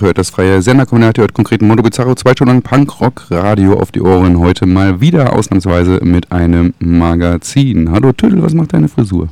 Hört 0.00 0.16
das 0.16 0.30
freie 0.30 0.62
Senderkombinat, 0.62 1.18
hört 1.18 1.34
konkreten 1.34 1.66
Mondo 1.66 1.82
Bizarro, 1.82 2.14
zwei 2.14 2.32
Stunden 2.32 2.62
Punk-Rock-Radio 2.62 3.74
auf 3.74 3.92
die 3.92 4.00
Ohren. 4.00 4.38
Heute 4.38 4.64
mal 4.64 5.02
wieder 5.02 5.34
ausnahmsweise 5.34 6.00
mit 6.02 6.32
einem 6.32 6.72
Magazin. 6.78 7.90
Hallo 7.90 8.12
Tüdel, 8.12 8.42
was 8.42 8.54
macht 8.54 8.72
deine 8.72 8.88
Frisur? 8.88 9.28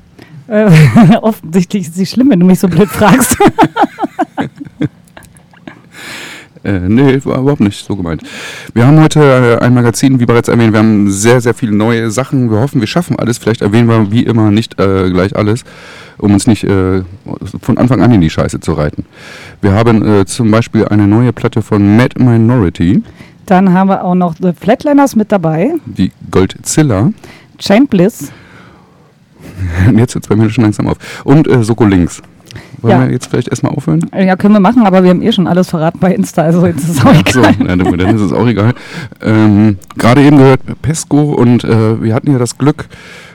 Äh, 0.46 0.70
offensichtlich 1.22 1.84
ist 1.84 1.94
sie 1.94 2.04
schlimm, 2.04 2.28
wenn 2.28 2.40
du 2.40 2.44
mich 2.44 2.60
so 2.60 2.68
blöd 2.68 2.88
fragst. 2.88 3.38
Äh, 6.68 6.80
nee, 6.88 7.18
war 7.24 7.38
überhaupt 7.40 7.60
nicht 7.60 7.82
so 7.86 7.96
gemeint. 7.96 8.22
Wir 8.74 8.86
haben 8.86 9.00
heute 9.00 9.20
äh, 9.60 9.64
ein 9.64 9.72
Magazin, 9.72 10.20
wie 10.20 10.26
bereits 10.26 10.48
erwähnt, 10.48 10.72
wir 10.72 10.80
haben 10.80 11.10
sehr, 11.10 11.40
sehr 11.40 11.54
viele 11.54 11.72
neue 11.74 12.10
Sachen. 12.10 12.50
Wir 12.50 12.60
hoffen, 12.60 12.80
wir 12.80 12.86
schaffen 12.86 13.18
alles. 13.18 13.38
Vielleicht 13.38 13.62
erwähnen 13.62 13.88
wir 13.88 14.12
wie 14.12 14.24
immer 14.24 14.50
nicht 14.50 14.78
äh, 14.78 15.10
gleich 15.10 15.34
alles, 15.34 15.64
um 16.18 16.32
uns 16.34 16.46
nicht 16.46 16.64
äh, 16.64 17.02
von 17.62 17.78
Anfang 17.78 18.02
an 18.02 18.12
in 18.12 18.20
die 18.20 18.28
Scheiße 18.30 18.60
zu 18.60 18.74
reiten. 18.74 19.06
Wir 19.62 19.72
haben 19.72 20.06
äh, 20.06 20.26
zum 20.26 20.50
Beispiel 20.50 20.84
eine 20.86 21.06
neue 21.06 21.32
Platte 21.32 21.62
von 21.62 21.96
Mad 21.96 22.22
Minority, 22.22 23.02
Dann 23.46 23.72
haben 23.72 23.88
wir 23.88 24.04
auch 24.04 24.14
noch 24.14 24.34
The 24.38 24.52
Flatliners 24.52 25.16
mit 25.16 25.32
dabei. 25.32 25.72
die 25.86 26.12
Goldzilla. 26.30 27.12
Chain 27.58 27.86
Bliss. 27.86 28.30
Jetzt 29.96 30.14
hört 30.14 30.24
es 30.24 30.28
bei 30.28 30.36
mir 30.36 30.50
schon 30.50 30.64
langsam 30.64 30.86
auf. 30.86 30.98
Und 31.24 31.48
äh, 31.48 31.64
Soko 31.64 31.84
Links. 31.86 32.20
Wollen 32.80 32.92
Ja. 33.00 33.04
wir 33.06 33.12
jetzt 33.12 33.26
vielleicht 33.26 33.48
erstmal 33.48 33.72
aufhören? 33.72 34.00
Ja, 34.16 34.36
können 34.36 34.54
wir 34.54 34.60
machen, 34.60 34.86
aber 34.86 35.02
wir 35.02 35.10
haben 35.10 35.22
eh 35.22 35.32
schon 35.32 35.46
alles 35.46 35.68
verraten 35.70 35.98
bei 35.98 36.14
Insta, 36.14 36.42
also 36.42 36.64
jetzt 36.66 36.84
ist 36.84 36.90
es 36.90 37.00
auch 37.04 37.12
Ach 37.12 37.22
so, 37.32 37.40
egal. 37.40 37.54
ja, 37.68 37.76
dann 37.76 38.14
ist 38.16 38.20
es 38.22 38.32
auch 38.32 38.46
egal. 38.46 38.72
Ähm, 39.22 39.78
Gerade 39.96 40.22
eben 40.22 40.36
gehört 40.38 40.60
Pesco 40.82 41.32
und 41.32 41.64
äh, 41.64 42.02
wir 42.02 42.14
hatten 42.14 42.30
ja 42.32 42.38
das 42.38 42.56
Glück, 42.58 42.86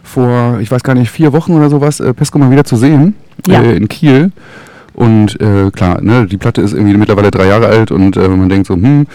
vor, 0.04 0.60
ich 0.62 0.70
weiß 0.72 0.84
gar 0.84 0.96
nicht, 0.96 1.12
vier 1.12 1.34
Wochen 1.34 1.54
oder 1.54 1.70
sowas, 1.70 2.00
äh, 2.00 2.14
Pesco 2.14 2.38
mal 2.40 2.52
wieder 2.52 2.64
zu 2.64 2.76
sehen 2.76 3.16
Ja. 3.48 3.62
äh, 3.62 3.76
in 3.76 3.88
Kiel. 3.88 4.32
Und 4.96 5.42
äh, 5.42 5.72
klar, 5.72 6.02
ne, 6.02 6.28
die 6.28 6.38
Platte 6.38 6.62
ist 6.62 6.74
irgendwie 6.74 6.96
mittlerweile 6.96 7.32
drei 7.32 7.48
Jahre 7.48 7.66
alt 7.68 7.90
und 7.92 8.16
äh, 8.16 8.28
man 8.28 8.48
denkt 8.48 8.68
so, 8.68 8.76
hm, 8.76 9.08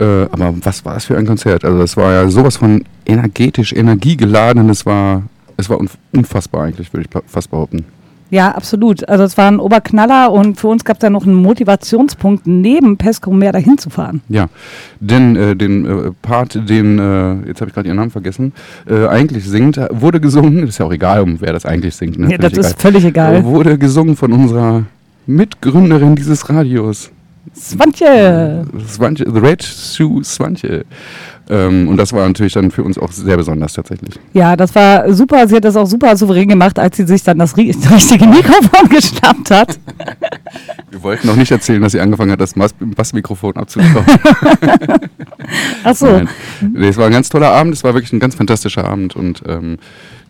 äh, 0.00 0.04
aber 0.32 0.54
was 0.62 0.82
war 0.86 0.94
das 0.94 1.04
für 1.04 1.18
ein 1.18 1.26
Konzert? 1.26 1.62
Also 1.64 1.78
das 1.78 1.96
war 1.98 2.10
ja 2.12 2.28
sowas 2.28 2.56
von 2.56 2.82
energetisch, 3.04 3.74
energiegeladen, 3.74 4.70
es 4.70 4.86
war, 4.86 5.24
es 5.58 5.68
war 5.68 5.76
unf- 5.78 5.98
unfassbar 6.14 6.64
eigentlich, 6.64 6.90
würde 6.94 7.06
ich 7.12 7.22
fast 7.30 7.50
behaupten. 7.50 7.84
Ja, 8.30 8.52
absolut. 8.52 9.08
Also 9.08 9.24
es 9.24 9.36
war 9.38 9.48
ein 9.48 9.60
Oberknaller 9.60 10.32
und 10.32 10.58
für 10.58 10.68
uns 10.68 10.84
gab 10.84 10.96
es 10.96 11.02
ja 11.02 11.10
noch 11.10 11.24
einen 11.24 11.34
Motivationspunkt, 11.34 12.46
neben 12.46 12.96
Pesco 12.96 13.30
mehr 13.30 13.52
dahin 13.52 13.78
zu 13.78 13.90
fahren. 13.90 14.20
Ja, 14.28 14.48
denn 15.00 15.36
äh, 15.36 15.54
den 15.54 15.86
äh, 15.86 16.10
Part, 16.22 16.68
den, 16.68 16.98
äh, 16.98 17.48
jetzt 17.48 17.60
habe 17.60 17.68
ich 17.68 17.74
gerade 17.74 17.88
ihren 17.88 17.96
Namen 17.96 18.10
vergessen, 18.10 18.52
äh, 18.88 19.06
eigentlich 19.06 19.48
singt, 19.48 19.76
äh, 19.76 19.88
wurde 19.90 20.20
gesungen, 20.20 20.66
ist 20.66 20.78
ja 20.78 20.86
auch 20.86 20.92
egal, 20.92 21.20
um 21.22 21.40
wer 21.40 21.52
das 21.52 21.64
eigentlich 21.66 21.94
singt. 21.94 22.18
Ne? 22.18 22.30
Ja, 22.30 22.38
das 22.38 22.52
Völlig 22.52 22.66
ist 22.66 22.82
völlig 22.82 23.04
Äh, 23.04 23.08
egal. 23.08 23.44
Wurde 23.44 23.78
gesungen 23.78 24.16
von 24.16 24.32
unserer 24.32 24.84
Mitgründerin 25.26 26.16
dieses 26.16 26.48
Radios, 26.48 27.10
Swantje! 27.54 28.64
Swantje, 28.88 29.24
The 29.32 29.38
Red 29.38 29.62
Shoe 29.62 30.22
Swantje. 30.24 30.84
Ähm, 31.48 31.86
und 31.88 31.96
das 31.96 32.12
war 32.12 32.26
natürlich 32.26 32.54
dann 32.54 32.70
für 32.72 32.82
uns 32.82 32.98
auch 32.98 33.12
sehr 33.12 33.36
besonders 33.36 33.72
tatsächlich. 33.74 34.18
Ja, 34.32 34.56
das 34.56 34.74
war 34.74 35.12
super. 35.12 35.46
Sie 35.46 35.54
hat 35.56 35.64
das 35.64 35.76
auch 35.76 35.86
super 35.86 36.16
souverän 36.16 36.48
gemacht, 36.48 36.78
als 36.78 36.96
sie 36.96 37.06
sich 37.06 37.22
dann 37.22 37.38
das 37.38 37.54
ri- 37.56 37.74
richtige 37.94 38.26
Mikrofon 38.26 38.88
geschnappt 38.88 39.50
hat. 39.50 39.78
Wir 40.90 41.02
wollten 41.02 41.26
noch 41.26 41.36
nicht 41.36 41.50
erzählen, 41.52 41.80
dass 41.82 41.92
sie 41.92 42.00
angefangen 42.00 42.32
hat, 42.32 42.40
das 42.40 42.54
Bassmikrofon 42.80 43.56
abzuschrauben. 43.56 44.06
Ach 45.84 45.94
so. 45.94 46.06
Nein. 46.06 46.28
Nee, 46.72 46.88
es 46.88 46.96
war 46.96 47.06
ein 47.06 47.12
ganz 47.12 47.28
toller 47.28 47.50
Abend, 47.50 47.74
es 47.74 47.84
war 47.84 47.94
wirklich 47.94 48.12
ein 48.12 48.20
ganz 48.20 48.34
fantastischer 48.34 48.84
Abend 48.84 49.14
und 49.14 49.42
ähm, 49.46 49.78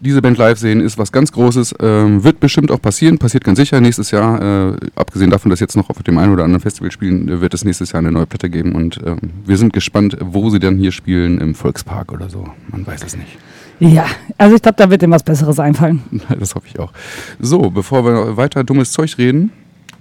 diese 0.00 0.22
Band 0.22 0.38
live 0.38 0.58
sehen 0.58 0.80
ist 0.80 0.98
was 0.98 1.12
ganz 1.12 1.32
Großes, 1.32 1.74
ähm, 1.80 2.24
wird 2.24 2.40
bestimmt 2.40 2.70
auch 2.70 2.80
passieren, 2.80 3.18
passiert 3.18 3.44
ganz 3.44 3.58
sicher 3.58 3.80
nächstes 3.80 4.10
Jahr, 4.10 4.72
äh, 4.72 4.76
abgesehen 4.94 5.30
davon, 5.30 5.50
dass 5.50 5.60
jetzt 5.60 5.76
noch 5.76 5.90
auf 5.90 6.02
dem 6.02 6.18
einen 6.18 6.32
oder 6.32 6.44
anderen 6.44 6.60
Festival 6.62 6.90
spielen, 6.90 7.28
äh, 7.28 7.40
wird 7.40 7.54
es 7.54 7.64
nächstes 7.64 7.92
Jahr 7.92 8.00
eine 8.00 8.12
neue 8.12 8.26
Platte 8.26 8.50
geben 8.50 8.74
und 8.74 9.00
ähm, 9.04 9.18
wir 9.44 9.56
sind 9.56 9.72
gespannt, 9.72 10.16
wo 10.20 10.50
sie 10.50 10.58
dann 10.58 10.76
hier 10.76 10.92
spielen, 10.92 11.38
im 11.38 11.54
Volkspark 11.54 12.12
oder 12.12 12.28
so, 12.28 12.46
man 12.70 12.86
weiß 12.86 13.04
es 13.04 13.16
nicht. 13.16 13.38
Ja, 13.78 14.06
also 14.38 14.56
ich 14.56 14.62
glaube, 14.62 14.76
da 14.78 14.88
wird 14.90 15.02
ihm 15.02 15.10
was 15.10 15.22
Besseres 15.22 15.58
einfallen. 15.58 16.02
Das 16.38 16.54
hoffe 16.54 16.66
ich 16.68 16.78
auch. 16.78 16.92
So, 17.40 17.70
bevor 17.70 18.04
wir 18.04 18.36
weiter 18.36 18.64
dummes 18.64 18.92
Zeug 18.92 19.18
reden, 19.18 19.52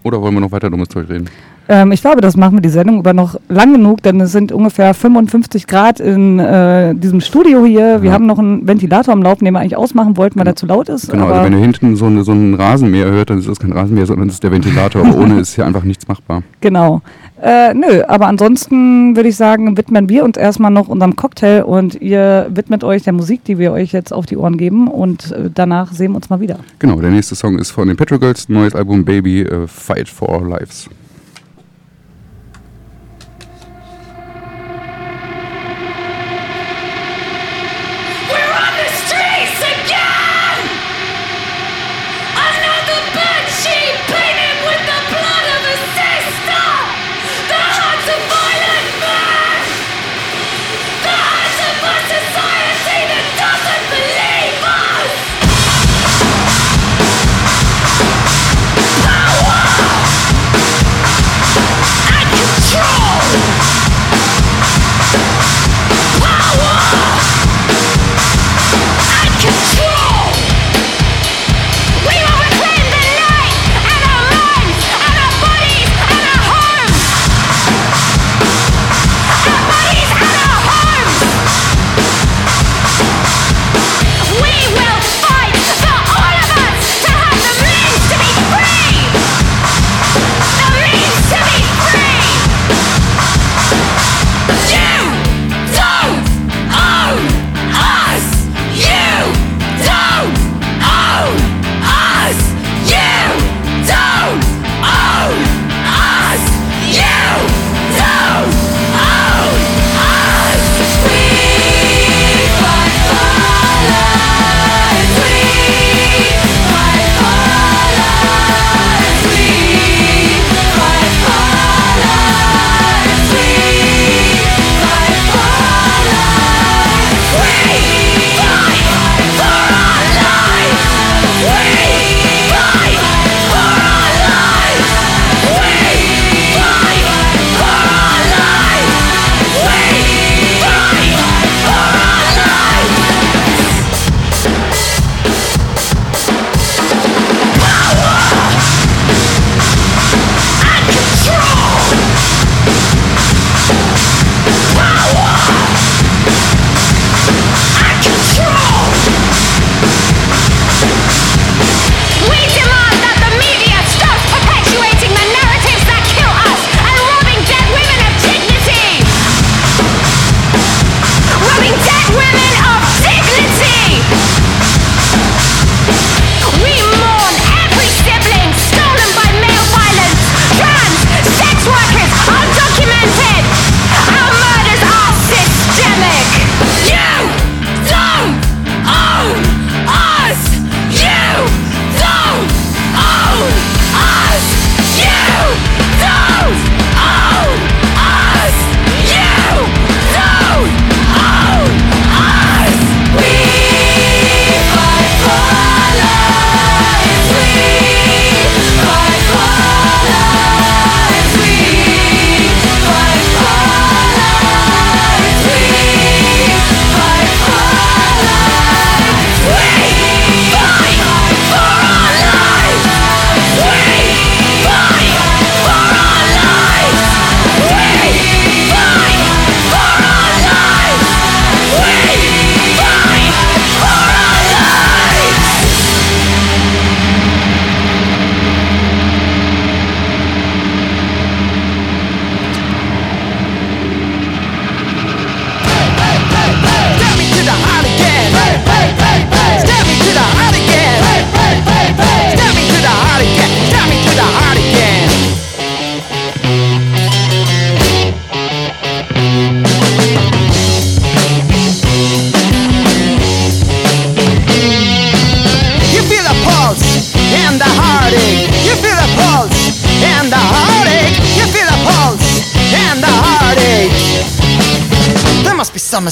oder 0.04 0.22
wollen 0.22 0.34
wir 0.34 0.42
noch 0.42 0.52
weiter 0.52 0.70
dummes 0.70 0.90
Zeug 0.90 1.10
reden? 1.10 1.30
Ähm, 1.68 1.92
ich 1.92 2.02
glaube, 2.02 2.22
das 2.22 2.38
machen 2.38 2.58
wir 2.58 2.62
die 2.62 2.70
Sendung 2.70 3.00
über 3.00 3.14
noch 3.14 3.40
lang 3.50 3.74
genug, 3.74 4.04
denn 4.04 4.22
es 4.22 4.32
sind 4.32 4.52
ungefähr 4.52 4.94
55 4.94 5.66
Grad 5.66 6.00
in 6.00 6.38
äh, 6.40 6.94
diesem 6.94 7.22
Studio 7.22 7.66
hier. 7.66 8.02
Wir 8.02 8.10
Ja. 8.10 8.14
haben 8.14 8.28
noch 8.28 8.38
einen 8.38 8.68
Ventilator 8.68 9.14
am 9.14 9.24
Laufen, 9.24 9.46
den 9.46 9.54
wir 9.54 9.60
eigentlich 9.62 9.76
ausmachen 9.76 10.16
wollten, 10.18 10.38
weil 10.38 10.46
der 10.46 10.56
zu 10.56 10.68
laut 10.68 10.90
ist. 10.90 11.10
Genau, 11.10 11.26
also 11.28 11.44
wenn 11.44 11.54
ihr 11.54 11.60
hinten 11.60 11.96
so, 11.96 12.06
eine, 12.06 12.24
so 12.24 12.34
einen 12.34 12.54
Rasenmäher 12.54 13.08
hört, 13.10 13.30
dann 13.32 13.40
ist 13.40 13.48
das 13.48 13.60
kein 13.60 13.72
Rasenmäher, 13.72 14.06
sondern 14.06 14.28
das 14.28 14.36
ist 14.36 14.44
der 14.44 14.52
Ventilator, 14.52 15.06
aber 15.06 15.18
ohne 15.18 15.40
ist 15.40 15.56
hier 15.56 15.66
einfach 15.66 15.84
nichts 15.84 16.08
machbar. 16.08 16.44
Genau. 16.62 17.02
Äh, 17.42 17.74
nö, 17.76 18.02
aber 18.08 18.26
ansonsten 18.28 19.16
würde 19.16 19.30
ich 19.30 19.36
sagen, 19.36 19.78
widmen 19.78 20.10
wir 20.10 20.24
uns 20.24 20.36
erstmal 20.38 20.72
noch 20.72 20.88
unserem 20.88 21.16
Cocktail 21.16 21.64
und 21.64 21.94
ihr 22.02 22.48
widmet 22.50 22.84
euch 22.84 23.04
der 23.04 23.14
Musik, 23.14 23.44
die 23.44 23.60
wir 23.60 23.72
euch 23.72 23.92
jetzt 23.92 24.12
auf 24.14 24.26
die 24.26 24.38
Ohren 24.38 24.58
geben 24.58 24.88
und 24.88 25.32
äh, 25.32 25.50
danach 25.54 25.92
sehen 25.92 26.12
wir 26.14 26.16
uns 26.18 26.30
mal 26.30 26.40
wieder. 26.40 26.58
Genau, 26.80 27.00
der 27.00 27.12
nächste 27.12 27.36
Song 27.36 27.60
ist 27.60 27.70
von 27.72 27.88
den 27.88 27.98
Petro 27.98 28.18
Girls, 28.18 28.50
neues 28.50 28.74
Album 28.74 29.06
Baby, 29.06 29.42
äh, 29.42 29.68
Fight 29.68 30.08
for 30.10 30.30
Our 30.30 30.48
Lives. 30.48 30.90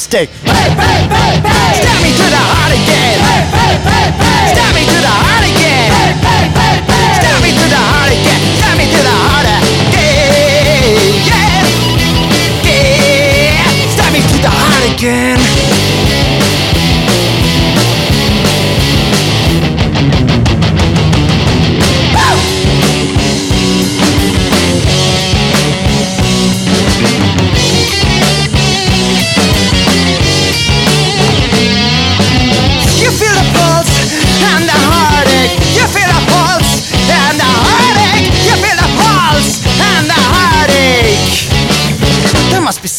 fantastic 0.06 0.43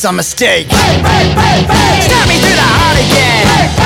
a 0.04 0.12
mistake. 0.12 0.66
Hey, 0.68 0.98
hey, 0.98 1.64
hey, 1.64 2.00
Stab 2.02 2.28
me 2.28 2.36
through 2.36 2.56
the 2.56 2.60
heart 2.60 2.98
again. 2.98 3.83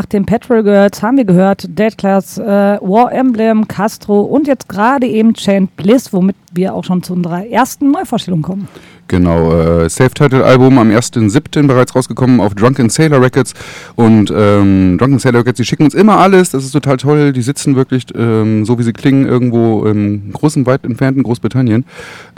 Nach 0.00 0.06
den 0.06 0.24
Petrol 0.24 0.62
Girls 0.62 1.02
haben 1.02 1.18
wir 1.18 1.26
gehört 1.26 1.78
Dead 1.78 1.98
Class, 1.98 2.38
äh, 2.38 2.42
War 2.42 3.12
Emblem, 3.12 3.68
Castro 3.68 4.22
und 4.22 4.46
jetzt 4.46 4.66
gerade 4.66 5.06
eben 5.06 5.34
Chained 5.34 5.76
Bliss, 5.76 6.10
womit 6.14 6.36
wir 6.54 6.72
auch 6.72 6.84
schon 6.84 7.02
zu 7.02 7.12
unserer 7.12 7.46
ersten 7.46 7.90
Neuvorstellung 7.90 8.40
kommen. 8.40 8.66
Genau, 9.08 9.52
äh, 9.52 9.90
Self-Titled-Album 9.90 10.78
am 10.78 10.88
1.7. 10.88 11.66
bereits 11.66 11.94
rausgekommen 11.94 12.40
auf 12.40 12.54
Drunken 12.54 12.88
Sailor 12.88 13.20
Records. 13.20 13.52
Und 13.94 14.32
ähm, 14.34 14.96
Drunken 14.96 15.18
Sailor 15.18 15.40
Records, 15.40 15.58
die 15.58 15.66
schicken 15.66 15.84
uns 15.84 15.92
immer 15.92 16.16
alles, 16.16 16.48
das 16.48 16.64
ist 16.64 16.72
total 16.72 16.96
toll. 16.96 17.34
Die 17.34 17.42
sitzen 17.42 17.76
wirklich, 17.76 18.06
ähm, 18.14 18.64
so 18.64 18.78
wie 18.78 18.84
sie 18.84 18.94
klingen, 18.94 19.26
irgendwo 19.26 19.84
im 19.84 20.32
großen, 20.32 20.64
weit 20.64 20.86
entfernten 20.86 21.24
Großbritannien. 21.24 21.84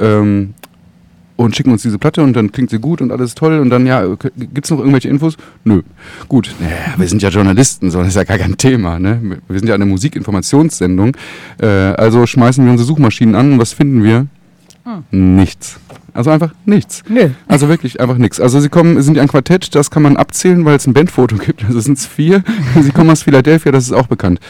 Ähm, 0.01 0.55
und 1.44 1.57
schicken 1.57 1.72
uns 1.72 1.83
diese 1.83 1.98
Platte 1.98 2.22
und 2.22 2.35
dann 2.35 2.52
klingt 2.52 2.70
sie 2.70 2.78
gut 2.78 3.00
und 3.00 3.12
alles 3.12 3.35
toll 3.35 3.59
und 3.59 3.70
dann, 3.70 3.87
ja, 3.87 4.05
gibt 4.37 4.64
es 4.64 4.70
noch 4.70 4.78
irgendwelche 4.78 5.09
Infos? 5.09 5.37
Nö. 5.64 5.83
Gut, 6.28 6.55
naja, 6.61 6.94
wir 6.96 7.09
sind 7.09 7.22
ja 7.22 7.28
Journalisten, 7.28 7.90
so 7.90 7.98
das 7.98 8.09
ist 8.09 8.16
ja 8.16 8.24
gar 8.24 8.38
kein 8.38 8.57
Thema. 8.57 8.98
Ne? 8.98 9.40
Wir 9.48 9.59
sind 9.59 9.68
ja 9.68 9.74
eine 9.74 9.87
Musikinformationssendung. 9.87 11.16
Äh, 11.61 11.66
also 11.66 12.26
schmeißen 12.26 12.64
wir 12.64 12.70
unsere 12.70 12.87
Suchmaschinen 12.87 13.35
an 13.35 13.52
und 13.52 13.59
was 13.59 13.72
finden 13.72 14.02
wir? 14.02 14.26
Nichts. 15.10 15.78
Also 16.14 16.30
einfach 16.30 16.52
nichts. 16.66 17.02
Nö. 17.08 17.30
Also 17.48 17.68
wirklich 17.68 18.00
einfach 18.00 18.18
nichts. 18.18 18.38
Also 18.40 18.60
sie 18.60 18.68
kommen, 18.68 19.00
sind 19.00 19.18
ein 19.18 19.28
Quartett, 19.28 19.74
das 19.74 19.90
kann 19.90 20.02
man 20.02 20.16
abzählen, 20.16 20.64
weil 20.64 20.76
es 20.76 20.86
ein 20.86 20.92
Bandfoto 20.92 21.36
gibt. 21.36 21.64
Also 21.64 21.80
sind 21.80 21.96
es 21.98 22.06
vier. 22.06 22.42
sie 22.80 22.90
kommen 22.90 23.08
aus 23.08 23.22
Philadelphia, 23.22 23.72
das 23.72 23.84
ist 23.84 23.92
auch 23.92 24.08
bekannt. 24.08 24.40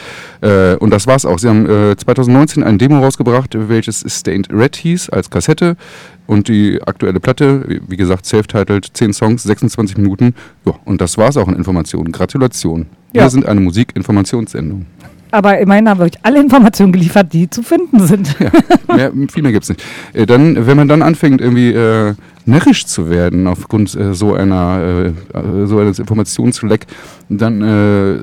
Äh, 0.41 0.75
und 0.75 0.89
das 0.89 1.07
war's 1.07 1.25
auch. 1.25 1.39
Sie 1.39 1.47
haben 1.47 1.65
äh, 1.69 1.95
2019 1.95 2.63
ein 2.63 2.77
Demo 2.77 2.99
rausgebracht, 2.99 3.55
welches 3.69 4.03
Stained 4.07 4.49
Red 4.51 4.75
hieß, 4.75 5.09
als 5.09 5.29
Kassette. 5.29 5.77
Und 6.25 6.47
die 6.47 6.81
aktuelle 6.85 7.19
Platte, 7.19 7.79
wie- 7.87 7.97
gesagt, 7.97 8.25
self-titled, 8.25 8.89
10 8.93 9.13
Songs, 9.13 9.43
26 9.43 9.97
Minuten. 9.97 10.33
Ja, 10.65 10.73
und 10.85 10.99
das 10.99 11.17
war's 11.17 11.37
auch 11.37 11.47
an 11.47 11.55
Informationen. 11.55 12.11
Gratulation. 12.11 12.87
Wir 13.11 13.21
Ja. 13.21 13.29
sind 13.29 13.45
eine 13.45 13.61
Musikinformationssendung. 13.61 14.85
Aber 15.33 15.57
immerhin 15.57 15.89
haben 15.89 15.99
wir 15.99 16.05
euch 16.05 16.19
alle 16.21 16.39
Informationen 16.39 16.91
geliefert, 16.91 17.33
die 17.33 17.49
zu 17.49 17.63
finden 17.63 17.99
sind. 18.01 18.35
Ja, 18.39 19.09
mehr, 19.09 19.27
viel 19.31 19.41
mehr 19.41 19.51
gibt's 19.51 19.69
nicht. 19.69 19.83
Äh, 20.13 20.27
dann, 20.27 20.67
wenn 20.67 20.77
man 20.77 20.87
dann 20.87 21.01
anfängt, 21.01 21.41
irgendwie 21.41 21.71
äh, 21.71 22.13
närrisch 22.45 22.85
zu 22.85 23.09
werden 23.09 23.47
aufgrund 23.47 23.95
äh, 23.95 24.13
so 24.13 24.35
einer 24.35 25.13
äh, 25.33 25.37
äh, 25.37 25.65
so 25.65 25.79
eines 25.79 25.97
Informationsleck, 25.97 26.85
dann 27.29 27.61
äh, 27.63 28.21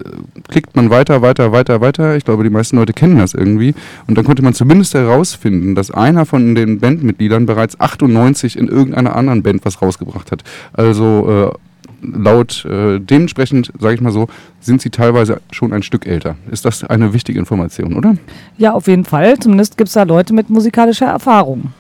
klickt 0.48 0.76
man 0.76 0.90
weiter, 0.90 1.20
weiter, 1.20 1.50
weiter, 1.50 1.80
weiter. 1.80 2.16
Ich 2.16 2.24
glaube, 2.24 2.44
die 2.44 2.50
meisten 2.50 2.76
Leute 2.76 2.92
kennen 2.92 3.18
das 3.18 3.34
irgendwie. 3.34 3.74
Und 4.06 4.16
dann 4.16 4.24
konnte 4.24 4.42
man 4.42 4.54
zumindest 4.54 4.94
herausfinden, 4.94 5.74
dass 5.74 5.90
einer 5.90 6.26
von 6.26 6.54
den 6.54 6.78
Bandmitgliedern 6.78 7.44
bereits 7.44 7.80
98 7.80 8.56
in 8.56 8.68
irgendeiner 8.68 9.16
anderen 9.16 9.42
Band 9.42 9.64
was 9.64 9.82
rausgebracht 9.82 10.30
hat. 10.30 10.44
Also 10.74 11.56
laut 12.02 12.64
äh, 12.64 12.98
dementsprechend, 12.98 13.72
sage 13.78 13.94
ich 13.94 14.00
mal 14.00 14.12
so, 14.12 14.28
sind 14.60 14.80
sie 14.80 14.90
teilweise 14.90 15.40
schon 15.50 15.72
ein 15.72 15.82
Stück 15.82 16.06
älter. 16.06 16.36
Ist 16.50 16.64
das 16.64 16.84
eine 16.84 17.12
wichtige 17.12 17.38
Information, 17.38 17.96
oder? 17.96 18.16
Ja, 18.58 18.72
auf 18.72 18.86
jeden 18.86 19.04
Fall. 19.04 19.38
Zumindest 19.38 19.76
gibt 19.76 19.88
es 19.88 19.94
da 19.94 20.02
Leute 20.04 20.32
mit 20.32 20.50
musikalischer 20.50 21.06
Erfahrung. 21.06 21.72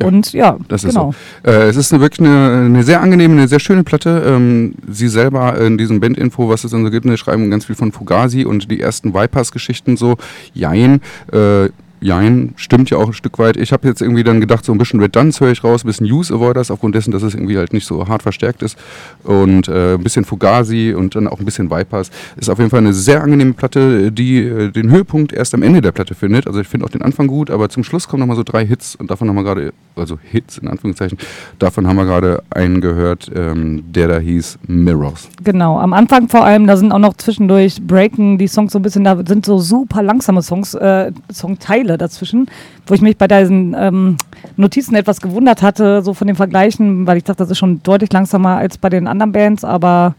Ja, 0.00 0.06
Und 0.08 0.32
ja, 0.32 0.56
Das 0.68 0.82
ist 0.82 0.94
genau. 0.94 1.14
so. 1.44 1.50
Äh, 1.50 1.68
es 1.68 1.76
ist 1.76 1.92
eine, 1.92 2.00
wirklich 2.00 2.26
eine, 2.26 2.66
eine 2.66 2.82
sehr 2.82 3.00
angenehme, 3.00 3.34
eine 3.34 3.48
sehr 3.48 3.60
schöne 3.60 3.84
Platte. 3.84 4.24
Ähm, 4.26 4.74
sie 4.88 5.08
selber 5.08 5.56
in 5.60 5.78
diesem 5.78 6.00
Bandinfo, 6.00 6.48
was 6.48 6.64
es 6.64 6.72
dann 6.72 6.84
so 6.84 6.90
gibt, 6.90 7.04
ne, 7.06 7.16
schreiben 7.16 7.50
ganz 7.50 7.66
viel 7.66 7.76
von 7.76 7.92
Fugazi 7.92 8.44
und 8.44 8.70
die 8.70 8.80
ersten 8.80 9.14
Vipers-Geschichten 9.14 9.96
so. 9.96 10.16
Jein. 10.52 11.00
Äh, 11.32 11.68
Jein, 12.04 12.52
stimmt 12.56 12.90
ja 12.90 12.98
auch 12.98 13.06
ein 13.06 13.12
Stück 13.14 13.38
weit. 13.38 13.56
Ich 13.56 13.72
habe 13.72 13.88
jetzt 13.88 14.02
irgendwie 14.02 14.24
dann 14.24 14.38
gedacht, 14.38 14.62
so 14.62 14.72
ein 14.72 14.76
bisschen 14.76 15.00
Redundanz 15.00 15.40
höre 15.40 15.52
ich 15.52 15.64
raus, 15.64 15.84
ein 15.84 15.86
bisschen 15.86 16.06
Use 16.06 16.34
Avoiders, 16.34 16.70
aufgrund 16.70 16.94
dessen, 16.94 17.12
dass 17.12 17.22
es 17.22 17.32
irgendwie 17.32 17.56
halt 17.56 17.72
nicht 17.72 17.86
so 17.86 18.06
hart 18.06 18.22
verstärkt 18.22 18.62
ist. 18.62 18.76
Und 19.22 19.68
äh, 19.68 19.94
ein 19.94 20.02
bisschen 20.02 20.26
Fugazi 20.26 20.94
und 20.94 21.14
dann 21.14 21.26
auch 21.26 21.38
ein 21.38 21.46
bisschen 21.46 21.70
Vipers. 21.70 22.10
Ist 22.36 22.50
auf 22.50 22.58
jeden 22.58 22.68
Fall 22.68 22.80
eine 22.80 22.92
sehr 22.92 23.22
angenehme 23.22 23.54
Platte, 23.54 24.12
die 24.12 24.40
äh, 24.40 24.70
den 24.70 24.90
Höhepunkt 24.90 25.32
erst 25.32 25.54
am 25.54 25.62
Ende 25.62 25.80
der 25.80 25.92
Platte 25.92 26.14
findet. 26.14 26.46
Also 26.46 26.60
ich 26.60 26.68
finde 26.68 26.84
auch 26.84 26.90
den 26.90 27.00
Anfang 27.00 27.26
gut, 27.26 27.50
aber 27.50 27.70
zum 27.70 27.84
Schluss 27.84 28.06
kommen 28.06 28.20
nochmal 28.20 28.36
so 28.36 28.42
drei 28.42 28.66
Hits 28.66 28.96
und 28.96 29.10
davon 29.10 29.26
haben 29.30 29.36
wir 29.36 29.44
gerade, 29.44 29.72
also 29.96 30.18
Hits 30.22 30.58
in 30.58 30.68
Anführungszeichen, 30.68 31.16
davon 31.58 31.86
haben 31.86 31.96
wir 31.96 32.04
gerade 32.04 32.42
einen 32.50 32.82
gehört, 32.82 33.30
ähm, 33.34 33.82
der 33.94 34.08
da 34.08 34.18
hieß 34.18 34.58
Mirrors. 34.66 35.30
Genau, 35.42 35.78
am 35.78 35.94
Anfang 35.94 36.28
vor 36.28 36.44
allem, 36.44 36.66
da 36.66 36.76
sind 36.76 36.92
auch 36.92 36.98
noch 36.98 37.16
zwischendurch 37.16 37.80
Breaken, 37.80 38.36
die 38.36 38.46
Songs 38.46 38.74
so 38.74 38.78
ein 38.78 38.82
bisschen, 38.82 39.04
da 39.04 39.18
sind 39.26 39.46
so 39.46 39.56
super 39.56 40.02
langsame 40.02 40.42
Songs, 40.42 40.74
äh, 40.74 41.10
Songteile 41.32 41.93
dazwischen, 41.98 42.46
wo 42.86 42.94
ich 42.94 43.00
mich 43.00 43.16
bei 43.16 43.28
diesen 43.28 43.74
ähm, 43.78 44.16
Notizen 44.56 44.94
etwas 44.94 45.20
gewundert 45.20 45.62
hatte, 45.62 46.02
so 46.02 46.14
von 46.14 46.26
den 46.26 46.36
Vergleichen, 46.36 47.06
weil 47.06 47.16
ich 47.16 47.24
dachte, 47.24 47.38
das 47.38 47.50
ist 47.50 47.58
schon 47.58 47.82
deutlich 47.82 48.12
langsamer 48.12 48.56
als 48.56 48.78
bei 48.78 48.88
den 48.88 49.06
anderen 49.06 49.32
Bands, 49.32 49.64
aber 49.64 50.14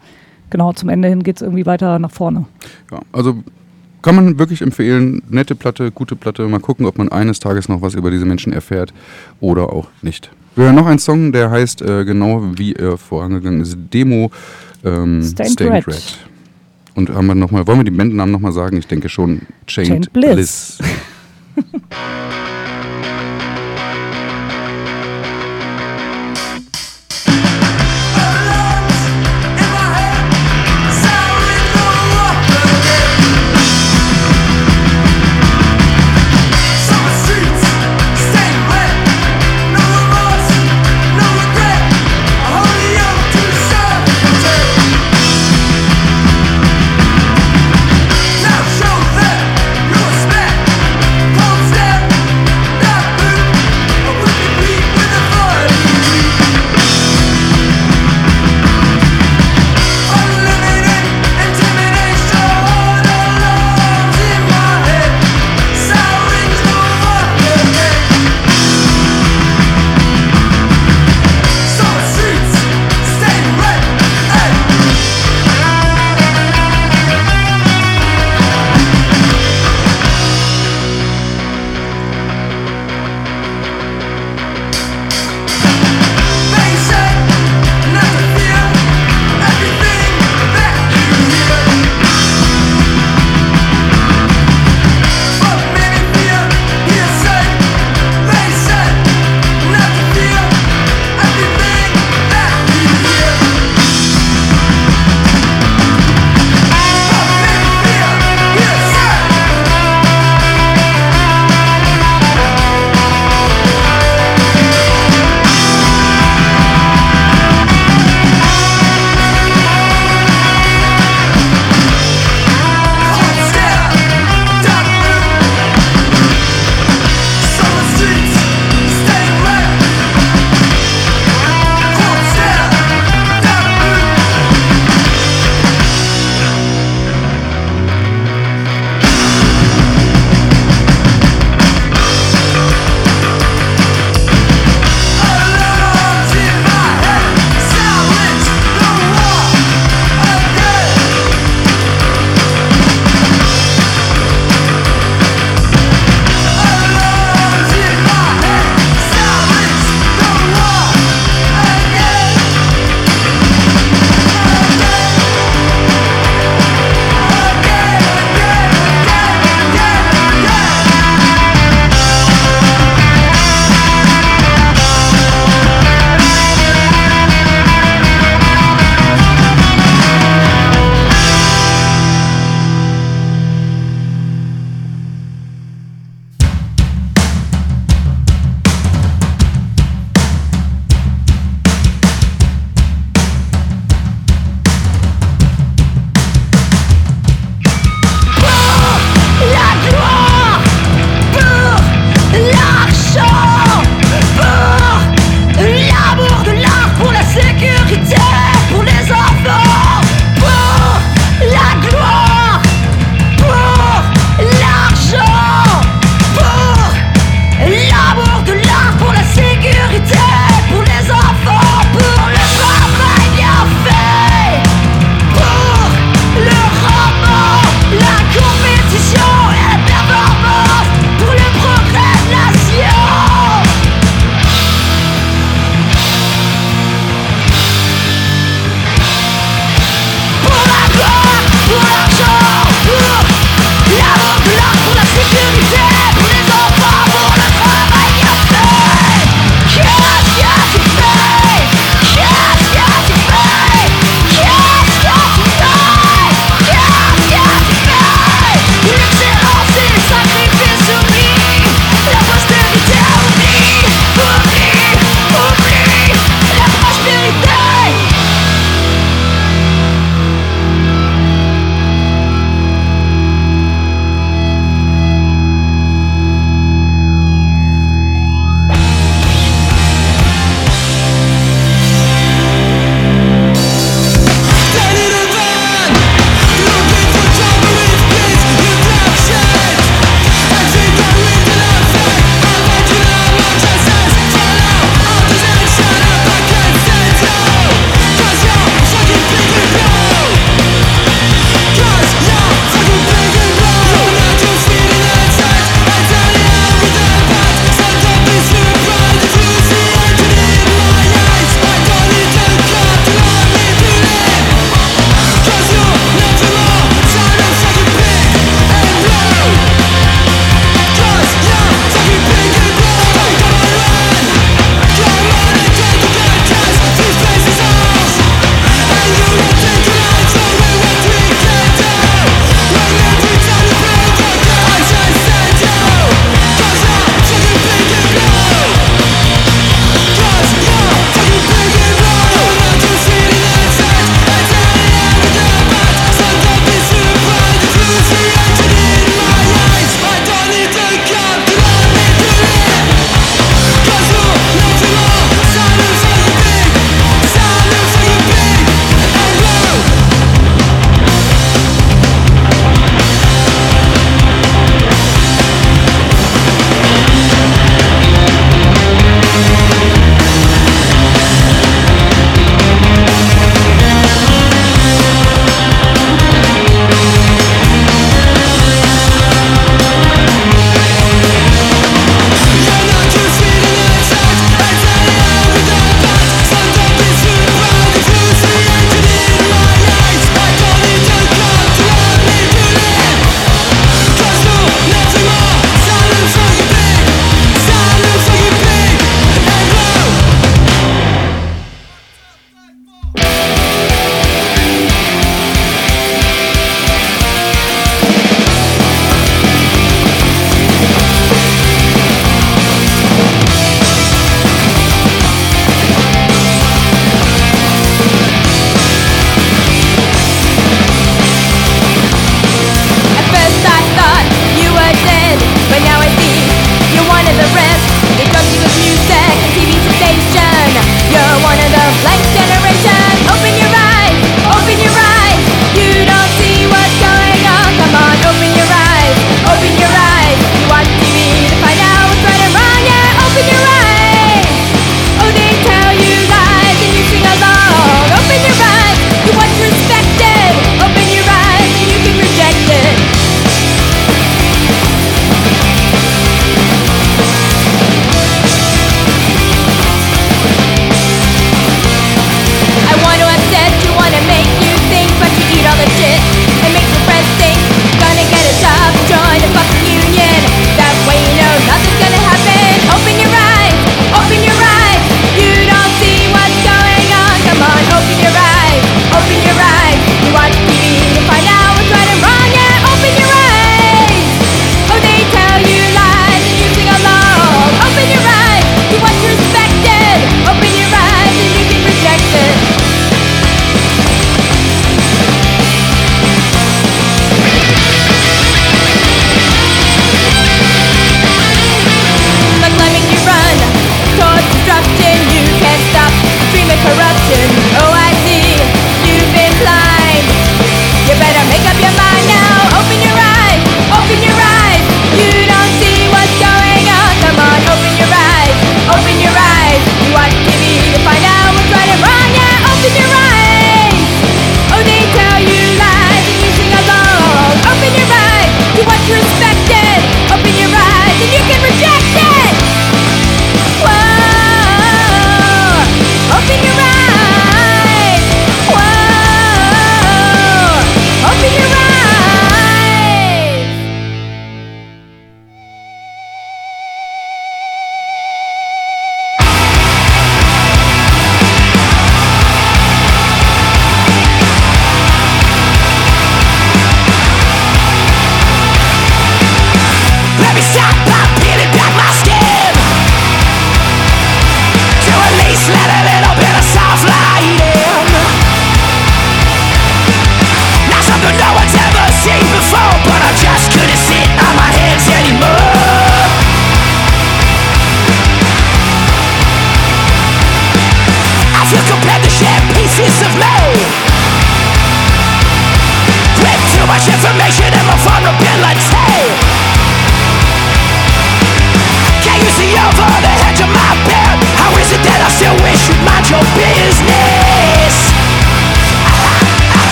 genau, 0.50 0.72
zum 0.72 0.88
Ende 0.88 1.08
hin 1.08 1.22
geht 1.22 1.36
es 1.36 1.42
irgendwie 1.42 1.66
weiter 1.66 1.98
nach 1.98 2.10
vorne. 2.10 2.46
Ja, 2.90 3.00
also 3.12 3.42
kann 4.02 4.14
man 4.14 4.38
wirklich 4.38 4.62
empfehlen, 4.62 5.22
nette 5.28 5.54
Platte, 5.54 5.90
gute 5.90 6.14
Platte, 6.14 6.46
mal 6.46 6.60
gucken, 6.60 6.86
ob 6.86 6.96
man 6.98 7.10
eines 7.10 7.40
Tages 7.40 7.68
noch 7.68 7.82
was 7.82 7.94
über 7.94 8.10
diese 8.10 8.24
Menschen 8.24 8.52
erfährt 8.52 8.94
oder 9.40 9.72
auch 9.72 9.88
nicht. 10.02 10.30
Wir 10.54 10.66
hören 10.66 10.76
noch 10.76 10.86
einen 10.86 10.98
Song, 10.98 11.32
der 11.32 11.50
heißt 11.50 11.82
äh, 11.82 12.04
genau 12.04 12.40
wie 12.56 12.72
er 12.72 12.96
vorangegangen 12.96 13.60
ist, 13.60 13.76
Demo 13.92 14.30
ähm, 14.84 15.22
Stained 15.22 15.60
Red. 15.60 16.18
Und 16.94 17.10
haben 17.10 17.26
wir 17.26 17.34
noch 17.34 17.50
mal, 17.50 17.66
wollen 17.66 17.80
wir 17.80 17.84
die 17.84 17.90
Bandnamen 17.90 18.32
nochmal 18.32 18.52
sagen? 18.52 18.78
Ich 18.78 18.86
denke 18.86 19.08
schon 19.08 19.42
Chained, 19.66 19.88
Chained 19.88 20.12
Bliss. 20.12 20.34
Bliss. 20.34 20.78
Thank 21.56 21.86
you. 21.92 22.65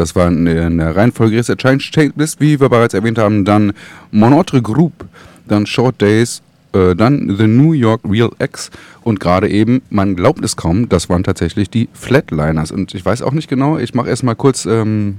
Das 0.00 0.16
war 0.16 0.28
in 0.28 0.46
der- 0.46 0.96
Reihenfolge 0.96 1.36
des 1.36 1.48
Erscheinungschecklist, 1.50 2.40
wie 2.40 2.58
wir 2.58 2.68
bereits 2.68 2.94
erwähnt 2.94 3.18
haben. 3.18 3.44
Dann 3.44 3.72
Monotre 4.10 4.62
Group, 4.62 4.92
dann 5.46 5.66
Short 5.66 6.00
Days, 6.00 6.42
äh, 6.72 6.96
dann 6.96 7.36
The 7.36 7.46
New 7.46 7.72
York 7.72 8.00
Real 8.08 8.30
X 8.38 8.70
und 9.02 9.20
gerade 9.20 9.48
eben, 9.48 9.82
man 9.90 10.16
glaubt 10.16 10.44
es 10.44 10.56
kaum, 10.56 10.88
das 10.88 11.08
waren 11.10 11.22
tatsächlich 11.22 11.68
die 11.68 11.88
Flatliners. 11.92 12.72
Und 12.72 12.94
ich 12.94 13.04
weiß 13.04 13.20
auch 13.22 13.32
nicht 13.32 13.48
genau, 13.48 13.76
ich 13.78 13.94
mache 13.94 14.08
erstmal 14.08 14.36
kurz 14.36 14.64
ähm, 14.64 15.18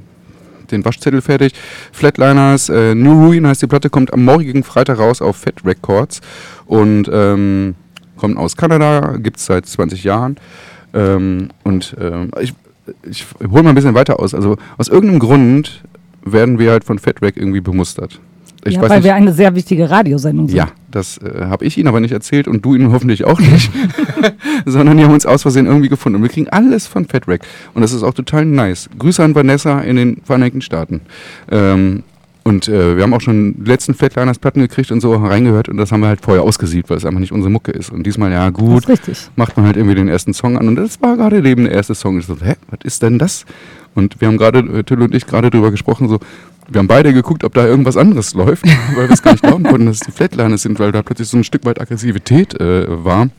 den 0.71 0.83
Waschzettel 0.83 1.21
fertig. 1.21 1.53
Flatliners, 1.91 2.69
äh, 2.69 2.95
New 2.95 3.25
Ruin 3.27 3.45
heißt 3.45 3.61
die 3.61 3.67
Platte, 3.67 3.89
kommt 3.89 4.11
am 4.13 4.25
morgigen 4.25 4.63
Freitag 4.63 4.97
raus 4.97 5.21
auf 5.21 5.37
Fat 5.37 5.63
Records 5.63 6.21
und 6.65 7.09
ähm, 7.13 7.75
kommt 8.17 8.37
aus 8.37 8.57
Kanada, 8.57 9.17
gibt 9.17 9.37
es 9.37 9.45
seit 9.45 9.65
20 9.67 10.03
Jahren. 10.03 10.37
Ähm, 10.93 11.49
und 11.63 11.95
ähm, 12.01 12.31
ich, 12.41 12.53
ich 13.09 13.25
hole 13.39 13.63
mal 13.63 13.69
ein 13.69 13.75
bisschen 13.75 13.93
weiter 13.93 14.19
aus. 14.19 14.33
Also 14.33 14.57
aus 14.77 14.87
irgendeinem 14.87 15.19
Grund 15.19 15.83
werden 16.23 16.59
wir 16.59 16.71
halt 16.71 16.83
von 16.83 16.99
Fat 16.99 17.21
Rack 17.21 17.37
irgendwie 17.37 17.61
bemustert. 17.61 18.19
Ich 18.63 18.75
ja, 18.75 18.81
weiß 18.81 18.89
weil 18.89 18.97
nicht, 18.97 19.05
wir 19.05 19.15
eine 19.15 19.33
sehr 19.33 19.55
wichtige 19.55 19.89
Radiosendung 19.89 20.47
sind. 20.47 20.57
ja, 20.57 20.67
das 20.91 21.17
äh, 21.17 21.45
habe 21.45 21.65
ich 21.65 21.77
Ihnen 21.77 21.87
aber 21.87 21.99
nicht 21.99 22.11
erzählt 22.11 22.47
und 22.47 22.63
du 22.63 22.75
Ihnen 22.75 22.91
hoffentlich 22.91 23.25
auch 23.25 23.39
nicht, 23.39 23.71
sondern 24.65 24.97
die 24.97 25.03
haben 25.03 25.13
uns 25.13 25.25
aus 25.25 25.41
Versehen 25.41 25.65
irgendwie 25.65 25.89
gefunden 25.89 26.17
und 26.17 26.21
wir 26.21 26.29
kriegen 26.29 26.47
alles 26.49 26.85
von 26.85 27.05
Fat 27.05 27.27
Rack 27.27 27.41
und 27.73 27.81
das 27.81 27.91
ist 27.91 28.03
auch 28.03 28.13
total 28.13 28.45
nice. 28.45 28.87
Grüße 28.99 29.23
an 29.23 29.33
Vanessa 29.33 29.81
in 29.81 29.95
den 29.95 30.21
Vereinigten 30.23 30.61
Staaten. 30.61 31.01
Ähm, 31.49 32.03
und 32.51 32.67
äh, 32.67 32.97
wir 32.97 33.03
haben 33.03 33.13
auch 33.13 33.21
schon 33.21 33.63
die 33.63 33.69
letzten 33.69 33.93
Flatliners 33.93 34.37
Platten 34.37 34.59
gekriegt 34.59 34.91
und 34.91 34.99
so 34.99 35.15
reingehört 35.15 35.69
und 35.69 35.77
das 35.77 35.93
haben 35.93 36.01
wir 36.01 36.09
halt 36.09 36.19
vorher 36.19 36.43
ausgesiebt, 36.43 36.89
weil 36.89 36.97
es 36.97 37.05
einfach 37.05 37.21
nicht 37.21 37.31
unsere 37.31 37.49
Mucke 37.49 37.71
ist. 37.71 37.91
Und 37.91 38.03
diesmal, 38.03 38.29
ja 38.29 38.49
gut, 38.49 38.85
macht 39.37 39.55
man 39.55 39.65
halt 39.65 39.77
irgendwie 39.77 39.95
den 39.95 40.09
ersten 40.09 40.33
Song 40.33 40.57
an 40.57 40.67
und 40.67 40.75
das 40.75 41.01
war 41.01 41.15
gerade 41.15 41.37
eben 41.37 41.63
der 41.63 41.73
erste 41.73 41.95
Song. 41.95 42.19
Ich 42.19 42.25
so, 42.25 42.35
hä, 42.43 42.55
was 42.69 42.79
ist 42.83 43.03
denn 43.03 43.19
das? 43.19 43.45
Und 43.95 44.19
wir 44.19 44.27
haben 44.27 44.37
gerade, 44.37 44.59
äh, 44.59 44.83
Till 44.83 45.01
und 45.01 45.15
ich, 45.15 45.25
gerade 45.25 45.49
drüber 45.49 45.71
gesprochen, 45.71 46.09
so, 46.09 46.19
wir 46.69 46.79
haben 46.79 46.87
beide 46.87 47.13
geguckt, 47.13 47.45
ob 47.45 47.53
da 47.53 47.65
irgendwas 47.65 47.95
anderes 47.95 48.33
läuft, 48.33 48.65
weil 48.95 49.07
wir 49.07 49.13
es 49.13 49.21
gar 49.21 49.31
nicht 49.31 49.43
glauben 49.43 49.63
konnten, 49.63 49.85
dass 49.85 50.01
es 50.01 50.01
die 50.01 50.11
Flatliners 50.11 50.61
sind, 50.61 50.77
weil 50.77 50.91
da 50.91 51.03
plötzlich 51.03 51.29
so 51.29 51.37
ein 51.37 51.45
Stück 51.45 51.63
weit 51.63 51.79
Aggressivität 51.79 52.59
äh, 52.59 52.85
war, 53.05 53.29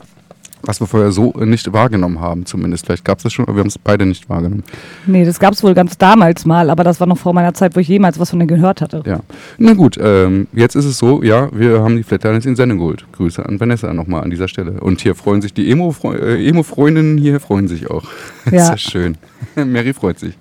was 0.65 0.81
wir 0.81 0.87
vorher 0.87 1.13
so 1.13 1.33
äh, 1.35 1.47
nicht 1.47 1.73
wahrgenommen 1.73 2.21
haben 2.21 2.47
zumindest. 2.47 2.87
Vielleicht 2.87 3.05
gab 3.05 3.19
es 3.19 3.25
das 3.25 3.33
schon, 3.33 3.45
aber 3.47 3.57
wir 3.57 3.61
haben 3.61 3.69
es 3.69 3.79
beide 3.79 4.07
nicht 4.07 4.29
wahrgenommen. 4.29 4.65
Nee, 5.07 5.25
das 5.25 5.39
gab 5.41 5.53
es 5.55 5.63
wohl 5.63 5.75
ganz 5.75 5.99
damals 5.99 6.45
mal, 6.45 6.71
aber 6.71 6.85
das 6.85 7.01
war 7.01 7.07
noch 7.07 7.19
vor 7.19 7.33
meiner 7.33 7.55
Zeit, 7.55 7.77
wo 7.77 7.81
ich 7.81 7.89
jemals 7.89 8.19
was 8.19 8.31
von 8.31 8.39
denen 8.39 8.49
gehört 8.49 8.81
hatte. 8.81 9.03
Ja. 9.07 9.21
Na 9.59 9.75
gut, 9.75 9.99
ähm, 10.01 10.47
jetzt 10.53 10.75
ist 10.75 10.85
es 10.85 10.99
so, 10.99 11.23
ja, 11.23 11.49
wir 11.53 11.83
haben 11.83 11.97
die 11.97 12.03
Flatliners 12.03 12.47
in 12.47 12.57
Sendung 12.57 12.79
geholt. 12.79 13.05
Grüße 13.13 13.45
an 13.45 13.59
Vanessa 13.61 13.93
nochmal 13.93 14.23
an 14.23 14.31
dieser 14.31 14.49
Stelle. 14.49 14.81
Und 14.81 15.01
hier 15.01 15.15
freuen 15.15 15.43
sich 15.43 15.53
die 15.55 15.69
äh, 15.69 16.49
Emo-Freundinnen, 16.49 17.19
hier 17.19 17.41
freuen 17.41 17.69
sich 17.69 17.91
auch. 17.91 18.05
Das 18.45 18.53
ist 18.53 18.53
Ja. 18.53 18.71
ja 18.71 18.77
schön. 18.79 19.19
Mary 19.57 19.93
freut 19.93 20.19
sich. 20.19 20.37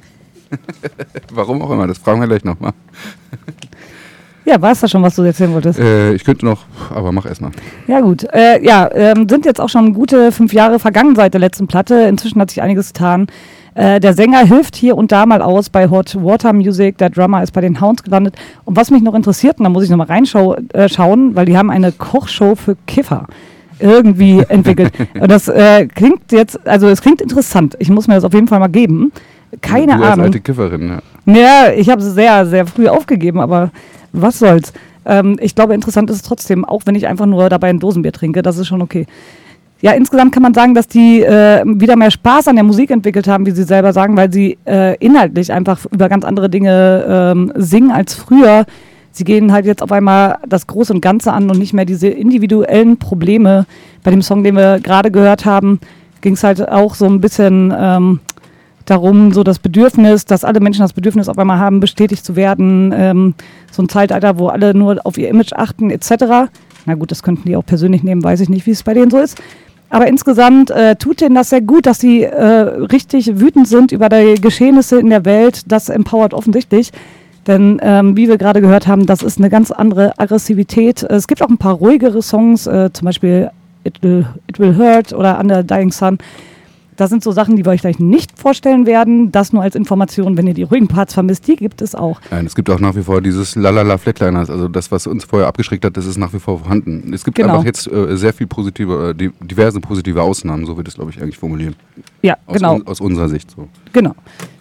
Warum 1.33 1.61
auch 1.61 1.71
immer, 1.71 1.87
das 1.87 1.97
fragen 1.97 2.19
wir 2.21 2.27
gleich 2.27 2.43
nochmal. 2.43 2.73
Ja, 4.45 4.61
war 4.61 4.71
es 4.71 4.79
das 4.79 4.89
schon, 4.91 5.03
was 5.03 5.15
du 5.15 5.21
erzählen 5.21 5.53
wolltest? 5.53 5.79
Äh, 5.79 6.13
ich 6.13 6.23
könnte 6.23 6.45
noch, 6.45 6.65
aber 6.93 7.11
mach 7.11 7.25
erstmal. 7.25 7.51
Ja 7.87 7.99
gut, 8.01 8.23
äh, 8.33 8.63
ja, 8.65 8.89
ähm, 8.93 9.29
sind 9.29 9.45
jetzt 9.45 9.61
auch 9.61 9.69
schon 9.69 9.93
gute 9.93 10.31
fünf 10.31 10.53
Jahre 10.53 10.79
vergangen 10.79 11.15
seit 11.15 11.33
der 11.33 11.41
letzten 11.41 11.67
Platte. 11.67 11.95
Inzwischen 12.01 12.41
hat 12.41 12.49
sich 12.49 12.61
einiges 12.61 12.93
getan. 12.93 13.27
Äh, 13.75 13.99
der 13.99 14.13
Sänger 14.13 14.39
hilft 14.39 14.75
hier 14.75 14.97
und 14.97 15.11
da 15.11 15.25
mal 15.25 15.41
aus 15.41 15.69
bei 15.69 15.89
Hot 15.89 16.15
Water 16.15 16.53
Music. 16.53 16.97
Der 16.97 17.09
Drummer 17.09 17.43
ist 17.43 17.51
bei 17.51 17.61
den 17.61 17.79
Hounds 17.79 18.03
gelandet. 18.03 18.35
Und 18.65 18.75
was 18.75 18.91
mich 18.91 19.01
noch 19.01 19.13
interessiert, 19.13 19.59
und 19.59 19.63
da 19.63 19.69
muss 19.69 19.83
ich 19.83 19.89
nochmal 19.89 20.07
reinschauen, 20.07 20.69
äh, 20.73 20.89
weil 21.35 21.45
die 21.45 21.57
haben 21.57 21.69
eine 21.69 21.91
Kochshow 21.91 22.55
für 22.55 22.75
Kiffer 22.87 23.27
irgendwie 23.79 24.43
entwickelt. 24.49 24.91
Und 25.19 25.31
das 25.31 25.47
äh, 25.47 25.87
klingt 25.87 26.31
jetzt, 26.31 26.67
also 26.67 26.87
es 26.87 27.01
klingt 27.01 27.21
interessant. 27.21 27.75
Ich 27.79 27.89
muss 27.89 28.07
mir 28.07 28.15
das 28.15 28.23
auf 28.23 28.33
jeden 28.33 28.47
Fall 28.47 28.59
mal 28.59 28.67
geben. 28.67 29.11
Keine 29.61 29.97
du 29.97 30.03
als 30.03 30.13
Ahnung. 30.13 30.25
alte 30.25 30.39
Kifferin, 30.39 30.87
ja. 30.89 31.33
Ja, 31.33 31.71
ich 31.75 31.89
habe 31.89 32.01
sehr, 32.01 32.45
sehr 32.45 32.65
früh 32.65 32.87
aufgegeben, 32.87 33.39
aber 33.39 33.71
was 34.13 34.39
soll's. 34.39 34.73
Ähm, 35.05 35.37
ich 35.41 35.55
glaube, 35.55 35.73
interessant 35.73 36.09
ist 36.09 36.17
es 36.17 36.21
trotzdem, 36.21 36.65
auch 36.65 36.83
wenn 36.85 36.95
ich 36.95 37.07
einfach 37.07 37.25
nur 37.25 37.49
dabei 37.49 37.69
ein 37.69 37.79
Dosenbier 37.79 38.11
trinke, 38.11 38.41
das 38.41 38.57
ist 38.57 38.67
schon 38.67 38.81
okay. 38.81 39.05
Ja, 39.81 39.93
insgesamt 39.93 40.31
kann 40.31 40.43
man 40.43 40.53
sagen, 40.53 40.75
dass 40.75 40.87
die 40.87 41.21
äh, 41.21 41.63
wieder 41.65 41.95
mehr 41.95 42.11
Spaß 42.11 42.47
an 42.47 42.55
der 42.55 42.63
Musik 42.63 42.91
entwickelt 42.91 43.27
haben, 43.27 43.47
wie 43.47 43.51
sie 43.51 43.63
selber 43.63 43.93
sagen, 43.93 44.15
weil 44.15 44.31
sie 44.31 44.59
äh, 44.65 44.95
inhaltlich 44.97 45.51
einfach 45.51 45.85
über 45.91 46.07
ganz 46.07 46.23
andere 46.23 46.49
Dinge 46.51 47.03
ähm, 47.07 47.51
singen 47.55 47.89
als 47.89 48.13
früher. 48.13 48.65
Sie 49.11 49.23
gehen 49.23 49.51
halt 49.51 49.65
jetzt 49.65 49.81
auf 49.81 49.91
einmal 49.91 50.37
das 50.47 50.67
Große 50.67 50.93
und 50.93 51.01
Ganze 51.01 51.33
an 51.33 51.49
und 51.49 51.57
nicht 51.57 51.73
mehr 51.73 51.85
diese 51.85 52.07
individuellen 52.07 52.97
Probleme. 52.97 53.65
Bei 54.03 54.11
dem 54.11 54.21
Song, 54.21 54.43
den 54.43 54.55
wir 54.55 54.79
gerade 54.79 55.09
gehört 55.09 55.45
haben, 55.45 55.79
ging 56.21 56.33
es 56.33 56.43
halt 56.43 56.67
auch 56.69 56.93
so 56.93 57.05
ein 57.05 57.19
bisschen 57.19 57.73
ähm, 57.75 58.19
darum, 58.85 59.31
so 59.31 59.43
das 59.43 59.59
Bedürfnis, 59.59 60.25
dass 60.25 60.43
alle 60.43 60.59
Menschen 60.59 60.81
das 60.81 60.93
Bedürfnis 60.93 61.29
auf 61.29 61.37
einmal 61.37 61.59
haben, 61.59 61.79
bestätigt 61.79 62.25
zu 62.25 62.35
werden. 62.35 62.93
Ähm, 62.95 63.33
so 63.71 63.83
ein 63.83 63.89
Zeitalter, 63.89 64.37
wo 64.37 64.47
alle 64.47 64.73
nur 64.73 64.99
auf 65.03 65.17
ihr 65.17 65.29
Image 65.29 65.53
achten, 65.53 65.89
etc. 65.89 66.51
Na 66.85 66.95
gut, 66.95 67.11
das 67.11 67.23
könnten 67.23 67.47
die 67.47 67.55
auch 67.55 67.65
persönlich 67.65 68.03
nehmen, 68.03 68.23
weiß 68.23 68.39
ich 68.41 68.49
nicht, 68.49 68.65
wie 68.65 68.71
es 68.71 68.83
bei 68.83 68.93
denen 68.93 69.11
so 69.11 69.17
ist. 69.17 69.41
Aber 69.89 70.07
insgesamt 70.07 70.71
äh, 70.71 70.95
tut 70.95 71.19
denen 71.19 71.35
das 71.35 71.49
sehr 71.49 71.61
gut, 71.61 71.85
dass 71.85 71.99
sie 71.99 72.23
äh, 72.23 72.43
richtig 72.43 73.39
wütend 73.39 73.67
sind 73.67 73.91
über 73.91 74.07
die 74.07 74.39
Geschehnisse 74.39 74.99
in 74.99 75.09
der 75.09 75.25
Welt. 75.25 75.63
Das 75.67 75.89
empowert 75.89 76.33
offensichtlich. 76.33 76.91
Denn 77.45 77.79
ähm, 77.83 78.15
wie 78.15 78.29
wir 78.29 78.37
gerade 78.37 78.61
gehört 78.61 78.87
haben, 78.87 79.05
das 79.05 79.21
ist 79.21 79.37
eine 79.37 79.49
ganz 79.49 79.71
andere 79.71 80.17
Aggressivität. 80.17 81.03
Es 81.03 81.27
gibt 81.27 81.41
auch 81.41 81.49
ein 81.49 81.57
paar 81.57 81.73
ruhigere 81.73 82.21
Songs, 82.21 82.67
äh, 82.67 82.89
zum 82.93 83.05
Beispiel 83.05 83.49
It 83.83 84.01
Will, 84.01 84.25
It 84.47 84.59
Will 84.59 84.77
Hurt 84.77 85.11
oder 85.11 85.39
Under 85.39 85.63
Dying 85.63 85.91
Sun. 85.91 86.19
Das 87.01 87.09
sind 87.09 87.23
so 87.23 87.31
Sachen, 87.31 87.55
die 87.55 87.65
wir 87.65 87.71
euch 87.71 87.81
gleich 87.81 87.97
nicht 87.97 88.37
vorstellen 88.37 88.85
werden. 88.85 89.31
Das 89.31 89.51
nur 89.53 89.63
als 89.63 89.73
Information, 89.73 90.37
wenn 90.37 90.45
ihr 90.45 90.53
die 90.53 90.61
ruhigen 90.61 90.87
Parts 90.87 91.15
vermisst, 91.15 91.47
die 91.47 91.55
gibt 91.55 91.81
es 91.81 91.95
auch. 91.95 92.21
Nein, 92.29 92.45
es 92.45 92.53
gibt 92.53 92.69
auch 92.69 92.79
nach 92.79 92.95
wie 92.95 93.01
vor 93.01 93.21
dieses 93.21 93.55
Lalala 93.55 93.97
Flatliners, 93.97 94.51
also 94.51 94.67
das, 94.67 94.91
was 94.91 95.07
uns 95.07 95.23
vorher 95.23 95.47
abgeschreckt 95.47 95.83
hat, 95.83 95.97
das 95.97 96.05
ist 96.05 96.17
nach 96.17 96.31
wie 96.31 96.37
vor 96.37 96.59
vorhanden. 96.59 97.11
Es 97.11 97.23
gibt 97.23 97.37
Genau. 97.37 97.53
einfach 97.53 97.65
jetzt 97.65 97.91
äh, 97.91 98.15
sehr 98.15 98.33
viel 98.33 98.45
positive, 98.45 99.15
äh, 99.19 99.29
diverse 99.43 99.79
positive 99.79 100.21
Ausnahmen, 100.21 100.67
so 100.67 100.77
wird 100.77 100.89
es, 100.89 100.93
glaube 100.93 101.09
ich, 101.09 101.19
eigentlich 101.19 101.39
formulieren. 101.39 101.75
Ja, 102.21 102.37
Aus, 102.45 102.57
genau. 102.57 102.75
un, 102.75 102.85
aus 102.85 103.01
unserer 103.01 103.29
Sicht 103.29 103.49
so. 103.49 103.67
Genau. 103.93 104.13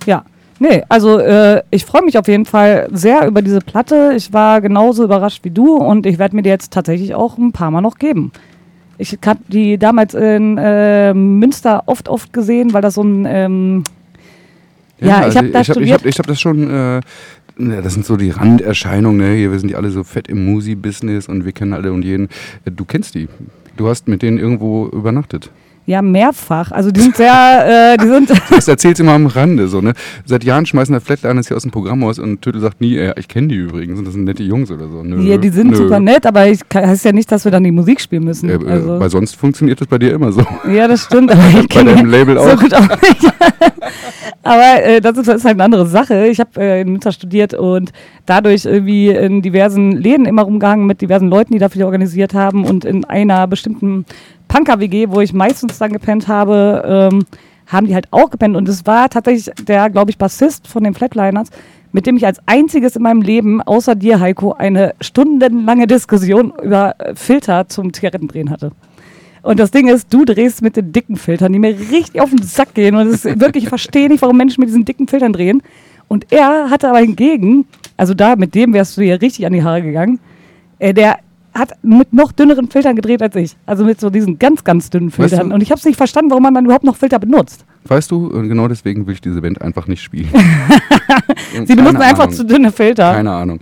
Ja. 0.06 0.24
Nee, 0.60 0.82
also 0.88 1.18
äh, 1.18 1.62
ich 1.70 1.84
freue 1.84 2.02
mich 2.06 2.16
auf 2.16 2.26
jeden 2.26 2.46
Fall 2.46 2.88
sehr 2.90 3.26
über 3.26 3.42
diese 3.42 3.60
Platte. 3.60 4.14
Ich 4.16 4.32
war 4.32 4.62
genauso 4.62 5.04
überrascht 5.04 5.44
wie 5.44 5.50
du 5.50 5.76
und 5.76 6.06
ich 6.06 6.18
werde 6.18 6.34
mir 6.36 6.42
die 6.42 6.48
jetzt 6.48 6.72
tatsächlich 6.72 7.14
auch 7.14 7.36
ein 7.36 7.52
paar 7.52 7.70
Mal 7.70 7.82
noch 7.82 7.98
geben. 7.98 8.32
Ich 9.00 9.16
habe 9.24 9.40
die 9.48 9.78
damals 9.78 10.12
in 10.12 10.58
äh, 10.58 11.14
Münster 11.14 11.84
oft, 11.86 12.08
oft 12.08 12.32
gesehen, 12.32 12.74
weil 12.74 12.82
das 12.82 12.94
so 12.94 13.02
ein. 13.02 13.26
Ähm, 13.26 13.84
ja, 15.00 15.26
ich 15.26 15.36
habe 15.36 15.48
da 15.48 15.60
also 15.60 15.80
ich 15.80 15.92
hab, 15.92 16.00
ich 16.04 16.04
hab, 16.04 16.06
ich 16.06 16.18
hab 16.18 16.26
das 16.26 16.38
schon, 16.38 16.68
äh, 16.68 17.00
ja, 17.58 17.80
das 17.82 17.94
sind 17.94 18.04
so 18.04 18.18
die 18.18 18.30
Randerscheinungen, 18.30 19.16
ne? 19.16 19.34
Hier, 19.34 19.50
wir 19.50 19.58
sind 19.58 19.68
die 19.68 19.76
alle 19.76 19.90
so 19.90 20.04
fett 20.04 20.28
im 20.28 20.44
Musi-Business 20.44 21.28
und 21.28 21.46
wir 21.46 21.52
kennen 21.52 21.72
alle 21.72 21.92
und 21.92 22.04
jeden. 22.04 22.28
Äh, 22.66 22.70
Du 22.72 22.84
kennst 22.84 23.14
die. 23.14 23.28
Du 23.78 23.88
hast 23.88 24.08
mit 24.08 24.20
denen 24.20 24.36
irgendwo 24.36 24.88
übernachtet. 24.88 25.50
Ja, 25.90 26.02
mehrfach. 26.02 26.70
Also 26.70 26.92
die 26.92 27.00
sind 27.00 27.16
sehr, 27.16 27.94
äh, 27.94 27.96
die 27.96 28.06
sind. 28.06 28.30
Das 28.50 28.68
erzählt 28.68 28.96
sie 28.96 29.02
mal 29.02 29.16
am 29.16 29.26
Rande. 29.26 29.66
So, 29.66 29.80
ne? 29.80 29.94
Seit 30.24 30.44
Jahren 30.44 30.64
schmeißen 30.64 30.92
der 30.92 31.00
Flatliners 31.00 31.48
hier 31.48 31.56
aus 31.56 31.62
dem 31.62 31.72
Programm 31.72 32.04
aus 32.04 32.18
und 32.20 32.42
Tötel 32.42 32.60
sagt 32.60 32.80
nie, 32.80 32.96
äh, 32.96 33.12
ich 33.18 33.26
kenne 33.26 33.48
die 33.48 33.56
übrigens 33.56 33.98
und 33.98 34.04
das 34.04 34.14
sind 34.14 34.24
nette 34.24 34.42
Jungs 34.44 34.70
oder 34.70 34.86
so. 34.88 35.02
Nö, 35.02 35.20
ja, 35.22 35.36
die 35.36 35.48
sind 35.48 35.70
nö. 35.70 35.76
super 35.76 35.98
nett, 35.98 36.26
aber 36.26 36.46
ich 36.46 36.60
kann, 36.68 36.86
heißt 36.86 37.04
ja 37.04 37.12
nicht, 37.12 37.32
dass 37.32 37.44
wir 37.44 37.50
dann 37.50 37.64
die 37.64 37.72
Musik 37.72 38.00
spielen 38.00 38.24
müssen. 38.24 38.48
Äh, 38.48 38.54
äh, 38.54 38.70
also. 38.70 39.00
Weil 39.00 39.10
sonst 39.10 39.34
funktioniert 39.34 39.80
das 39.80 39.88
bei 39.88 39.98
dir 39.98 40.12
immer 40.12 40.30
so. 40.30 40.44
Ja, 40.70 40.86
das 40.86 41.02
stimmt. 41.02 41.32
Aber 41.32 41.42
ich 41.60 41.68
Bei 41.68 41.82
deinem 41.82 42.08
Label 42.08 42.36
so 42.36 42.42
auch. 42.42 42.60
gut 42.60 42.72
auch 42.72 42.88
nicht. 42.88 43.32
aber 44.44 44.84
äh, 44.84 45.00
das, 45.00 45.18
ist, 45.18 45.26
das 45.26 45.36
ist 45.36 45.44
halt 45.44 45.56
eine 45.56 45.64
andere 45.64 45.86
Sache. 45.86 46.28
Ich 46.28 46.38
habe 46.38 46.50
äh, 46.60 46.82
in 46.82 46.92
Münster 46.92 47.10
studiert 47.10 47.54
und 47.54 47.90
dadurch 48.26 48.64
irgendwie 48.64 49.08
in 49.08 49.42
diversen 49.42 49.90
Läden 49.90 50.24
immer 50.24 50.42
rumgehangen 50.42 50.86
mit 50.86 51.00
diversen 51.00 51.28
Leuten, 51.28 51.52
die 51.52 51.58
dafür 51.58 51.86
organisiert 51.86 52.32
haben 52.32 52.64
und 52.64 52.84
in 52.84 53.04
einer 53.04 53.48
bestimmten 53.48 54.04
Punker-WG, 54.50 55.10
wo 55.10 55.20
ich 55.20 55.32
meistens 55.32 55.78
dann 55.78 55.92
gepennt 55.92 56.26
habe, 56.26 57.08
ähm, 57.12 57.24
haben 57.68 57.86
die 57.86 57.94
halt 57.94 58.08
auch 58.10 58.30
gepennt. 58.30 58.56
Und 58.56 58.68
es 58.68 58.84
war 58.84 59.08
tatsächlich 59.08 59.54
der, 59.64 59.88
glaube 59.90 60.10
ich, 60.10 60.18
Bassist 60.18 60.66
von 60.66 60.82
den 60.82 60.92
Flatliners, 60.92 61.50
mit 61.92 62.04
dem 62.04 62.16
ich 62.16 62.26
als 62.26 62.40
einziges 62.46 62.96
in 62.96 63.02
meinem 63.02 63.22
Leben, 63.22 63.62
außer 63.62 63.94
dir, 63.94 64.18
Heiko, 64.18 64.52
eine 64.54 64.94
stundenlange 65.00 65.86
Diskussion 65.86 66.52
über 66.62 66.96
äh, 66.98 67.14
Filter 67.14 67.68
zum 67.68 67.92
Zigarettendrehen 67.92 68.50
hatte. 68.50 68.72
Und 69.42 69.60
das 69.60 69.70
Ding 69.70 69.86
ist, 69.86 70.12
du 70.12 70.24
drehst 70.24 70.62
mit 70.62 70.76
den 70.76 70.92
dicken 70.92 71.16
Filtern, 71.16 71.52
die 71.52 71.60
mir 71.60 71.78
richtig 71.78 72.20
auf 72.20 72.30
den 72.30 72.42
Sack 72.42 72.74
gehen. 72.74 72.96
Und 72.96 73.06
es 73.06 73.24
ist 73.24 73.40
wirklich, 73.40 73.64
ich 73.64 73.68
verstehe 73.68 74.08
nicht, 74.08 74.20
warum 74.20 74.36
Menschen 74.36 74.60
mit 74.60 74.68
diesen 74.68 74.84
dicken 74.84 75.06
Filtern 75.06 75.32
drehen. 75.32 75.62
Und 76.08 76.26
er 76.32 76.70
hatte 76.70 76.88
aber 76.88 76.98
hingegen, 76.98 77.66
also 77.96 78.14
da, 78.14 78.34
mit 78.34 78.56
dem 78.56 78.72
wärst 78.72 78.96
du 78.96 79.02
hier 79.02 79.22
richtig 79.22 79.46
an 79.46 79.52
die 79.52 79.62
Haare 79.62 79.82
gegangen, 79.82 80.18
äh, 80.80 80.92
der 80.92 81.20
hat 81.54 81.72
mit 81.82 82.12
noch 82.12 82.32
dünneren 82.32 82.68
Filtern 82.68 82.94
gedreht 82.96 83.22
als 83.22 83.34
ich. 83.36 83.56
Also 83.66 83.84
mit 83.84 84.00
so 84.00 84.08
diesen 84.10 84.38
ganz, 84.38 84.62
ganz 84.64 84.88
dünnen 84.90 85.08
Weißt 85.08 85.16
Filtern. 85.16 85.48
du- 85.50 85.54
Und 85.54 85.62
ich 85.62 85.70
habe 85.70 85.78
es 85.78 85.84
nicht 85.84 85.96
verstanden, 85.96 86.30
warum 86.30 86.42
man 86.44 86.54
dann 86.54 86.64
überhaupt 86.64 86.84
noch 86.84 86.96
Filter 86.96 87.18
benutzt. 87.18 87.64
Weißt 87.84 88.10
du, 88.10 88.26
und 88.28 88.48
genau 88.48 88.68
deswegen 88.68 89.06
will 89.06 89.14
ich 89.14 89.20
diese 89.20 89.40
Band 89.42 89.60
einfach 89.60 89.86
nicht 89.86 90.02
spielen. 90.02 90.28
Sie 91.64 91.74
benutzen 91.74 91.96
einfach 92.02 92.24
Ahnung. 92.24 92.34
zu 92.34 92.44
dünne 92.44 92.70
Filter. 92.72 93.12
Keine 93.12 93.32
Ahnung. 93.32 93.60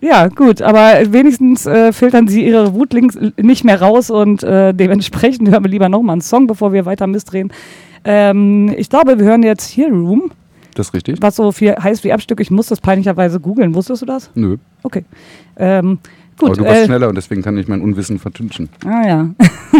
Ja, 0.00 0.28
gut, 0.28 0.60
aber 0.60 1.00
wenigstens 1.12 1.64
äh, 1.64 1.90
filtern 1.92 2.28
sie 2.28 2.44
ihre 2.46 2.74
Wut 2.74 2.92
links 2.92 3.18
nicht 3.40 3.64
mehr 3.64 3.80
raus 3.80 4.10
und 4.10 4.42
äh, 4.42 4.74
dementsprechend 4.74 5.48
hören 5.50 5.64
wir 5.64 5.70
lieber 5.70 5.88
nochmal 5.88 6.12
einen 6.14 6.20
Song, 6.20 6.46
bevor 6.46 6.74
wir 6.74 6.84
weiter 6.84 7.06
missdrehen. 7.06 7.50
Ähm, 8.04 8.74
ich 8.76 8.90
glaube, 8.90 9.18
wir 9.18 9.24
hören 9.24 9.42
jetzt 9.42 9.66
hier 9.66 9.88
Room, 9.88 10.30
Das 10.74 10.88
ist 10.88 10.94
richtig? 10.94 11.22
was 11.22 11.36
so 11.36 11.52
viel 11.52 11.74
heißt 11.74 12.04
wie 12.04 12.12
Abstück. 12.12 12.40
Ich 12.40 12.50
muss 12.50 12.66
das 12.66 12.82
peinlicherweise 12.82 13.40
googeln. 13.40 13.74
Wusstest 13.74 14.02
du 14.02 14.06
das? 14.06 14.30
Nö. 14.34 14.58
Okay. 14.82 15.04
Ähm, 15.56 15.98
gut. 16.38 16.50
Aber 16.50 16.56
du 16.56 16.64
warst 16.64 16.82
äh, 16.82 16.84
schneller 16.86 17.08
und 17.08 17.14
deswegen 17.16 17.42
kann 17.42 17.56
ich 17.58 17.68
mein 17.68 17.80
Unwissen 17.80 18.18
vertünchen. 18.18 18.68
Ah 18.84 19.06
ja. 19.06 19.28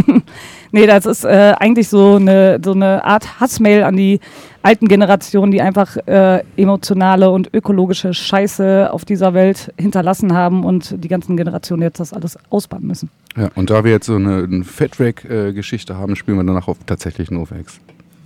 nee, 0.73 0.87
das 0.87 1.07
ist 1.07 1.25
äh, 1.25 1.55
eigentlich 1.59 1.89
so 1.89 2.17
eine, 2.17 2.61
so 2.65 2.73
eine 2.73 3.05
Art 3.05 3.41
Hassmail 3.41 3.83
an 3.85 3.97
die 3.97 4.21
alten 4.63 4.89
Generationen, 4.89 5.53
die 5.53 5.61
einfach 5.61 5.97
äh, 6.07 6.43
emotionale 6.57 7.31
und 7.31 7.53
ökologische 7.53 8.15
Scheiße 8.15 8.89
auf 8.93 9.05
dieser 9.05 9.35
Welt 9.35 9.73
hinterlassen 9.79 10.33
haben 10.33 10.65
und 10.65 10.95
die 11.05 11.09
ganzen 11.09 11.37
Generationen 11.37 11.83
jetzt 11.83 12.01
das 12.01 12.13
alles 12.13 12.39
ausbaden 12.51 12.87
müssen. 12.87 13.11
Ja, 13.37 13.51
und 13.57 13.71
da 13.71 13.85
wir 13.85 13.91
jetzt 13.91 14.07
so 14.07 14.17
eine, 14.17 14.45
eine 14.45 14.65
Fatrack-Geschichte 14.65 15.97
haben, 15.97 16.17
spielen 16.17 16.39
wir 16.39 16.45
danach 16.45 16.69
auf 16.69 16.79
tatsächlich 16.87 17.31
NoFX. 17.31 17.81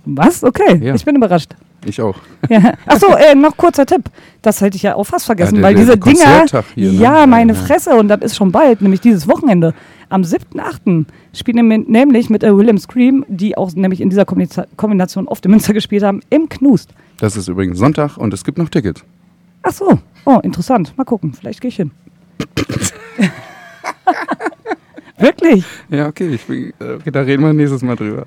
Was? 0.05 0.43
Okay, 0.43 0.77
Ja. 0.81 0.95
ich 0.95 1.03
bin 1.03 1.15
überrascht. 1.15 1.55
Ich 1.85 2.01
auch. 2.01 2.15
Ja. 2.49 2.73
Achso, 2.85 3.07
äh, 3.15 3.35
noch 3.35 3.55
kurzer 3.57 3.85
Tipp. 3.85 4.03
Das 4.41 4.59
hätte 4.61 4.75
ich 4.77 4.83
ja 4.83 4.95
auch 4.95 5.03
fast 5.05 5.25
vergessen, 5.25 5.55
Ja, 5.55 5.61
der- 5.61 5.67
weil 5.69 5.75
der 5.75 5.83
diese 5.85 5.97
Dinger. 5.97 6.39
Konzerttag 6.39 6.65
hier, 6.75 6.91
ne? 6.91 6.99
Ja, 6.99 7.25
meine 7.25 7.53
Ja, 7.53 7.59
ja. 7.59 7.65
Fresse, 7.65 7.91
und 7.95 8.07
das 8.09 8.19
ist 8.21 8.35
schon 8.35 8.51
bald, 8.51 8.81
nämlich 8.81 9.01
dieses 9.01 9.27
Wochenende. 9.27 9.73
Am 10.09 10.23
7.8. 10.23 11.05
spielen 11.33 11.69
wir 11.69 11.77
nämlich 11.77 12.29
mit 12.29 12.43
äh, 12.43 12.55
William 12.55 12.77
Scream, 12.79 13.25
die 13.27 13.55
auch 13.57 13.71
nämlich 13.73 14.01
in 14.01 14.09
dieser 14.09 14.23
Kombina- 14.23 14.65
Kombination 14.75 15.27
oft 15.27 15.45
in 15.45 15.51
Münster 15.51 15.73
gespielt 15.73 16.03
haben, 16.03 16.21
im 16.29 16.49
Knust. 16.49 16.89
Das 17.19 17.35
ist 17.37 17.47
übrigens 17.47 17.77
Sonntag 17.79 18.17
und 18.17 18.33
es 18.33 18.43
gibt 18.43 18.57
noch 18.57 18.69
Tickets. 18.69 19.03
Ach 19.61 19.71
so, 19.71 19.99
oh, 20.25 20.39
interessant. 20.41 20.93
Mal 20.97 21.03
gucken, 21.03 21.33
vielleicht 21.33 21.61
gehe 21.61 21.69
ich 21.69 21.75
hin. 21.75 21.91
Wirklich? 25.19 25.65
Ja, 25.89 26.07
okay, 26.07 26.29
ich 26.29 26.45
bin, 26.45 26.73
okay, 26.79 27.11
da 27.11 27.21
reden 27.21 27.43
wir 27.43 27.53
nächstes 27.53 27.81
Mal 27.81 27.95
drüber. 27.95 28.25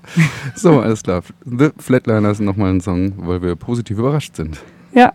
So, 0.54 0.80
alles 0.80 1.02
klar. 1.02 1.22
The 1.44 1.70
Flatliners 1.78 2.38
nochmal 2.38 2.70
ein 2.70 2.80
Song, 2.80 3.14
weil 3.16 3.42
wir 3.42 3.56
positiv 3.56 3.98
überrascht 3.98 4.36
sind. 4.36 4.58
Ja. 4.92 5.12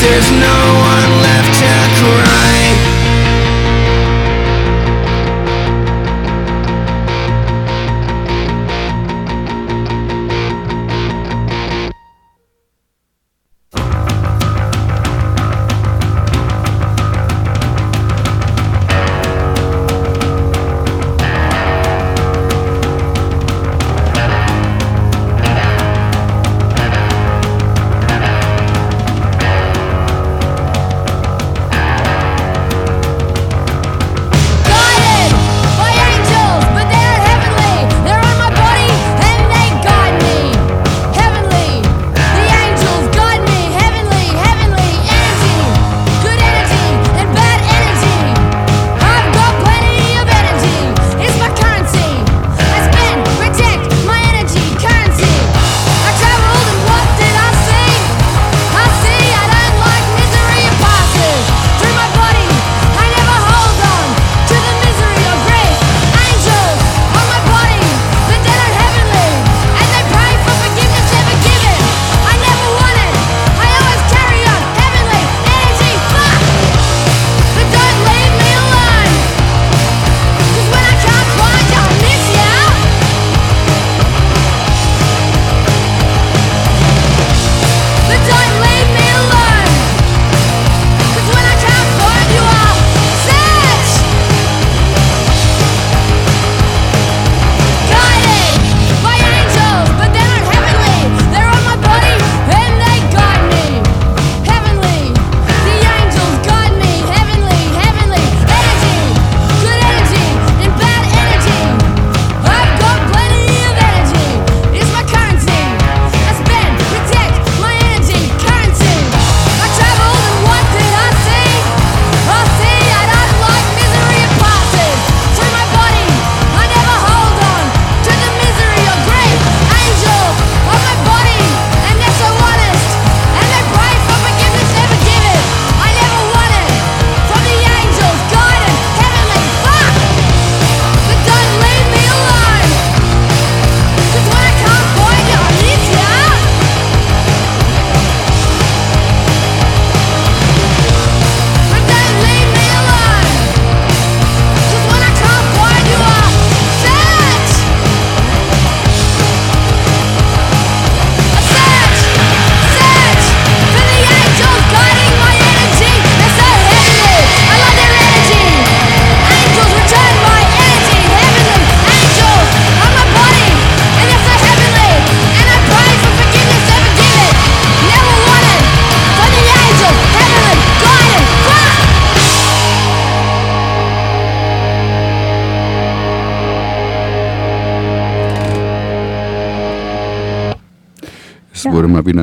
There's 0.00 0.30
no 0.30 0.47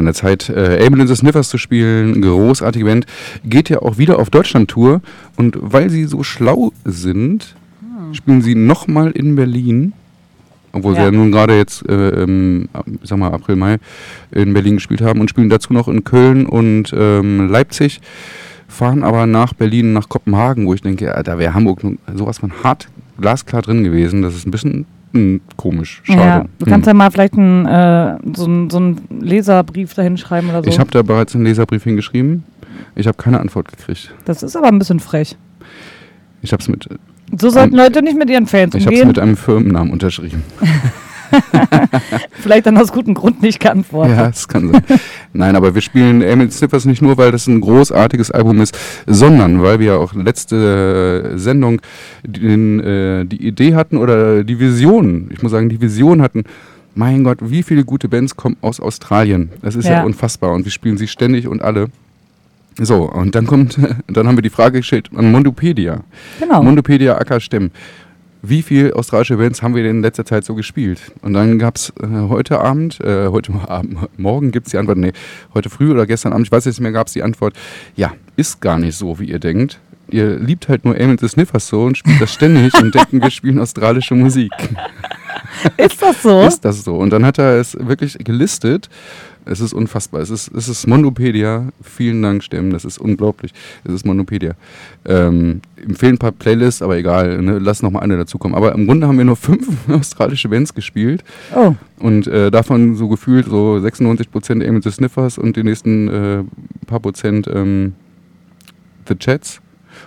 an 0.06 0.14
der 0.14 0.14
Zeit, 0.14 0.50
äh, 0.50 0.86
Able 0.86 1.02
in 1.02 1.08
the 1.08 1.16
Sniffers 1.16 1.50
zu 1.50 1.58
spielen. 1.58 2.22
Großartige 2.22 2.86
Band. 2.86 3.06
Geht 3.44 3.70
ja 3.70 3.82
auch 3.82 3.98
wieder 3.98 4.20
auf 4.20 4.30
Deutschland-Tour. 4.30 5.02
Und 5.36 5.58
weil 5.60 5.90
sie 5.90 6.06
so 6.06 6.22
schlau 6.22 6.72
sind, 6.84 7.56
spielen 8.12 8.42
sie 8.42 8.54
nochmal 8.56 9.12
in 9.12 9.36
Berlin. 9.36 9.94
Obwohl 10.74 10.94
sie 10.94 11.00
Ja. 11.00 11.06
ja 11.06 11.12
nun 11.12 11.32
gerade 11.32 11.58
jetzt, 11.58 11.88
äh, 11.90 12.24
im, 12.24 12.70
ich 13.02 13.10
sag 13.10 13.18
mal, 13.18 13.32
April, 13.32 13.56
Mai 13.56 13.78
in 14.32 14.54
Berlin 14.54 14.76
gespielt 14.76 15.02
haben 15.02 15.22
und 15.22 15.30
spielen 15.30 15.50
dazu 15.50 15.74
noch 15.74 15.88
in 15.88 16.04
Köln 16.04 16.46
und 16.46 16.94
ähm, 16.96 17.50
Leipzig. 17.50 18.02
Fahren 18.68 19.04
aber 19.04 19.26
nach 19.26 19.54
Berlin, 19.54 19.94
nach 19.94 20.10
Kopenhagen, 20.10 20.68
wo 20.68 20.74
ich 20.74 20.82
denke, 20.82 21.06
ja, 21.06 21.24
da 21.24 21.40
wäre 21.40 21.54
Hamburg 21.54 21.80
sowas 22.14 22.40
von 22.40 22.52
hart 22.64 22.90
glasklar 23.20 23.62
drin 23.62 23.84
gewesen. 23.84 24.22
Das 24.22 24.36
ist 24.36 24.46
ein 24.46 24.52
bisschen 24.52 24.86
hm, 25.14 25.42
komisch. 25.58 26.02
Schade. 26.04 26.20
Ja, 26.20 26.46
du 26.60 26.66
kannst 26.66 26.88
Hm. 26.88 26.92
ja 26.92 26.94
mal 26.94 27.12
vielleicht 27.12 27.34
einen, 27.36 27.66
äh, 27.66 28.18
so, 28.36 28.46
einen- 28.46 28.70
so 28.70 28.78
einen 28.78 29.02
Leserbrief 29.22 29.94
dahin 29.94 30.18
schreiben 30.18 30.50
oder 30.50 30.64
so. 30.64 30.70
Ich 30.70 30.80
habe 30.80 30.92
da 30.92 31.02
bereits 31.02 31.36
einen 31.36 31.46
Leserbrief 31.46 31.84
hingeschrieben. 31.84 32.44
Ich 32.96 33.08
habe 33.08 33.18
keine 33.18 33.40
Antwort 33.40 33.70
gekriegt. 33.70 34.14
das 34.26 34.44
ist 34.44 34.56
aber 34.56 34.68
ein 34.68 34.80
bisschen 34.80 35.00
frech. 35.00 35.36
Ich 36.42 36.52
habe 36.52 36.62
es 36.62 36.68
mit, 36.70 36.88
So 37.40 37.50
sollten 37.50 37.74
Ähm, 37.74 37.80
Leute 37.80 38.02
nicht 38.02 38.18
mit 38.18 38.30
ihren 38.30 38.46
Fans 38.48 38.76
ich 38.76 38.86
umgehen. 38.88 39.08
mit 39.08 39.18
einem 39.20 39.36
Firmennamen 39.38 39.92
unterschrieben. 39.92 40.44
Vielleicht 42.32 42.66
dann 42.66 42.78
aus 42.78 42.92
gutem 42.92 43.14
Grund 43.14 43.42
nicht 43.42 43.60
geantwortet. 43.60 44.18
Ja, 44.18 44.28
das 44.28 44.48
kann 44.48 44.72
sein. 44.72 44.84
Nein, 45.34 45.56
aber 45.56 45.74
wir 45.76 45.82
spielen 45.82 46.22
Emil 46.22 46.52
Sniffers 46.52 46.86
nicht 46.86 47.02
nur, 47.02 47.18
weil 47.18 47.32
das 47.32 47.48
ein 47.48 47.62
großartiges 47.62 48.32
Album 48.32 48.62
ist, 48.62 48.78
sondern 49.06 49.62
weil 49.62 49.80
wir 49.80 50.00
auch 50.00 50.14
letzte 50.14 51.32
äh, 51.34 51.38
Sendung 51.38 51.82
den, 52.24 52.80
äh, 52.80 53.26
die 53.26 53.46
Idee 53.48 53.76
hatten 53.76 53.98
oder 53.98 54.44
die 54.44 54.60
Vision, 54.60 55.30
ich 55.32 55.42
muss 55.42 55.52
sagen, 55.52 55.70
die 55.70 55.82
Vision 55.82 56.22
hatten, 56.22 56.44
mein 56.94 57.24
Gott, 57.24 57.40
wie 57.42 57.64
viele 57.64 57.84
gute 57.84 58.08
Bands 58.08 58.36
kommen 58.36 58.56
aus 58.62 58.80
Australien. 58.80 59.50
Das 59.62 59.76
ist 59.76 59.86
ja, 59.86 59.96
Ja. 59.96 60.04
unfassbar 60.04 60.54
und 60.54 60.64
wir 60.66 60.72
spielen 60.72 60.98
sie 60.98 61.08
ständig 61.08 61.48
und 61.48 61.62
alle. 61.62 61.88
So, 62.80 63.04
und 63.10 63.36
dann 63.36 63.48
kommt, 63.48 63.78
dann 64.08 64.28
haben 64.28 64.38
wir 64.38 64.42
die 64.42 64.50
Frage 64.50 64.80
gestellt 64.80 65.10
an 65.16 65.32
Mondopedia. 65.32 66.02
Genau. 66.40 66.64
Mondopedia 66.64 67.18
Acker 67.18 67.40
Stemm. 67.40 67.72
Wie 68.48 68.62
viele 68.62 68.96
australische 68.96 69.38
Bands 69.38 69.64
haben 69.64 69.74
wir 69.74 69.82
denn 69.82 69.98
in 69.98 70.02
letzter 70.04 70.24
Zeit 70.24 70.46
so 70.46 70.54
gespielt? 70.54 71.00
Und 71.24 71.34
dann 71.34 71.58
gab 71.58 71.78
es 71.78 71.92
äh, 72.00 72.06
heute 72.30 72.60
Abend, 72.60 73.00
äh, 73.02 73.30
heute 73.30 73.54
Abend, 73.68 73.98
morgen 74.18 74.52
gibt 74.52 74.68
es 74.68 74.72
die 74.72 74.78
Antwort, 74.78 75.00
nee, 75.00 75.14
heute 75.56 75.72
früh 75.72 75.92
oder 75.92 76.06
gestern 76.06 76.32
Abend, 76.32 76.46
ich 76.46 76.52
weiß 76.52 76.68
nicht 76.68 76.80
mehr, 76.80 76.92
gab 76.92 77.08
es 77.08 77.14
die 77.14 77.24
Antwort, 77.24 77.56
ja, 77.96 78.14
ist 78.36 78.62
gar 78.62 78.78
nicht 78.78 78.96
so, 78.96 79.20
wie 79.20 79.26
ihr 79.26 79.40
denkt. 79.40 79.80
Ihr 80.12 80.38
liebt 80.38 80.70
halt 80.70 80.86
nur 80.86 80.96
Amon 80.96 81.18
the 81.18 81.28
Sniffers 81.28 81.68
so 81.68 81.86
und 81.86 81.98
spielt 81.98 82.22
das 82.22 82.34
ständig 82.34 82.76
und 82.76 82.94
denken, 82.94 83.20
wir 83.20 83.32
spielen 83.32 83.58
australische 83.58 84.14
Musik. 84.14 84.52
Ist 85.78 86.02
das 86.02 86.22
so? 86.22 86.42
Ist 86.42 86.66
das 86.66 86.84
so? 86.84 86.96
Und 86.96 87.12
dann 87.12 87.26
hat 87.26 87.38
er 87.38 87.60
es 87.60 87.78
wirklich 87.80 88.18
gelistet. 88.20 88.90
Es 89.48 89.60
ist 89.60 89.74
unfassbar. 89.74 90.22
Es 90.22 90.32
ist, 90.32 90.48
es 90.56 90.68
ist 90.68 90.88
Monopedia. 90.88 91.70
Vielen 91.82 92.22
Dank, 92.24 92.44
Stemmen. 92.44 92.72
Das 92.72 92.84
ist 92.84 92.98
unglaublich. 92.98 93.54
Es 93.84 93.94
ist 93.94 94.06
Monopedia. 94.06 94.56
Ähm, 95.06 95.62
fehlen 95.96 96.16
ein 96.16 96.18
paar 96.18 96.32
Playlists, 96.32 96.82
aber 96.82 96.98
egal. 96.98 97.42
Ne? 97.42 97.60
Lass 97.60 97.84
noch 97.84 97.92
mal 97.92 98.00
eine 98.00 98.18
dazukommen. 98.18 98.58
Aber 98.58 98.74
im 98.74 98.88
Grunde 98.88 99.08
haben 99.08 99.20
wir 99.20 99.26
nur 99.26 99.36
fünf 99.36 99.68
australische 99.90 100.50
Bands 100.50 100.74
gespielt. 100.74 101.24
Oh, 101.56 101.76
Und 102.00 102.26
äh, 102.26 102.50
davon 102.50 102.96
so 102.96 103.08
gefühlt 103.08 103.46
so 103.46 103.80
96 103.80 104.32
Prozent 104.32 104.64
Aim 104.64 104.82
the 104.82 104.90
Sniffers 104.90 105.38
und 105.38 105.56
die 105.56 105.64
nächsten 105.64 106.08
äh, 106.08 106.44
paar 106.88 107.00
Prozent 107.00 107.48
ähm, 107.48 107.94
The 109.08 109.16
Chats. 109.16 109.62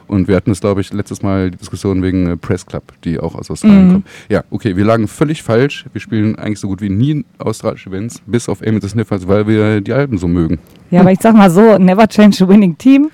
Und 0.09 0.27
wir 0.27 0.35
hatten 0.37 0.51
es, 0.51 0.61
glaube 0.61 0.81
ich, 0.81 0.93
letztes 0.93 1.23
Mal 1.23 1.51
die 1.51 1.59
Diskussion 1.59 2.03
wegen 2.03 2.27
äh, 2.27 2.37
Press 2.37 2.65
Club, 2.67 2.83
die 3.05 3.21
auch 3.21 3.35
aus 3.35 3.51
Australien 3.51 3.87
Mhm. 3.87 3.91
kommen. 3.93 4.05
Ja, 4.29 4.43
okay, 4.51 4.75
wir 4.77 4.85
lagen 4.85 5.07
völlig 5.07 5.43
falsch. 5.43 5.85
Wir 5.93 6.01
spielen 6.01 6.37
eigentlich 6.37 6.59
so 6.61 6.67
gut 6.69 6.81
wie 6.81 6.89
nie 6.89 7.25
australische 7.39 7.91
Bands, 7.91 8.21
bis 8.27 8.49
auf 8.49 8.63
Aim 8.63 8.81
the 8.81 8.89
Sniffers, 8.89 9.29
weil 9.29 9.47
wir 9.47 9.81
die 9.83 9.93
Alben 9.93 10.17
so 10.19 10.27
mögen. 10.27 10.59
ja, 10.91 11.01
aber 11.01 11.13
ich 11.13 11.21
sag 11.21 11.35
mal 11.37 11.51
so, 11.51 11.77
never 11.79 12.09
change 12.09 12.43
a 12.43 12.49
winning 12.49 12.77
team. 12.79 13.11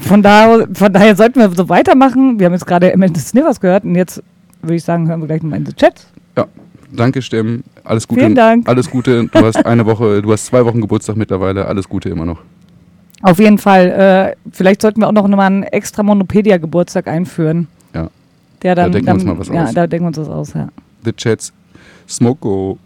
Von, 0.00 0.22
da, 0.22 0.66
von 0.74 0.92
daher 0.92 1.16
sollten 1.16 1.40
wir 1.40 1.50
so 1.50 1.68
weitermachen. 1.68 2.38
Wir 2.38 2.46
haben 2.46 2.52
jetzt 2.52 2.66
gerade 2.66 2.92
Emmett 2.92 3.16
Sniffers 3.16 3.58
gehört 3.60 3.84
und 3.84 3.94
jetzt 3.94 4.22
würde 4.62 4.74
ich 4.76 4.84
sagen, 4.84 5.08
hören 5.08 5.20
wir 5.20 5.26
gleich 5.28 5.42
nochmal 5.42 5.58
in 5.60 5.64
den 5.64 5.74
Chat. 5.76 6.06
Ja, 6.36 6.46
danke, 6.92 7.22
Stemm. 7.22 7.62
Alles 7.84 8.06
Gute. 8.06 8.20
Vielen 8.20 8.34
Dank. 8.34 8.68
Alles 8.68 8.90
Gute. 8.90 9.24
Du 9.28 9.38
hast 9.44 9.64
eine 9.64 9.86
Woche, 9.86 10.20
du 10.20 10.30
hast 10.32 10.44
zwei 10.46 10.64
Wochen 10.66 10.80
Geburtstag 10.82 11.16
mittlerweile. 11.16 11.64
Alles 11.66 11.88
Gute 11.88 12.08
immer 12.10 12.26
noch. 12.26 12.40
Auf 13.26 13.40
jeden 13.40 13.58
Fall. 13.58 14.34
Äh, 14.36 14.36
vielleicht 14.52 14.82
sollten 14.82 15.00
wir 15.00 15.08
auch 15.08 15.12
noch 15.12 15.26
mal 15.26 15.46
einen 15.46 15.64
extra 15.64 16.04
Monopedia-Geburtstag 16.04 17.08
einführen. 17.08 17.66
Ja. 17.92 18.08
Der 18.62 18.74
dann, 18.76 18.92
Da 18.92 18.98
denken 19.00 19.06
wir 19.06 19.14
uns 19.14 19.24
dann, 19.24 19.32
mal 19.34 19.38
was 19.40 19.48
ja, 19.48 19.64
aus. 19.64 19.74
da 19.74 19.86
denken 19.88 20.04
wir 20.04 20.08
uns 20.08 20.18
was 20.18 20.28
aus, 20.28 20.54
ja. 20.54 20.68
The 21.04 21.12
Chats. 21.12 21.52
Smoko. 22.08 22.78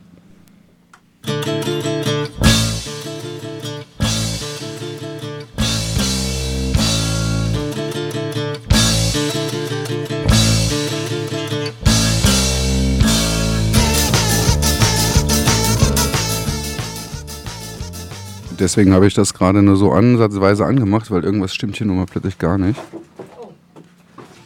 Deswegen 18.60 18.92
habe 18.92 19.06
ich 19.06 19.14
das 19.14 19.32
gerade 19.34 19.62
nur 19.62 19.76
so 19.76 19.90
ansatzweise 19.90 20.64
angemacht, 20.66 21.10
weil 21.10 21.24
irgendwas 21.24 21.54
stimmt 21.54 21.76
hier 21.76 21.86
nun 21.86 21.96
mal 21.96 22.06
plötzlich 22.06 22.38
gar 22.38 22.58
nicht. 22.58 22.78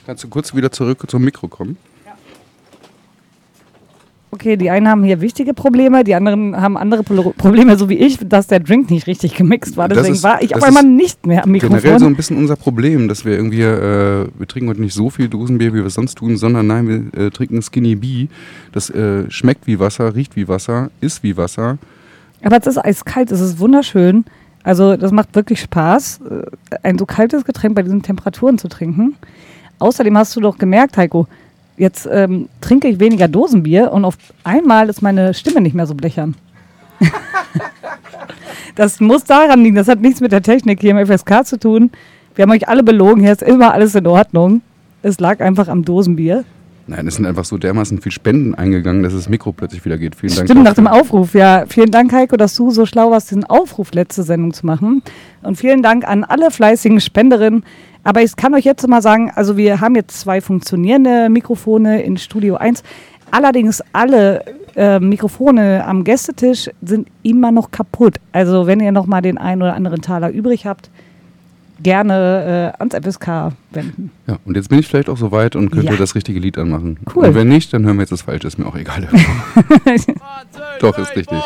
Kannst 0.06 0.22
du 0.24 0.28
kurz 0.28 0.54
wieder 0.54 0.70
zurück 0.70 1.02
zum 1.08 1.24
Mikro 1.24 1.48
kommen? 1.48 1.76
Okay, 4.30 4.56
die 4.56 4.68
einen 4.68 4.88
haben 4.88 5.04
hier 5.04 5.20
wichtige 5.20 5.54
Probleme, 5.54 6.02
die 6.02 6.14
anderen 6.16 6.60
haben 6.60 6.76
andere 6.76 7.04
Pro 7.04 7.30
Probleme, 7.36 7.76
so 7.78 7.88
wie 7.88 7.94
ich, 7.98 8.18
dass 8.20 8.48
der 8.48 8.58
Drink 8.58 8.90
nicht 8.90 9.06
richtig 9.06 9.36
gemixt 9.36 9.76
war. 9.76 9.88
Deswegen 9.88 10.14
ist- 10.14 10.24
war 10.24 10.42
ich 10.42 10.56
auf 10.56 10.62
einmal 10.64 10.82
nicht 10.82 11.24
mehr 11.24 11.44
am 11.44 11.52
Generell 11.52 11.80
so 11.80 11.86
Mikrofon. 11.88 12.06
ein 12.08 12.16
bisschen 12.16 12.36
unser 12.38 12.56
Problem, 12.56 13.06
dass 13.06 13.24
wir 13.24 13.32
irgendwie, 13.36 13.62
äh, 13.62 14.26
wir 14.36 14.46
trinken 14.48 14.68
heute 14.70 14.80
nicht 14.80 14.92
so 14.94 15.08
viel 15.08 15.28
Dosenbier, 15.28 15.72
wie 15.72 15.78
wir 15.78 15.86
es 15.86 15.94
sonst 15.94 16.16
tun, 16.16 16.36
sondern 16.36 16.66
nein, 16.66 16.88
wir 17.14 17.26
äh, 17.26 17.30
trinken 17.30 17.62
Skinny 17.62 17.94
Bee. 17.94 18.28
Das 18.72 18.90
äh, 18.90 19.30
schmeckt 19.30 19.68
wie 19.68 19.78
Wasser, 19.78 20.16
riecht 20.16 20.34
wie 20.34 20.48
Wasser, 20.48 20.90
ist 21.00 21.22
wie 21.22 21.36
Wasser. 21.36 21.78
Aber 22.44 22.58
es 22.58 22.66
ist 22.66 22.78
eiskalt, 22.78 23.32
es 23.32 23.40
ist 23.40 23.58
wunderschön. 23.58 24.24
Also 24.62 24.96
das 24.96 25.12
macht 25.12 25.34
wirklich 25.34 25.60
Spaß, 25.60 26.20
äh, 26.30 26.76
ein 26.82 26.98
so 26.98 27.06
kaltes 27.06 27.44
Getränk 27.44 27.74
bei 27.74 27.82
diesen 27.82 28.02
Temperaturen 28.02 28.58
zu 28.58 28.68
trinken. 28.68 29.16
Außerdem 29.78 30.16
hast 30.16 30.34
du 30.36 30.40
doch 30.40 30.56
gemerkt, 30.56 30.96
Heiko, 30.96 31.26
jetzt 31.76 32.08
ähm, 32.10 32.48
trinke 32.60 32.88
ich 32.88 33.00
weniger 33.00 33.28
Dosenbier 33.28 33.92
und 33.92 34.04
auf 34.04 34.16
einmal 34.44 34.88
ist 34.88 35.02
meine 35.02 35.34
Stimme 35.34 35.60
nicht 35.60 35.74
mehr 35.74 35.86
so 35.86 35.94
blechern. 35.94 36.34
das 38.74 39.00
muss 39.00 39.24
daran 39.24 39.62
liegen, 39.62 39.76
das 39.76 39.88
hat 39.88 40.00
nichts 40.00 40.20
mit 40.20 40.32
der 40.32 40.42
Technik 40.42 40.80
hier 40.80 40.98
im 40.98 41.06
FSK 41.06 41.44
zu 41.44 41.58
tun. 41.58 41.90
Wir 42.34 42.44
haben 42.44 42.52
euch 42.52 42.68
alle 42.68 42.82
belogen, 42.82 43.20
hier 43.20 43.32
ist 43.32 43.42
immer 43.42 43.72
alles 43.72 43.94
in 43.94 44.06
Ordnung. 44.06 44.62
Es 45.02 45.20
lag 45.20 45.40
einfach 45.40 45.68
am 45.68 45.84
Dosenbier. 45.84 46.44
Nein, 46.86 47.06
es 47.06 47.14
sind 47.14 47.24
einfach 47.24 47.44
so 47.46 47.56
dermaßen 47.56 48.00
viel 48.00 48.12
Spenden 48.12 48.54
eingegangen, 48.54 49.02
dass 49.02 49.14
das 49.14 49.28
Mikro 49.28 49.52
plötzlich 49.52 49.84
wieder 49.84 49.96
geht. 49.96 50.14
Vielen 50.14 50.34
Dank. 50.34 50.48
Stimmt, 50.48 50.64
nach 50.64 50.74
dem 50.74 50.86
Aufruf. 50.86 51.34
Ja, 51.34 51.64
vielen 51.66 51.90
Dank, 51.90 52.12
Heiko, 52.12 52.36
dass 52.36 52.54
du 52.56 52.70
so 52.70 52.84
schlau 52.84 53.10
warst, 53.10 53.30
diesen 53.30 53.44
Aufruf 53.44 53.92
letzte 53.92 54.22
Sendung 54.22 54.52
zu 54.52 54.66
machen. 54.66 55.02
Und 55.42 55.56
vielen 55.56 55.82
Dank 55.82 56.06
an 56.06 56.24
alle 56.24 56.50
fleißigen 56.50 57.00
Spenderinnen. 57.00 57.64
Aber 58.02 58.22
ich 58.22 58.36
kann 58.36 58.54
euch 58.54 58.64
jetzt 58.64 58.86
mal 58.86 59.00
sagen, 59.00 59.32
also 59.34 59.56
wir 59.56 59.80
haben 59.80 59.94
jetzt 59.94 60.20
zwei 60.20 60.42
funktionierende 60.42 61.30
Mikrofone 61.30 62.02
in 62.02 62.18
Studio 62.18 62.56
1. 62.56 62.82
Allerdings 63.30 63.82
alle 63.94 64.44
äh, 64.76 65.00
Mikrofone 65.00 65.84
am 65.86 66.04
Gästetisch 66.04 66.70
sind 66.82 67.08
immer 67.22 67.50
noch 67.50 67.70
kaputt. 67.70 68.16
Also 68.32 68.66
wenn 68.66 68.80
ihr 68.80 68.92
noch 68.92 69.06
mal 69.06 69.22
den 69.22 69.38
einen 69.38 69.62
oder 69.62 69.74
anderen 69.74 70.02
Taler 70.02 70.30
übrig 70.30 70.66
habt, 70.66 70.90
gerne 71.82 72.72
äh, 72.76 72.80
ans 72.82 72.94
FSK 72.94 73.52
wenden. 73.72 74.10
Ja, 74.26 74.38
und 74.44 74.56
jetzt 74.56 74.68
bin 74.68 74.78
ich 74.78 74.86
vielleicht 74.86 75.08
auch 75.08 75.16
so 75.16 75.32
weit 75.32 75.56
und 75.56 75.70
könnte 75.70 75.92
Ja. 75.92 75.96
das 75.98 76.14
richtige 76.14 76.38
Lied 76.40 76.56
anmachen. 76.58 76.98
Cool. 77.14 77.26
Und 77.26 77.34
wenn 77.34 77.48
nicht, 77.48 77.72
dann 77.72 77.84
hören 77.84 77.96
wir 77.96 78.02
jetzt 78.02 78.12
das 78.12 78.22
Falsche, 78.22 78.46
ist 78.46 78.58
mir 78.58 78.66
auch 78.66 78.76
egal. 78.76 79.08
Doch, 80.80 80.98
ist 80.98 81.14
richtig. 81.16 81.38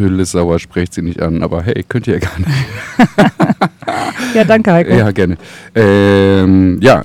Tüll 0.00 0.18
ist 0.18 0.30
sauer, 0.30 0.58
sprecht 0.58 0.94
sie 0.94 1.02
nicht 1.02 1.20
an. 1.20 1.42
Aber 1.42 1.62
hey, 1.62 1.84
könnt 1.86 2.06
ihr 2.06 2.14
ja 2.14 2.20
gar 2.20 2.38
nicht. 2.38 4.34
Ja, 4.34 4.44
danke, 4.44 4.72
Heiko. 4.72 4.94
Ja, 4.94 5.10
gerne. 5.10 5.36
Ähm, 5.74 6.78
ja, 6.80 7.02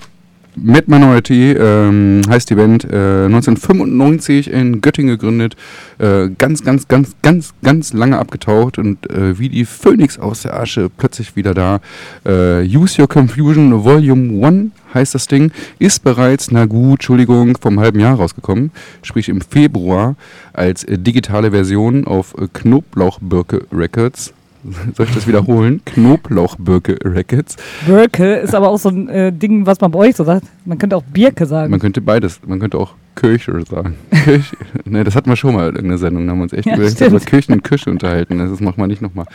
Mad 0.55 0.85
Minority 0.87 1.51
ähm, 1.51 2.21
heißt 2.27 2.49
die 2.49 2.55
Band, 2.55 2.85
äh, 2.85 3.25
1995 3.25 4.49
in 4.49 4.81
Göttingen 4.81 5.17
gegründet, 5.17 5.55
äh, 5.97 6.29
ganz, 6.37 6.63
ganz, 6.63 6.87
ganz, 6.87 7.15
ganz, 7.21 7.53
ganz 7.61 7.93
lange 7.93 8.17
abgetaucht 8.17 8.77
und 8.77 9.09
äh, 9.09 9.37
wie 9.37 9.49
die 9.49 9.65
Phönix 9.65 10.17
aus 10.17 10.43
der 10.43 10.59
Asche 10.59 10.89
plötzlich 10.95 11.35
wieder 11.35 11.53
da. 11.53 11.79
Äh, 12.25 12.65
Use 12.65 13.01
Your 13.01 13.07
Confusion 13.07 13.83
Volume 13.83 14.45
1 14.45 14.71
heißt 14.93 15.13
das 15.13 15.27
Ding, 15.27 15.51
ist 15.77 16.03
bereits, 16.03 16.51
na 16.51 16.65
gut, 16.65 16.99
Entschuldigung, 16.99 17.57
vom 17.59 17.79
halben 17.79 17.99
Jahr 17.99 18.15
rausgekommen, 18.15 18.71
sprich 19.03 19.29
im 19.29 19.41
Februar 19.41 20.15
als 20.53 20.83
äh, 20.83 20.97
digitale 20.97 21.51
Version 21.51 22.07
auf 22.07 22.33
äh, 22.37 22.47
Knoblauchbirke 22.51 23.65
Records. 23.71 24.33
Soll 24.95 25.05
ich 25.05 25.13
das 25.13 25.27
wiederholen? 25.27 25.81
Knoblauchbirke 25.85 26.97
Records. 27.03 27.55
Birke 27.85 28.35
ist 28.35 28.55
aber 28.55 28.69
auch 28.69 28.77
so 28.77 28.89
ein 28.89 29.07
äh, 29.09 29.31
Ding, 29.31 29.65
was 29.65 29.79
man 29.79 29.91
bei 29.91 29.99
euch 29.99 30.15
so 30.15 30.23
sagt. 30.23 30.45
Man 30.65 30.77
könnte 30.77 30.97
auch 30.97 31.03
Birke 31.03 31.45
sagen. 31.45 31.71
Man 31.71 31.79
könnte 31.79 32.01
beides, 32.01 32.39
man 32.45 32.59
könnte 32.59 32.77
auch 32.77 32.93
Kirche 33.15 33.63
sagen. 33.69 33.95
Kirche. 34.11 34.57
Ne, 34.85 35.03
das 35.03 35.15
hatten 35.15 35.29
wir 35.29 35.35
schon 35.35 35.53
mal 35.53 35.69
in 35.69 35.75
irgendeiner 35.75 35.97
Sendung, 35.97 36.25
da 36.25 36.31
haben 36.31 36.39
wir 36.39 36.43
uns 36.43 36.53
echt 36.53 36.65
Ja, 36.65 36.75
über, 36.75 36.89
stimmt. 36.89 37.11
über 37.11 37.19
Kirchen 37.19 37.53
und 37.53 37.63
Küche 37.63 37.89
unterhalten. 37.89 38.37
Das 38.39 38.59
machen 38.59 38.77
wir 38.77 38.87
nicht 38.87 39.01
nochmal. 39.01 39.25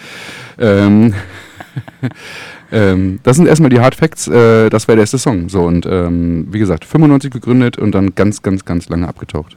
Ähm, 0.58 1.14
ähm, 2.72 3.20
das 3.22 3.36
sind 3.36 3.46
erstmal 3.46 3.70
die 3.70 3.80
Hard 3.80 3.94
Facts, 3.94 4.26
äh, 4.26 4.68
das 4.68 4.88
wäre 4.88 4.96
der 4.96 5.04
erste 5.04 5.18
Song. 5.18 5.48
So, 5.48 5.62
und 5.62 5.86
ähm, 5.86 6.48
wie 6.50 6.58
gesagt, 6.58 6.84
95 6.84 7.30
gegründet 7.30 7.78
und 7.78 7.94
dann 7.94 8.14
ganz, 8.14 8.42
ganz, 8.42 8.64
ganz 8.64 8.88
lange 8.88 9.06
abgetaucht. 9.06 9.56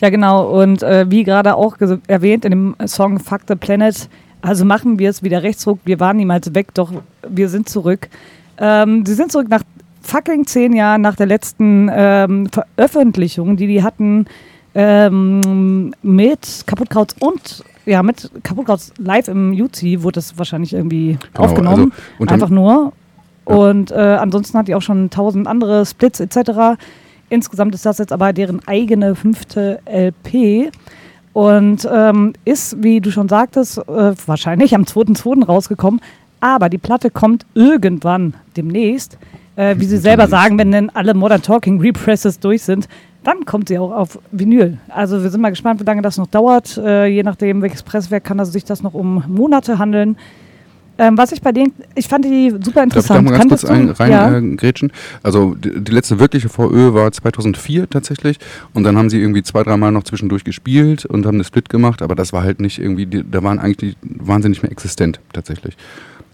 Ja, 0.00 0.10
genau. 0.10 0.60
Und 0.60 0.82
äh, 0.82 1.06
wie 1.08 1.24
gerade 1.24 1.56
auch 1.56 1.76
erwähnt 2.06 2.44
in 2.44 2.50
dem 2.50 2.76
Song 2.86 3.18
Fuck 3.18 3.42
the 3.48 3.56
Planet, 3.56 4.08
also 4.42 4.64
machen 4.64 4.98
wir 4.98 5.10
es 5.10 5.22
wieder 5.22 5.42
rechtsruck. 5.42 5.78
Wir 5.84 6.00
waren 6.00 6.16
niemals 6.16 6.54
weg, 6.54 6.74
doch 6.74 6.92
wir 7.28 7.48
sind 7.48 7.68
zurück. 7.68 8.08
Ähm, 8.58 9.04
sie 9.06 9.14
sind 9.14 9.32
zurück 9.32 9.48
nach 9.48 9.62
fucking 10.02 10.46
zehn 10.46 10.72
Jahren 10.74 11.00
nach 11.02 11.16
der 11.16 11.26
letzten 11.26 11.90
ähm, 11.92 12.48
Veröffentlichung, 12.50 13.56
die 13.56 13.66
die 13.66 13.82
hatten 13.82 14.26
ähm, 14.74 15.92
mit 16.02 16.64
Kaputtkrauts 16.66 17.14
und 17.20 17.64
ja, 17.86 18.02
mit 18.02 18.30
Kaputtkrauts 18.42 18.92
live 18.98 19.28
im 19.28 19.52
UC 19.52 20.02
wurde 20.02 20.14
das 20.16 20.36
wahrscheinlich 20.38 20.74
irgendwie 20.74 21.18
Genau, 21.32 21.44
aufgenommen. 21.48 21.92
also 22.18 22.32
Einfach 22.34 22.50
nur. 22.50 22.92
Ja. 23.48 23.54
Und 23.56 23.90
äh, 23.90 23.94
ansonsten 23.94 24.58
hat 24.58 24.68
die 24.68 24.74
auch 24.74 24.82
schon 24.82 25.08
tausend 25.10 25.46
andere 25.46 25.86
Splits 25.86 26.20
etc. 26.20 26.78
Insgesamt 27.30 27.74
ist 27.74 27.86
das 27.86 27.98
jetzt 27.98 28.12
aber 28.12 28.32
deren 28.34 28.60
eigene 28.68 29.14
fünfte 29.14 29.80
LP 29.86 30.70
und 31.38 31.88
ähm, 31.88 32.32
ist, 32.44 32.82
wie 32.82 33.00
du 33.00 33.12
schon 33.12 33.28
sagtest, 33.28 33.78
äh, 33.78 34.12
wahrscheinlich 34.26 34.74
am 34.74 34.82
2.2. 34.82 35.44
rausgekommen. 35.44 36.00
Aber 36.40 36.68
die 36.68 36.78
Platte 36.78 37.10
kommt 37.10 37.46
irgendwann 37.54 38.34
demnächst. 38.56 39.18
Äh, 39.54 39.76
wie 39.78 39.84
sie 39.84 39.98
selber 39.98 40.26
sagen, 40.26 40.58
wenn 40.58 40.72
dann 40.72 40.90
alle 40.90 41.14
Modern 41.14 41.40
Talking 41.40 41.80
Represses 41.80 42.40
durch 42.40 42.64
sind, 42.64 42.88
dann 43.22 43.44
kommt 43.44 43.68
sie 43.68 43.78
auch 43.78 43.92
auf 43.92 44.18
Vinyl. 44.32 44.78
Also 44.88 45.22
wir 45.22 45.30
sind 45.30 45.40
mal 45.40 45.50
gespannt, 45.50 45.78
wie 45.78 45.84
lange 45.84 46.02
das 46.02 46.18
noch 46.18 46.26
dauert. 46.26 46.76
Äh, 46.76 47.06
je 47.06 47.22
nachdem, 47.22 47.62
welches 47.62 47.84
Presswerk 47.84 48.24
kann 48.24 48.40
also 48.40 48.50
sich 48.50 48.64
das 48.64 48.82
noch 48.82 48.94
um 48.94 49.22
Monate 49.28 49.78
handeln. 49.78 50.16
Ähm, 50.98 51.16
was 51.16 51.30
ich 51.32 51.40
bei 51.40 51.52
denen, 51.52 51.72
ich 51.94 52.08
fand 52.08 52.24
die 52.24 52.50
super 52.50 52.84
Darf 52.86 52.96
ich 52.98 53.06
da 53.06 53.18
interessant. 53.18 53.24
mal 53.24 53.38
ganz 53.38 53.48
kurz 53.48 53.62
Kanntest 53.62 53.98
du- 54.00 54.04
ein, 54.04 54.10
rein 54.10 54.10
ja. 54.10 54.38
äh, 54.38 54.56
grätschen? 54.56 54.92
Also 55.22 55.54
die, 55.54 55.80
die 55.80 55.92
letzte 55.92 56.18
wirkliche 56.18 56.48
VÖ 56.48 56.92
war 56.92 57.12
2004 57.12 57.88
tatsächlich 57.88 58.38
und 58.74 58.82
dann 58.84 58.96
haben 58.98 59.08
sie 59.08 59.20
irgendwie 59.20 59.42
zwei, 59.42 59.62
dreimal 59.62 59.92
noch 59.92 60.02
zwischendurch 60.04 60.44
gespielt 60.44 61.04
und 61.06 61.24
haben 61.26 61.36
eine 61.36 61.44
Split 61.44 61.68
gemacht, 61.68 62.02
aber 62.02 62.14
das 62.14 62.32
war 62.32 62.42
halt 62.42 62.60
nicht 62.60 62.78
irgendwie, 62.78 63.06
die, 63.06 63.24
da 63.30 63.42
waren 63.42 63.58
eigentlich, 63.60 63.96
die, 64.02 64.08
waren 64.26 64.42
sie 64.42 64.48
nicht 64.48 64.62
mehr 64.62 64.72
existent 64.72 65.20
tatsächlich. 65.32 65.76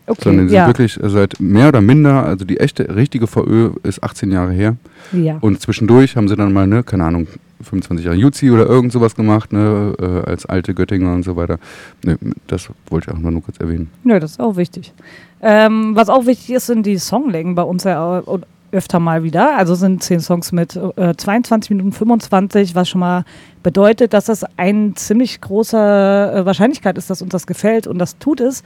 Sondern 0.06 0.44
okay, 0.44 0.48
sie 0.48 0.54
ja. 0.54 0.66
sind 0.66 0.78
wirklich 0.78 0.98
seit 1.12 1.40
mehr 1.40 1.68
oder 1.68 1.80
minder, 1.80 2.24
also 2.24 2.44
die 2.44 2.60
echte, 2.60 2.94
richtige 2.94 3.26
VÖ 3.26 3.70
ist 3.82 4.02
18 4.02 4.30
Jahre 4.30 4.52
her 4.52 4.76
ja. 5.12 5.38
und 5.40 5.60
zwischendurch 5.60 6.16
haben 6.16 6.28
sie 6.28 6.36
dann 6.36 6.52
mal, 6.52 6.66
ne, 6.66 6.82
keine 6.82 7.04
Ahnung, 7.04 7.26
25 7.62 8.04
Jahre 8.04 8.16
Juzi 8.16 8.50
oder 8.50 8.66
irgend 8.66 8.92
sowas 8.92 9.14
gemacht, 9.14 9.52
ne, 9.52 9.94
äh, 9.98 10.28
als 10.28 10.46
alte 10.46 10.74
Göttinger 10.74 11.12
und 11.14 11.22
so 11.22 11.36
weiter. 11.36 11.58
Ne, 12.04 12.18
das 12.46 12.68
wollte 12.88 13.10
ich 13.10 13.16
auch 13.16 13.20
mal 13.20 13.30
nur 13.30 13.42
kurz 13.42 13.58
erwähnen. 13.58 13.90
Nö, 14.02 14.20
das 14.20 14.32
ist 14.32 14.40
auch 14.40 14.56
wichtig. 14.56 14.92
Ähm, 15.40 15.92
was 15.94 16.08
auch 16.08 16.26
wichtig 16.26 16.54
ist, 16.54 16.66
sind 16.66 16.86
die 16.86 16.96
Songlängen 16.96 17.54
bei 17.54 17.62
uns 17.62 17.84
ja 17.84 18.02
au- 18.20 18.40
öfter 18.74 19.00
mal 19.00 19.22
wieder. 19.22 19.56
Also 19.56 19.74
sind 19.74 20.02
10 20.02 20.20
Songs 20.20 20.52
mit 20.52 20.76
äh, 20.96 21.14
22 21.16 21.70
Minuten 21.70 21.92
25, 21.92 22.74
was 22.74 22.88
schon 22.88 23.00
mal 23.00 23.24
bedeutet, 23.62 24.12
dass 24.12 24.26
das 24.26 24.44
eine 24.58 24.92
ziemlich 24.94 25.40
große 25.40 25.76
äh, 25.78 26.44
Wahrscheinlichkeit 26.44 26.98
ist, 26.98 27.08
dass 27.08 27.22
uns 27.22 27.30
das 27.30 27.46
gefällt 27.46 27.86
und 27.86 27.98
das 27.98 28.18
tut 28.18 28.40
es. 28.42 28.62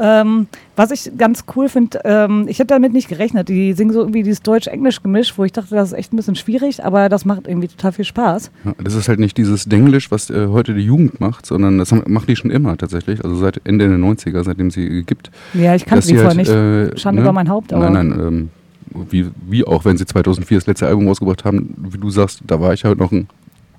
Ähm, 0.00 0.46
was 0.76 0.90
ich 0.92 1.12
ganz 1.18 1.44
cool 1.54 1.68
finde, 1.68 2.00
ähm, 2.04 2.46
ich 2.48 2.58
hätte 2.58 2.68
damit 2.68 2.94
nicht 2.94 3.08
gerechnet. 3.08 3.50
Die 3.50 3.74
singen 3.74 3.92
so 3.92 4.00
irgendwie 4.00 4.22
dieses 4.22 4.40
Deutsch-Englisch-Gemisch, 4.40 5.36
wo 5.36 5.44
ich 5.44 5.52
dachte, 5.52 5.74
das 5.74 5.92
ist 5.92 5.98
echt 5.98 6.14
ein 6.14 6.16
bisschen 6.16 6.36
schwierig, 6.36 6.82
aber 6.82 7.10
das 7.10 7.26
macht 7.26 7.46
irgendwie 7.46 7.68
total 7.68 7.92
viel 7.92 8.06
Spaß. 8.06 8.50
Ja, 8.64 8.72
das 8.82 8.94
ist 8.94 9.08
halt 9.08 9.18
nicht 9.20 9.36
dieses 9.36 9.66
Denglisch, 9.66 10.10
was 10.10 10.30
äh, 10.30 10.46
heute 10.48 10.72
die 10.72 10.80
Jugend 10.86 11.20
macht, 11.20 11.44
sondern 11.44 11.76
das 11.76 11.92
haben, 11.92 12.02
macht 12.06 12.28
die 12.30 12.36
schon 12.36 12.50
immer 12.50 12.78
tatsächlich, 12.78 13.22
also 13.22 13.36
seit 13.36 13.60
Ende 13.64 13.88
der 13.88 13.98
90er, 13.98 14.42
seitdem 14.42 14.70
sie 14.70 15.02
gibt. 15.04 15.30
Ja, 15.52 15.74
ich 15.74 15.84
kannte 15.84 15.96
dass 15.96 16.06
die 16.06 16.16
vorher 16.16 16.34
nicht. 16.34 16.48
äh, 16.50 16.96
Schande 16.96 17.20
über 17.20 17.32
mein 17.32 17.50
Haupt, 17.50 17.74
aber- 17.74 17.90
Nein, 17.90 18.08
nein, 18.08 18.20
ähm, 18.20 18.50
wie, 18.90 19.30
wie 19.46 19.64
auch, 19.64 19.84
wenn 19.84 19.96
sie 19.96 20.06
2004 20.06 20.58
das 20.58 20.66
letzte 20.66 20.86
Album 20.86 21.08
rausgebracht 21.08 21.44
haben, 21.44 21.74
wie 21.78 21.98
du 21.98 22.10
sagst, 22.10 22.42
da 22.46 22.60
war 22.60 22.72
ich 22.72 22.84
halt 22.84 22.98
noch 22.98 23.12
ein 23.12 23.28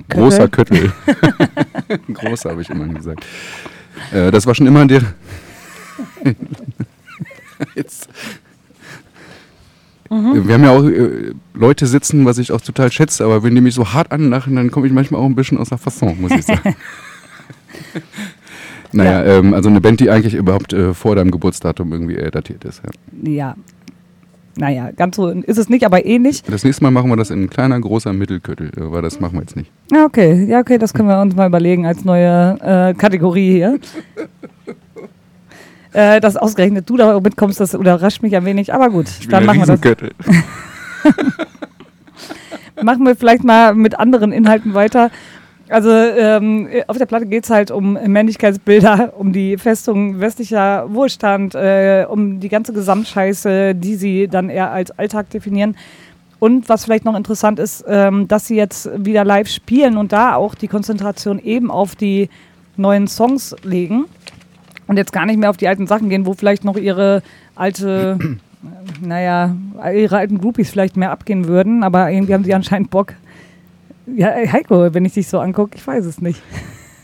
Köttel? 0.08 0.24
großer 0.24 0.48
Köttel. 0.48 0.92
großer, 2.14 2.52
habe 2.52 2.62
ich 2.62 2.70
immerhin 2.70 2.96
gesagt. 2.96 3.26
Äh, 4.12 4.32
das 4.32 4.46
war 4.48 4.56
schon 4.56 4.68
immer 4.68 4.86
der... 4.86 5.02
Jetzt... 7.76 8.10
Mhm. 10.10 10.46
Wir 10.46 10.56
haben 10.56 10.64
ja 10.64 10.72
auch 10.72 10.84
äh, 10.84 11.34
Leute 11.54 11.88
sitzen, 11.88 12.26
was 12.26 12.38
ich 12.38 12.52
auch 12.52 12.60
total 12.60 12.92
schätze, 12.92 13.24
aber 13.24 13.44
wenn 13.44 13.56
die 13.56 13.62
mich 13.62 13.76
so 13.76 13.94
hart 13.94 14.12
anlachen, 14.12 14.58
dann 14.58 14.70
komme 14.70 14.88
ich 14.88 14.94
manchmal 14.94 15.22
auch 15.22 15.26
ein 15.26 15.36
bisschen 15.36 15.58
aus 15.58 15.70
der 15.70 15.78
Fasson, 15.78 16.20
muss 16.20 16.32
ich 16.32 16.44
sagen. 16.44 16.76
naja, 18.92 19.24
ähm, 19.24 19.54
also 19.54 19.70
eine 19.70 19.80
Band, 19.80 20.02
die 20.02 20.10
eigentlich 20.10 20.34
überhaupt 20.34 20.74
äh, 20.74 20.94
vor 20.94 21.16
deinem 21.16 21.32
Geburtsdatum 21.32 21.94
irgendwie 21.94 22.18
äh, 22.18 22.30
datiert 22.30 22.66
ist. 22.66 22.82
Ja. 22.84 23.32
Ja. 23.32 23.56
Naja, 24.58 24.92
ganz 24.92 25.16
so 25.16 25.30
ist 25.30 25.58
es 25.58 25.70
nicht, 25.70 25.86
aber 25.86 26.06
ähnlich. 26.06 26.44
Das 26.44 26.64
nächste 26.64 26.84
Mal 26.84 26.92
machen 26.92 27.10
wir 27.10 27.16
das 27.16 27.30
in 27.30 27.50
kleiner, 27.50 27.80
großer 27.80 28.12
Mittelköttel, 28.14 28.68
äh, 28.68 28.92
weil 28.92 29.02
das 29.02 29.20
machen 29.20 29.36
wir 29.36 29.42
jetzt 29.42 29.56
nicht. 29.56 29.72
Ja, 29.92 30.06
okay. 30.06 30.46
Ja, 30.46 30.60
okay, 30.60 30.78
das 30.78 30.94
können 30.94 31.08
wir 31.08 31.22
uns 31.22 31.36
mal 31.36 31.48
überlegen 31.48 31.86
als 31.86 32.04
neue 32.04 32.58
äh, 32.62 32.94
Kategorie 32.94 33.52
hier. 33.52 33.80
äh, 35.94 36.20
dass 36.20 36.36
ausgerechnet 36.36 36.90
du 36.90 36.98
da 36.98 37.20
mitkommst, 37.20 37.60
das 37.60 37.74
überrascht 37.74 38.22
mich 38.22 38.36
ein 38.36 38.46
wenig, 38.46 38.74
aber 38.74 38.90
gut, 38.90 39.08
dann 39.30 39.46
machen 39.46 39.60
wir 39.60 39.66
das. 39.68 39.80
Machen 42.84 43.06
wir 43.06 43.16
vielleicht 43.16 43.44
mal 43.44 43.76
mit 43.76 44.00
anderen 44.00 44.32
Inhalten 44.32 44.74
weiter. 44.74 45.12
Also 45.72 45.90
ähm, 45.90 46.68
auf 46.88 46.98
der 46.98 47.06
Platte 47.06 47.26
geht 47.26 47.46
es 47.46 47.50
halt 47.50 47.72
um 47.72 47.94
Männlichkeitsbilder, 47.94 49.14
um 49.18 49.32
die 49.32 49.58
Festung 49.58 50.20
westlicher 50.20 50.94
Wohlstand, 50.94 51.56
äh, 51.56 52.06
um 52.10 52.42
die 52.42 52.50
ganze 52.50 52.74
Gesamtscheiße, 52.74 53.74
die 53.76 53.96
sie 53.96 54.28
dann 54.28 54.50
eher 54.50 54.72
als 54.72 54.92
Alltag 54.92 55.30
definieren. 55.30 55.78
Und 56.40 56.68
was 56.68 56.84
vielleicht 56.84 57.06
noch 57.06 57.16
interessant 57.16 57.58
ist, 57.58 57.86
ähm, 57.88 58.28
dass 58.28 58.48
sie 58.48 58.58
jetzt 58.58 58.90
wieder 58.98 59.24
live 59.24 59.48
spielen 59.48 59.96
und 59.96 60.12
da 60.12 60.36
auch 60.36 60.56
die 60.56 60.68
Konzentration 60.68 61.40
eben 61.40 61.72
auf 61.72 61.96
die 61.96 62.30
neuen 62.76 63.08
Songs 63.08 63.56
legen 63.64 64.06
und 64.88 64.98
jetzt 64.98 65.14
gar 65.14 65.26
nicht 65.26 65.40
mehr 65.40 65.52
auf 65.52 65.58
die 65.58 65.70
alten 65.70 65.88
Sachen 65.88 66.10
gehen, 66.10 66.26
wo 66.26 66.34
vielleicht 66.34 66.66
noch 66.66 66.76
ihre 66.76 67.24
alte, 67.56 68.18
äh, 69.04 69.06
naja, 69.06 69.56
ihre 69.96 70.18
alten 70.18 70.40
Groupies 70.40 70.70
vielleicht 70.70 70.98
mehr 70.98 71.12
abgehen 71.12 71.48
würden, 71.48 71.84
aber 71.84 72.12
irgendwie 72.12 72.34
haben 72.34 72.44
sie 72.44 72.54
anscheinend 72.54 72.90
Bock. 72.90 73.14
Ja, 74.16 74.30
Heiko, 74.52 74.94
wenn 74.94 75.06
ich 75.06 75.14
dich 75.14 75.28
so 75.28 75.40
angucke, 75.40 75.78
ich 75.78 75.86
weiß 75.86 76.06
es 76.06 76.22
nicht. 76.22 76.42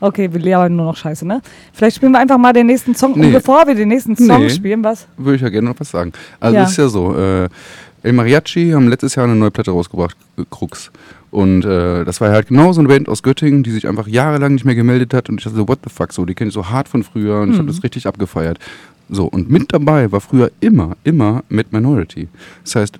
okay, 0.00 0.32
wir 0.32 0.40
lernen 0.40 0.76
nur 0.76 0.86
noch 0.86 0.96
Scheiße, 0.96 1.26
ne? 1.26 1.40
Vielleicht 1.72 1.96
spielen 1.96 2.12
wir 2.12 2.18
einfach 2.18 2.38
mal 2.38 2.52
den 2.52 2.66
nächsten 2.66 2.94
Song. 2.94 3.14
Und 3.14 3.20
Nee. 3.20 3.30
bevor 3.30 3.66
wir 3.66 3.74
den 3.74 3.88
nächsten 3.88 4.16
Song 4.16 4.40
Nee. 4.42 4.50
spielen, 4.50 4.82
was? 4.84 5.06
Würde 5.16 5.36
ich 5.36 5.42
ja 5.42 5.48
gerne 5.48 5.68
noch 5.70 5.80
was 5.80 5.90
sagen. 5.90 6.12
Also 6.40 6.56
Ja. 6.56 6.64
es 6.64 6.70
ist 6.72 6.76
ja 6.76 6.88
so, 6.88 7.16
äh, 7.16 7.48
El 8.02 8.12
Mariachi 8.12 8.70
haben 8.72 8.88
letztes 8.88 9.14
Jahr 9.14 9.24
eine 9.24 9.34
neue 9.34 9.50
Platte 9.50 9.70
rausgebracht, 9.70 10.16
Krux. 10.50 10.90
Und 11.30 11.64
äh, 11.64 12.04
das 12.04 12.20
war 12.20 12.30
halt 12.30 12.48
genau 12.48 12.72
so 12.72 12.80
eine 12.80 12.88
Band 12.88 13.08
aus 13.08 13.22
Göttingen, 13.22 13.62
die 13.62 13.70
sich 13.70 13.88
einfach 13.88 14.06
jahrelang 14.06 14.52
nicht 14.52 14.64
mehr 14.64 14.74
gemeldet 14.74 15.14
hat. 15.14 15.28
Und 15.30 15.38
ich 15.38 15.44
dachte 15.44 15.56
so, 15.56 15.66
what 15.66 15.78
the 15.84 15.90
fuck, 15.90 16.12
so, 16.12 16.24
die 16.26 16.34
kenne 16.34 16.48
ich 16.48 16.54
so 16.54 16.68
hart 16.68 16.86
von 16.86 17.02
früher 17.02 17.40
und 17.40 17.52
ich 17.52 17.58
habe 17.58 17.66
das 17.66 17.82
richtig 17.82 18.06
abgefeiert. 18.06 18.58
So, 19.08 19.24
und 19.26 19.50
mit 19.50 19.72
dabei 19.72 20.12
war 20.12 20.20
früher 20.20 20.50
immer, 20.60 20.96
immer 21.02 21.42
Mad 21.48 21.68
Minority. 21.72 22.28
Das 22.62 22.76
heißt, 22.76 22.98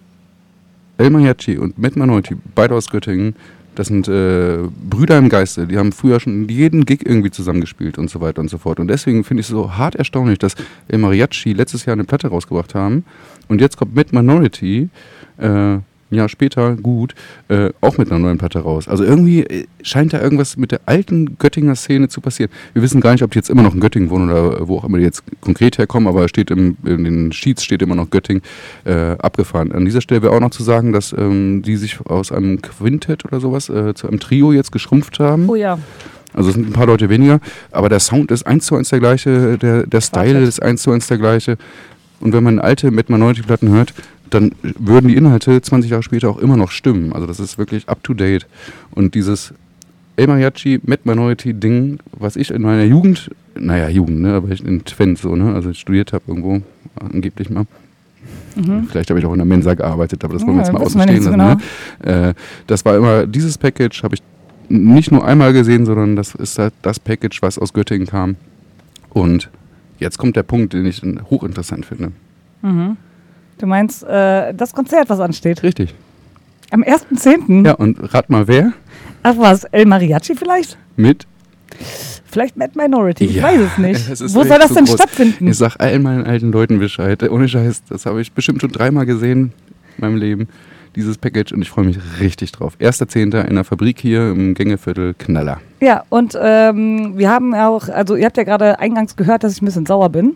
El 0.98 1.10
Mariachi 1.10 1.58
und 1.58 1.78
Mad 1.78 1.98
Minority, 1.98 2.36
beide 2.54 2.74
aus 2.74 2.88
Göttingen, 2.88 3.34
das 3.74 3.88
sind 3.88 4.06
äh, 4.06 4.58
Brüder 4.88 5.18
im 5.18 5.28
Geiste. 5.28 5.66
Die 5.66 5.76
haben 5.76 5.90
früher 5.90 6.20
schon 6.20 6.48
jeden 6.48 6.84
Gig 6.84 7.04
irgendwie 7.04 7.32
zusammengespielt 7.32 7.98
und 7.98 8.08
so 8.08 8.20
weiter 8.20 8.40
und 8.40 8.48
so 8.48 8.58
fort. 8.58 8.78
Und 8.78 8.86
deswegen 8.86 9.24
finde 9.24 9.40
ich 9.40 9.46
es 9.46 9.50
so 9.50 9.76
hart 9.76 9.96
erstaunlich, 9.96 10.38
dass 10.38 10.54
El 10.86 10.98
Mariachi 10.98 11.52
letztes 11.52 11.84
Jahr 11.84 11.94
eine 11.94 12.04
Platte 12.04 12.28
rausgebracht 12.28 12.74
haben 12.74 13.04
und 13.48 13.60
jetzt 13.60 13.76
kommt 13.76 13.96
Mad 13.96 14.10
Minority 14.12 14.88
äh, 15.38 15.78
ein 16.14 16.16
Jahr 16.16 16.28
später, 16.28 16.76
gut, 16.76 17.14
äh, 17.48 17.70
auch 17.80 17.98
mit 17.98 18.10
einer 18.10 18.20
neuen 18.20 18.38
Platte 18.38 18.60
raus. 18.60 18.88
Also 18.88 19.04
irgendwie 19.04 19.40
äh, 19.40 19.66
scheint 19.82 20.12
da 20.12 20.20
irgendwas 20.20 20.56
mit 20.56 20.72
der 20.72 20.80
alten 20.86 21.36
Göttinger 21.38 21.74
Szene 21.74 22.08
zu 22.08 22.20
passieren. 22.20 22.50
Wir 22.72 22.82
wissen 22.82 23.00
gar 23.00 23.12
nicht, 23.12 23.22
ob 23.22 23.32
die 23.32 23.38
jetzt 23.38 23.50
immer 23.50 23.62
noch 23.62 23.74
in 23.74 23.80
Göttingen 23.80 24.10
wohnen 24.10 24.30
oder 24.30 24.66
wo 24.68 24.78
auch 24.78 24.84
immer 24.84 24.98
die 24.98 25.04
jetzt 25.04 25.22
konkret 25.40 25.78
herkommen, 25.78 26.08
aber 26.08 26.28
steht 26.28 26.50
im, 26.50 26.76
in 26.84 27.04
den 27.04 27.32
Sheets 27.32 27.64
steht 27.64 27.82
immer 27.82 27.94
noch 27.94 28.10
Göttingen 28.10 28.42
äh, 28.84 29.16
abgefahren. 29.18 29.72
An 29.72 29.84
dieser 29.84 30.00
Stelle 30.00 30.22
wäre 30.22 30.32
auch 30.32 30.40
noch 30.40 30.50
zu 30.50 30.62
sagen, 30.62 30.92
dass 30.92 31.12
ähm, 31.12 31.62
die 31.62 31.76
sich 31.76 32.00
aus 32.06 32.32
einem 32.32 32.62
Quintett 32.62 33.24
oder 33.24 33.40
sowas 33.40 33.68
äh, 33.68 33.94
zu 33.94 34.08
einem 34.08 34.20
Trio 34.20 34.52
jetzt 34.52 34.72
geschrumpft 34.72 35.18
haben. 35.18 35.48
Oh 35.48 35.54
ja. 35.54 35.78
Also 36.32 36.48
es 36.48 36.56
sind 36.56 36.68
ein 36.68 36.72
paar 36.72 36.86
Leute 36.86 37.08
weniger, 37.08 37.38
aber 37.70 37.88
der 37.88 38.00
Sound 38.00 38.32
ist 38.32 38.44
eins 38.44 38.66
zu 38.66 38.74
eins 38.74 38.88
der 38.88 38.98
gleiche, 38.98 39.56
der, 39.56 39.86
der 39.86 40.00
Style 40.00 40.32
Perfekt. 40.32 40.48
ist 40.48 40.62
eins 40.62 40.82
zu 40.82 40.90
eins 40.90 41.06
der 41.06 41.18
gleiche. 41.18 41.56
Und 42.20 42.32
wenn 42.32 42.42
man 42.42 42.58
alte 42.58 42.90
Met 42.90 43.10
Minority 43.10 43.42
Platten 43.42 43.68
hört, 43.68 43.92
dann 44.34 44.52
würden 44.62 45.08
die 45.08 45.16
Inhalte 45.16 45.60
20 45.60 45.90
Jahre 45.90 46.02
später 46.02 46.28
auch 46.28 46.38
immer 46.38 46.56
noch 46.56 46.70
stimmen. 46.70 47.12
Also 47.12 47.26
das 47.26 47.40
ist 47.40 47.56
wirklich 47.58 47.88
up 47.88 48.02
to 48.02 48.14
date. 48.14 48.46
Und 48.90 49.14
dieses 49.14 49.54
El 50.16 50.26
Mariachi 50.26 50.80
Met 50.84 51.06
Minority 51.06 51.54
Ding, 51.54 51.98
was 52.12 52.36
ich 52.36 52.50
in 52.50 52.62
meiner 52.62 52.84
Jugend, 52.84 53.30
naja 53.58 53.88
Jugend, 53.88 54.20
ne, 54.20 54.34
aber 54.34 54.50
ich 54.50 54.64
in 54.64 54.84
Twent 54.84 55.18
so, 55.18 55.34
ne, 55.34 55.54
also 55.54 55.70
ich 55.70 55.78
studiert 55.78 56.12
habe 56.12 56.24
irgendwo, 56.26 56.62
angeblich 57.00 57.50
mal. 57.50 57.66
Vielleicht 58.88 59.10
habe 59.10 59.18
ich 59.18 59.26
auch 59.26 59.32
in 59.32 59.38
der 59.38 59.46
Mensa 59.46 59.74
gearbeitet, 59.74 60.24
aber 60.24 60.34
das 60.34 60.46
wollen 60.46 60.56
wir 60.56 60.62
Mhm. 60.62 60.66
Ja, 60.66 60.72
jetzt 60.72 60.72
mal 60.72 60.86
außen 60.86 61.02
stehen 61.02 61.38
lassen. 61.38 61.60
Ne? 62.04 62.28
Äh, 62.28 62.34
das 62.66 62.84
war 62.84 62.96
immer, 62.96 63.26
dieses 63.26 63.58
Package 63.58 64.02
habe 64.02 64.14
ich 64.14 64.22
nicht 64.68 65.10
nur 65.10 65.24
einmal 65.24 65.52
gesehen, 65.52 65.84
sondern 65.86 66.16
das 66.16 66.34
ist 66.34 66.58
halt 66.58 66.72
das 66.82 66.98
Package, 67.00 67.42
was 67.42 67.58
aus 67.58 67.72
Göttingen 67.72 68.06
kam. 68.06 68.36
Und 69.10 69.50
jetzt 69.98 70.18
kommt 70.18 70.36
der 70.36 70.42
Punkt, 70.44 70.72
den 70.72 70.86
ich 70.86 71.02
hochinteressant 71.30 71.84
finde. 71.86 72.12
Du 73.58 73.66
meinst 73.66 74.02
äh, 74.04 74.52
das 74.54 74.72
Konzert, 74.72 75.08
was 75.08 75.20
ansteht? 75.20 75.62
Richtig. 75.62 75.94
Am 76.70 76.82
1.10. 76.82 77.64
Ja, 77.66 77.74
und 77.74 77.98
rat 78.14 78.30
mal 78.30 78.48
wer? 78.48 78.72
Ach 79.22 79.34
was, 79.38 79.64
El 79.64 79.86
Mariachi 79.86 80.34
vielleicht? 80.34 80.76
Mit? 80.96 81.26
Vielleicht 82.26 82.56
Mad 82.56 82.72
Minority, 82.76 83.24
ich 83.26 83.36
Ja, 83.36 83.44
weiß 83.44 83.60
es 83.60 83.78
nicht. 83.78 84.08
es 84.10 84.34
Wo 84.34 84.42
soll 84.44 84.58
das 84.58 84.72
denn 84.74 84.84
groß. 84.84 84.94
stattfinden? 84.94 85.48
Ich 85.48 85.56
sag 85.56 85.76
allen 85.80 86.02
meinen 86.02 86.24
alten 86.26 86.50
Leuten 86.52 86.78
Bescheid. 86.78 87.22
Ohne 87.30 87.48
Scheiß, 87.48 87.82
das 87.88 88.06
habe 88.06 88.20
ich 88.20 88.32
bestimmt 88.32 88.60
schon 88.60 88.72
dreimal 88.72 89.06
gesehen 89.06 89.52
in 89.96 90.00
meinem 90.00 90.16
Leben, 90.16 90.48
dieses 90.96 91.16
Package. 91.16 91.52
Und 91.52 91.62
ich 91.62 91.70
freue 91.70 91.84
mich 91.84 91.98
richtig 92.20 92.50
drauf. 92.52 92.76
1.10. 92.80 93.46
in 93.46 93.54
der 93.54 93.64
Fabrik 93.64 94.00
hier 94.00 94.30
im 94.30 94.54
Gängeviertel 94.54 95.14
Knaller. 95.14 95.60
Ja, 95.80 96.02
und 96.08 96.36
ähm, 96.40 97.12
wir 97.16 97.30
haben 97.30 97.54
auch, 97.54 97.88
also 97.88 98.16
ihr 98.16 98.26
habt 98.26 98.36
ja 98.36 98.42
gerade 98.44 98.78
eingangs 98.80 99.14
gehört, 99.16 99.44
dass 99.44 99.52
ich 99.54 99.62
ein 99.62 99.66
bisschen 99.66 99.86
sauer 99.86 100.08
bin. 100.08 100.34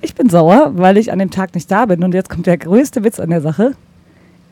Ich 0.00 0.14
bin 0.14 0.28
sauer, 0.28 0.72
weil 0.74 0.96
ich 0.98 1.10
an 1.12 1.18
dem 1.18 1.30
Tag 1.30 1.54
nicht 1.54 1.70
da 1.70 1.86
bin. 1.86 2.04
Und 2.04 2.14
jetzt 2.14 2.28
kommt 2.30 2.46
der 2.46 2.58
größte 2.58 3.02
Witz 3.04 3.18
an 3.18 3.30
der 3.30 3.40
Sache. 3.40 3.72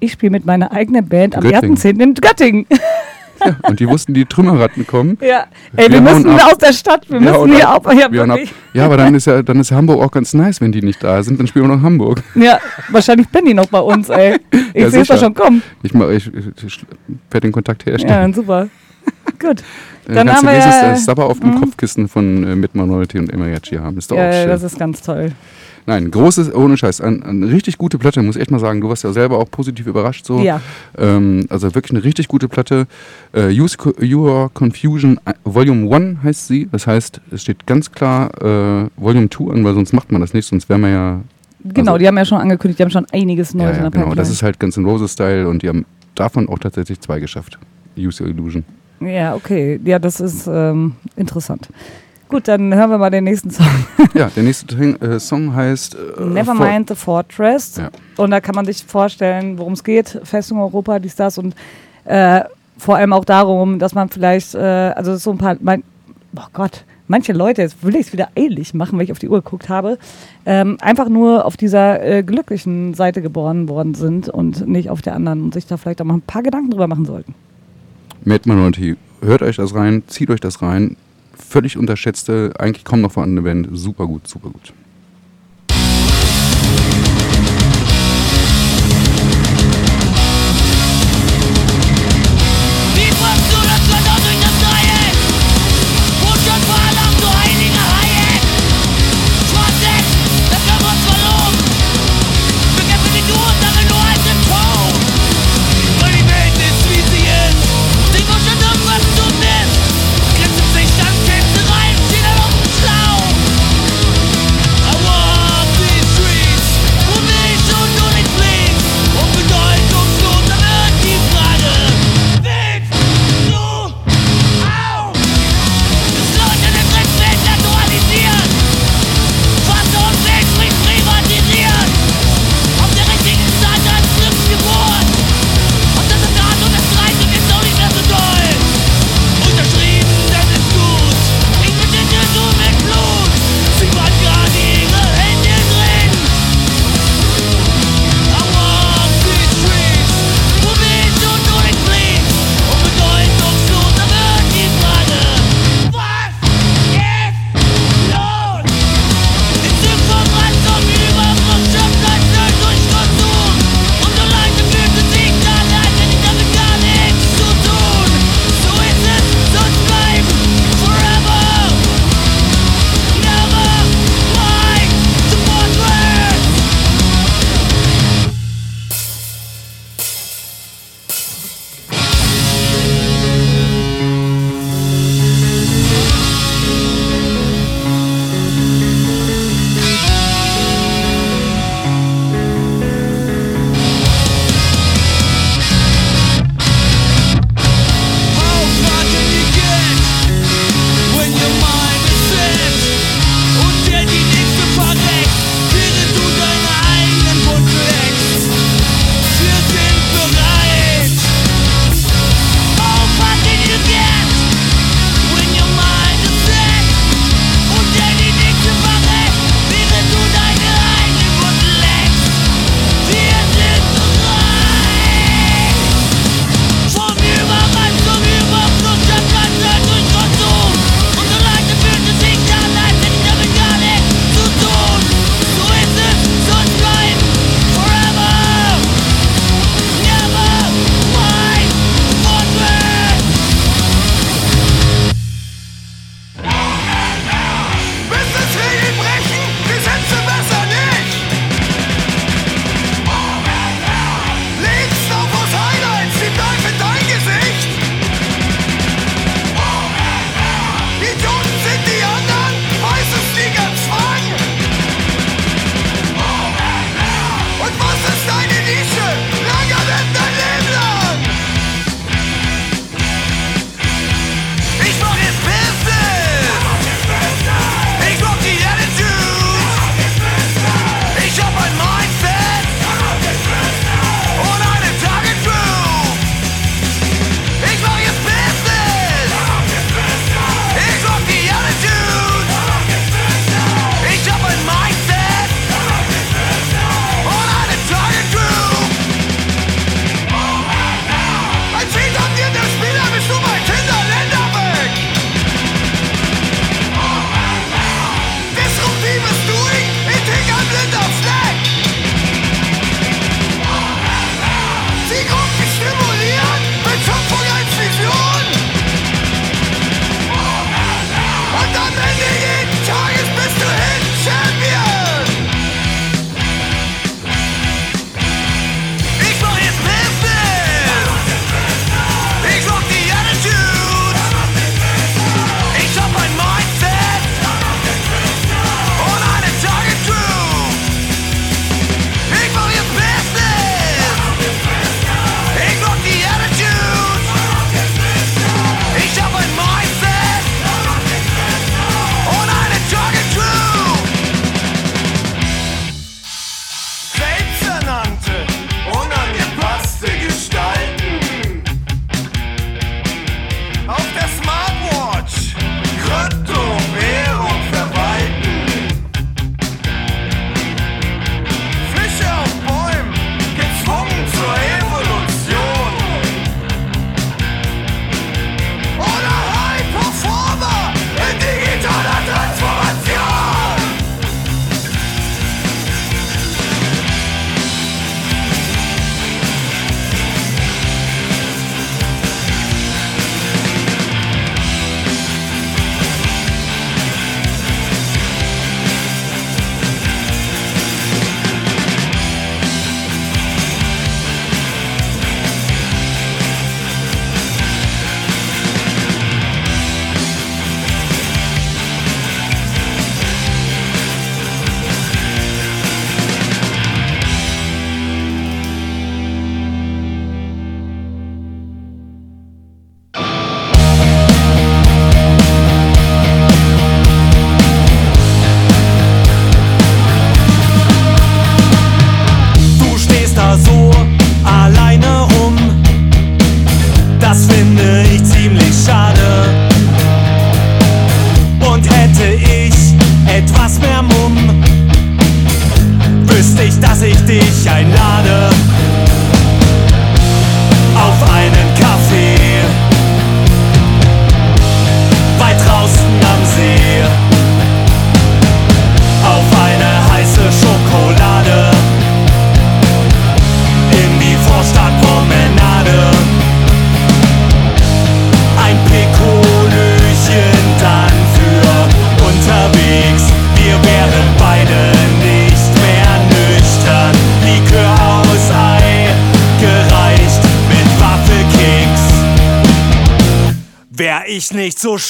Ich 0.01 0.13
spiele 0.13 0.31
mit 0.31 0.45
meiner 0.47 0.73
eigenen 0.73 1.07
Band 1.09 1.37
am 1.37 1.43
Göttingen. 1.43 1.77
1.10. 1.77 2.03
in 2.03 2.15
Göttingen. 2.15 2.67
Ja, 3.45 3.57
und 3.69 3.81
die 3.81 3.89
wussten, 3.89 4.15
die 4.15 4.25
Trümmerratten 4.25 4.87
kommen. 4.87 5.19
ja, 5.23 5.47
ey, 5.77 5.87
wir, 5.89 5.95
Wir 5.95 6.01
müssen 6.01 6.31
aus 6.31 6.57
der 6.59 6.73
Stadt, 6.73 7.11
wir 7.11 7.21
Ja, 7.21 7.33
müssen 7.33 7.55
hier 7.55 7.69
ab-. 7.69 7.87
Ja, 7.93 8.11
wir 8.11 8.47
ja, 8.73 8.85
aber 8.87 8.97
dann 8.97 9.15
ist 9.15 9.27
ja, 9.27 9.43
dann 9.43 9.59
ist 9.61 9.71
Hamburg 9.73 10.01
auch 10.03 10.11
ganz 10.11 10.35
nice, 10.35 10.61
wenn 10.61 10.73
die 10.73 10.83
nicht 10.83 11.03
da 11.03 11.23
sind. 11.23 11.39
Dann 11.41 11.47
spielen 11.47 11.69
wir 11.69 11.77
noch 11.77 11.83
Hamburg. 11.83 12.23
ja, 12.37 12.59
wahrscheinlich 12.91 13.29
bin 13.29 13.45
die 13.45 13.55
noch 13.55 13.67
bei 13.67 13.81
uns, 13.81 14.09
ey. 14.09 14.39
Ich 14.73 14.83
Ja, 14.83 14.91
sehe 14.91 15.03
es 15.03 15.09
doch 15.09 15.19
schon 15.19 15.35
kommen. 15.35 15.63
Ich, 15.83 15.93
ich, 15.95 16.27
ich, 16.35 16.65
ich 16.65 16.87
werde 17.31 17.49
den 17.49 17.53
Kontakt 17.53 17.85
Ja, 17.85 17.93
herstellen. 17.93 18.13
dann 18.21 18.35
super. 18.35 18.69
Gut. 19.41 19.63
Dann, 20.07 20.15
Dann 20.17 20.27
kannst 20.27 20.43
haben 20.43 20.47
du 20.47 20.53
wir 20.53 20.59
dieses 20.61 20.81
ja- 20.83 20.93
äh, 20.93 20.97
Sabber 20.97 21.25
auf 21.27 21.41
dem 21.41 21.51
Mhm. 21.55 21.61
Kopfkissen 21.61 22.09
von 22.09 22.45
äh, 22.45 22.57
Mit 22.57 22.75
Minority 22.75 23.19
und 23.19 23.33
Emiriachi 23.33 23.77
haben. 23.77 23.97
Ist 23.99 24.11
doch 24.11 24.17
auch 24.17 24.33
schön. 24.33 24.49
das 24.49 24.63
ist 24.63 24.79
ganz 24.79 25.01
toll. 25.03 25.33
Nein, 25.87 26.11
großes, 26.11 26.55
ohne 26.55 26.79
Scheiß, 26.79 27.03
ein, 27.03 27.23
eine 27.23 27.51
richtig 27.51 27.77
gute 27.77 27.99
Platte, 27.99 28.23
muss 28.23 28.37
ich 28.37 28.41
echt 28.43 28.51
mal 28.51 28.59
sagen. 28.59 28.81
Du 28.81 28.89
warst 28.89 29.05
ja 29.05 29.13
selber 29.13 29.39
auch 29.39 29.51
positiv 29.51 29.87
überrascht 29.87 30.25
so. 30.25 30.39
Ja. 30.41 30.61
Ähm, 30.97 31.45
also 31.51 31.75
wirklich 31.75 31.91
eine 31.93 32.03
richtig 32.05 32.27
gute 32.29 32.49
Platte. 32.49 32.87
Äh, 33.35 33.49
Use 33.49 33.77
Co- 33.77 33.93
Your 34.03 34.51
Confusion 34.55 35.21
äh, 35.27 35.35
Volume 35.45 35.95
1 35.95 36.23
heißt 36.23 36.49
sie. 36.49 36.69
Das 36.73 36.87
heißt, 36.87 37.21
es 37.31 37.43
steht 37.43 37.67
ganz 37.67 37.93
klar 37.93 38.31
äh, 38.43 38.89
Volume 38.97 39.29
2 39.29 39.53
an, 39.53 39.63
weil 39.65 39.75
sonst 39.75 39.93
macht 39.93 40.11
man 40.11 40.23
das 40.23 40.33
nicht, 40.33 40.47
sonst 40.47 40.71
wären 40.71 40.81
wir 40.81 40.89
ja. 40.89 41.21
Genau, 41.65 41.93
Also- 41.93 41.99
die 41.99 42.09
haben 42.09 42.17
ja 42.17 42.25
schon 42.25 42.39
angekündigt, 42.39 42.79
die 42.79 42.83
haben 42.85 42.91
schon 42.91 43.07
einiges 43.13 43.53
Neues 43.53 43.73
ja, 43.73 43.77
in 43.77 43.77
ja 43.77 43.83
der 43.83 43.91
genau. 43.91 44.05
Pipeline. 44.07 44.17
Das 44.17 44.31
ist 44.31 44.43
halt 44.43 44.59
ganz 44.59 44.79
in 44.79 44.87
Roses-Style 44.87 45.47
und 45.49 45.63
die 45.63 45.69
haben 45.69 45.85
davon 46.15 46.49
auch 46.49 46.59
tatsächlich 46.59 46.99
zwei 47.01 47.21
geschafft. 47.21 47.59
Use 47.99 48.23
Your 48.23 48.31
Illusion. 48.31 48.65
Ja, 49.01 49.35
okay. 49.35 49.81
Ja, 49.85 49.99
das 49.99 50.21
ist 50.21 50.47
ähm, 50.47 50.97
interessant. 51.17 51.69
Gut, 52.29 52.49
dann 52.49 52.75
hören 52.75 52.91
wir 52.91 52.99
mal 52.99 53.11
den 53.11 53.25
nächsten 53.25 53.51
Song. 53.51 53.67
ja, 54.15 54.31
der 54.35 54.43
nächste 54.43 54.75
äh, 54.77 55.21
Song 55.21 55.55
heißt 55.55 55.95
äh, 55.95 56.25
Nevermind 56.25 56.89
the 56.89 56.95
Fortress. 56.95 57.77
Ja. 57.77 57.91
Und 58.17 58.31
da 58.31 58.41
kann 58.41 58.55
man 58.55 58.65
sich 58.65 58.85
vorstellen, 58.85 59.59
worum 59.59 59.75
es 59.75 59.85
geht. 59.85 60.21
Festung 60.25 60.59
Europa, 60.59 60.99
dies, 60.99 61.17
das. 61.17 61.39
Und 61.39 61.55
äh, 62.05 62.43
vor 62.79 62.97
allem 62.97 63.13
auch 63.13 63.25
darum, 63.25 63.79
dass 63.79 63.95
man 63.95 64.09
vielleicht, 64.09 64.55
äh, 64.55 64.59
also 64.59 65.17
so 65.17 65.31
ein 65.33 65.39
paar, 65.39 65.57
mein, 65.61 65.85
oh 66.37 66.47
Gott, 66.53 66.85
manche 67.09 67.33
Leute, 67.33 67.63
jetzt 67.63 67.85
will 67.85 67.95
ich 67.95 68.09
es 68.09 68.13
wieder 68.13 68.29
eilig 68.37 68.75
machen, 68.75 68.99
weil 68.99 69.05
ich 69.05 69.13
auf 69.13 69.19
die 69.19 69.29
Uhr 69.29 69.43
geguckt 69.43 69.69
habe, 69.69 69.99
ähm, 70.47 70.79
einfach 70.81 71.09
nur 71.09 71.45
auf 71.45 71.57
dieser 71.57 72.03
äh, 72.03 72.23
glücklichen 72.23 72.95
Seite 72.95 73.23
geboren 73.23 73.69
worden 73.69 73.95
sind 73.95 74.29
und 74.29 74.67
nicht 74.67 74.91
auf 74.91 75.03
der 75.03 75.15
anderen 75.15 75.43
und 75.43 75.55
sich 75.55 75.67
da 75.67 75.77
vielleicht 75.77 76.01
auch 76.01 76.07
mal 76.07 76.15
ein 76.15 76.23
paar 76.23 76.43
Gedanken 76.43 76.71
drüber 76.71 76.89
machen 76.89 77.05
sollten. 77.05 77.35
Mad 78.27 78.49
Minority, 78.49 78.97
hört 79.21 79.43
euch 79.43 79.57
das 79.57 79.75
rein, 79.75 80.03
zieht 80.07 80.31
euch 80.31 80.41
das 80.41 80.63
rein. 80.63 80.97
Völlig 81.37 81.77
unterschätzte, 81.77 82.55
eigentlich 82.59 82.85
kaum 82.85 83.03
noch 83.03 83.13
vorhandene 83.13 83.43
Band. 83.43 83.69
Super 83.73 84.07
gut, 84.07 84.27
super 84.27 84.49
gut. 84.49 84.73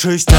Schüchtern. 0.04 0.38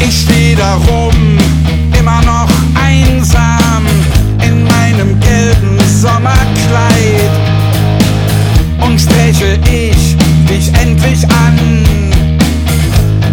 Ich 0.00 0.22
steh 0.22 0.54
da 0.54 0.74
rum, 0.74 1.38
immer 1.98 2.20
noch 2.22 2.50
einsam 2.74 3.86
in 4.46 4.64
meinem 4.64 5.18
gelben 5.20 5.78
Sommerkleid. 5.88 7.30
Und 8.82 9.00
spreche 9.00 9.58
ich 9.64 10.16
dich 10.50 10.70
endlich 10.74 11.24
an, 11.46 11.58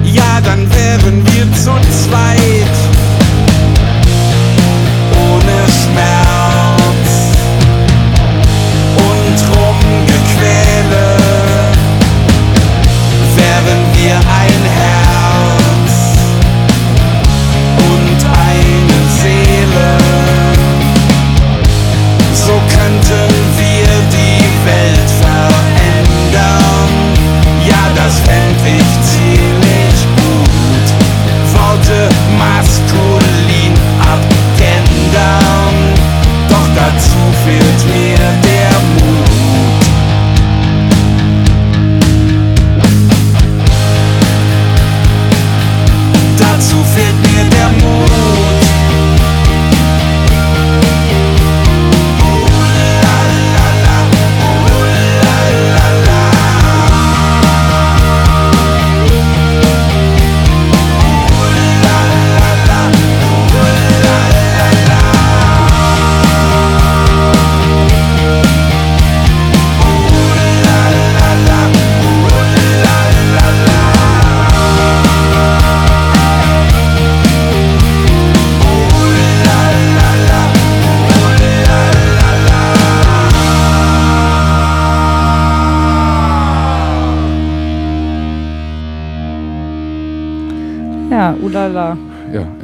ja, 0.06 0.40
dann 0.42 0.70
wären 0.74 1.22
wir 1.26 1.52
zu 1.54 1.74
zweit. 1.92 2.35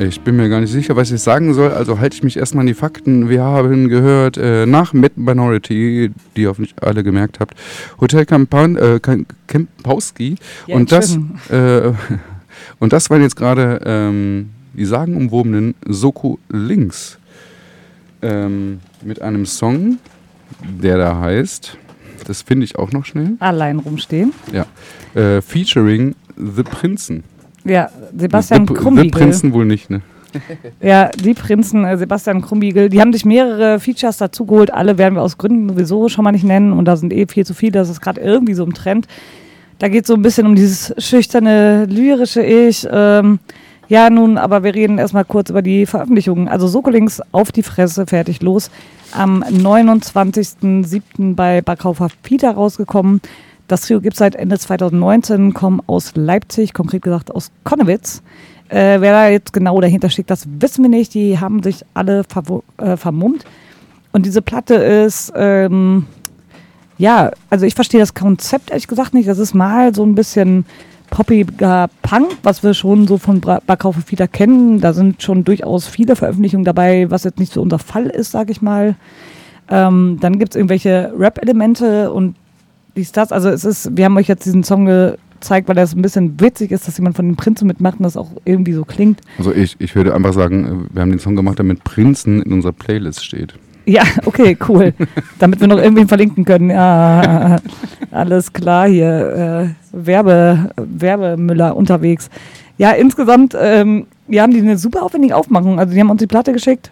Ich 0.07 0.21
bin 0.21 0.35
mir 0.35 0.49
gar 0.49 0.61
nicht 0.61 0.71
sicher, 0.71 0.95
was 0.95 1.11
ich 1.11 1.21
sagen 1.21 1.53
soll, 1.53 1.71
also 1.71 1.99
halte 1.99 2.15
ich 2.15 2.23
mich 2.23 2.37
erstmal 2.37 2.61
an 2.61 2.67
die 2.67 2.73
Fakten. 2.73 3.29
Wir 3.29 3.43
haben 3.43 3.89
gehört, 3.89 4.37
äh, 4.37 4.65
nach 4.65 4.93
Mad 4.93 5.13
Minority, 5.15 6.11
die 6.35 6.41
ihr 6.41 6.49
hoffentlich 6.49 6.75
alle 6.81 7.03
gemerkt 7.03 7.39
habt, 7.39 7.55
Hotel 7.99 8.25
Kampan, 8.25 8.77
äh, 8.77 8.99
Kempowski 9.47 10.35
Ja, 10.67 10.75
und, 10.75 10.91
das, 10.91 11.17
äh, 11.49 11.91
und 12.79 12.93
das 12.93 13.09
waren 13.09 13.21
jetzt 13.21 13.35
gerade 13.35 13.81
ähm, 13.85 14.49
die 14.73 14.85
sagenumwobenen 14.85 15.75
Soko 15.87 16.39
Links 16.49 17.19
ähm, 18.21 18.79
mit 19.03 19.21
einem 19.21 19.45
Song, 19.45 19.97
der 20.81 20.97
da 20.97 21.19
heißt, 21.19 21.77
das 22.25 22.41
finde 22.43 22.65
ich 22.65 22.77
auch 22.77 22.91
noch 22.91 23.05
schnell, 23.05 23.35
Allein 23.39 23.79
rumstehen. 23.79 24.33
ja, 24.51 24.65
äh, 25.19 25.41
featuring 25.41 26.15
The 26.37 26.63
Prinzen. 26.63 27.23
Ja, 27.63 27.89
Sebastian 28.17 28.67
The 28.67 28.73
Krumbiegel. 28.73 29.11
Prinzen 29.11 29.53
wohl 29.53 29.65
nicht, 29.65 29.89
ne? 29.89 30.01
Ja, 30.81 31.09
die 31.09 31.33
Prinzen, 31.33 31.83
äh, 31.85 31.97
Sebastian 31.97 32.41
Krumbiegel, 32.41 32.89
die 32.89 33.01
haben 33.01 33.13
sich 33.13 33.25
mehrere 33.25 33.79
Features 33.79 34.17
dazu 34.17 34.45
geholt. 34.45 34.73
Alle 34.73 34.97
werden 34.97 35.15
wir 35.15 35.21
aus 35.21 35.37
Gründen 35.37 35.69
sowieso 35.69 36.09
schon 36.09 36.23
mal 36.23 36.31
nicht 36.31 36.45
nennen 36.45 36.73
und 36.73 36.85
da 36.85 36.95
sind 36.95 37.13
eh 37.13 37.25
viel 37.27 37.45
zu 37.45 37.53
viele. 37.53 37.73
Das 37.73 37.89
ist 37.89 38.01
gerade 38.01 38.21
irgendwie 38.21 38.53
so 38.53 38.63
im 38.63 38.73
Trend. 38.73 39.07
Da 39.79 39.87
geht 39.87 40.03
es 40.03 40.07
so 40.07 40.13
ein 40.13 40.21
bisschen 40.21 40.45
um 40.45 40.55
dieses 40.55 40.93
schüchterne, 40.97 41.85
lyrische 41.85 42.43
Ich. 42.43 42.87
Ähm, 42.89 43.39
ja, 43.87 44.09
nun, 44.09 44.37
aber 44.37 44.63
wir 44.63 44.73
reden 44.73 44.99
erstmal 44.99 45.25
kurz 45.25 45.49
über 45.49 45.61
die 45.61 45.85
Veröffentlichungen. 45.85 46.47
Also 46.47 46.67
Sokolings 46.67 47.21
auf 47.31 47.51
die 47.51 47.63
Fresse, 47.63 48.05
fertig, 48.05 48.41
los. 48.41 48.71
Am 49.11 49.43
29.07. 49.43 51.35
bei 51.35 51.61
Backhofer 51.61 52.07
Peter 52.23 52.51
rausgekommen. 52.51 53.21
Das 53.71 53.83
Trio 53.83 54.01
gibt 54.01 54.15
es 54.15 54.19
seit 54.19 54.35
Ende 54.35 54.59
2019, 54.59 55.53
kommen 55.53 55.81
aus 55.87 56.11
Leipzig, 56.15 56.73
konkret 56.73 57.03
gesagt 57.03 57.33
aus 57.33 57.51
Konnewitz. 57.63 58.21
Äh, 58.67 58.99
wer 58.99 59.13
da 59.13 59.29
jetzt 59.29 59.53
genau 59.53 59.79
dahinter 59.79 60.09
steckt, 60.09 60.29
das 60.29 60.45
wissen 60.59 60.83
wir 60.83 60.89
nicht. 60.89 61.13
Die 61.13 61.39
haben 61.39 61.63
sich 61.63 61.85
alle 61.93 62.25
äh, 62.79 62.97
vermummt. 62.97 63.45
Und 64.11 64.25
diese 64.25 64.41
Platte 64.41 64.75
ist, 64.75 65.31
ähm, 65.37 66.05
ja, 66.97 67.31
also 67.49 67.65
ich 67.65 67.73
verstehe 67.73 68.01
das 68.01 68.13
Konzept 68.13 68.71
ehrlich 68.71 68.89
gesagt 68.89 69.13
nicht. 69.13 69.29
Das 69.29 69.39
ist 69.39 69.53
mal 69.53 69.95
so 69.95 70.03
ein 70.03 70.15
bisschen 70.15 70.65
poppiger 71.09 71.89
Punk, 72.01 72.27
was 72.43 72.63
wir 72.63 72.73
schon 72.73 73.07
so 73.07 73.17
von 73.17 73.39
Bra- 73.39 73.61
Backhaufe 73.65 74.01
Fieder 74.01 74.27
kennen. 74.27 74.81
Da 74.81 74.91
sind 74.91 75.23
schon 75.23 75.45
durchaus 75.45 75.87
viele 75.87 76.17
Veröffentlichungen 76.17 76.65
dabei, 76.65 77.09
was 77.09 77.23
jetzt 77.23 77.39
nicht 77.39 77.53
so 77.53 77.61
unser 77.61 77.79
Fall 77.79 78.07
ist, 78.07 78.31
sag 78.31 78.49
ich 78.49 78.61
mal. 78.61 78.95
Ähm, 79.69 80.17
dann 80.19 80.39
gibt 80.39 80.51
es 80.51 80.55
irgendwelche 80.57 81.13
Rap-Elemente 81.17 82.11
und 82.11 82.35
dies, 82.95 83.11
das. 83.11 83.31
Also 83.31 83.49
es 83.49 83.65
ist, 83.65 83.95
wir 83.95 84.05
haben 84.05 84.17
euch 84.17 84.27
jetzt 84.27 84.45
diesen 84.45 84.63
Song 84.63 84.85
gezeigt, 84.85 85.67
weil 85.67 85.75
das 85.75 85.95
ein 85.95 86.01
bisschen 86.01 86.39
witzig 86.39 86.71
ist, 86.71 86.87
dass 86.87 86.97
jemand 86.97 87.15
von 87.15 87.27
den 87.27 87.35
Prinzen 87.35 87.67
mitmacht 87.67 87.99
und 87.99 88.03
das 88.03 88.17
auch 88.17 88.31
irgendwie 88.45 88.73
so 88.73 88.85
klingt. 88.85 89.21
Also 89.37 89.53
ich, 89.53 89.75
ich 89.79 89.95
würde 89.95 90.13
einfach 90.13 90.33
sagen, 90.33 90.65
äh, 90.65 90.95
wir 90.95 91.01
haben 91.01 91.09
den 91.09 91.19
Song 91.19 91.35
gemacht, 91.35 91.59
damit 91.59 91.83
Prinzen 91.83 92.41
in 92.41 92.53
unserer 92.53 92.73
Playlist 92.73 93.23
steht. 93.23 93.55
Ja, 93.85 94.03
okay, 94.25 94.57
cool. 94.67 94.93
Damit 95.39 95.59
wir 95.59 95.67
noch 95.67 95.77
irgendwen 95.77 96.07
verlinken 96.07 96.45
können. 96.45 96.69
Ja, 96.69 97.57
alles 98.11 98.53
klar 98.53 98.87
hier. 98.87 99.73
Äh, 99.93 100.05
Werbe, 100.05 100.71
Werbemüller 100.77 101.75
unterwegs. 101.75 102.29
Ja, 102.77 102.91
insgesamt, 102.91 103.55
ähm, 103.59 104.07
wir 104.27 104.41
haben 104.41 104.53
die 104.53 104.59
eine 104.59 104.77
super 104.77 105.03
aufwendige 105.03 105.35
Aufmachung. 105.35 105.79
Also 105.79 105.93
die 105.93 105.99
haben 105.99 106.09
uns 106.09 106.19
die 106.19 106.27
Platte 106.27 106.53
geschickt. 106.53 106.91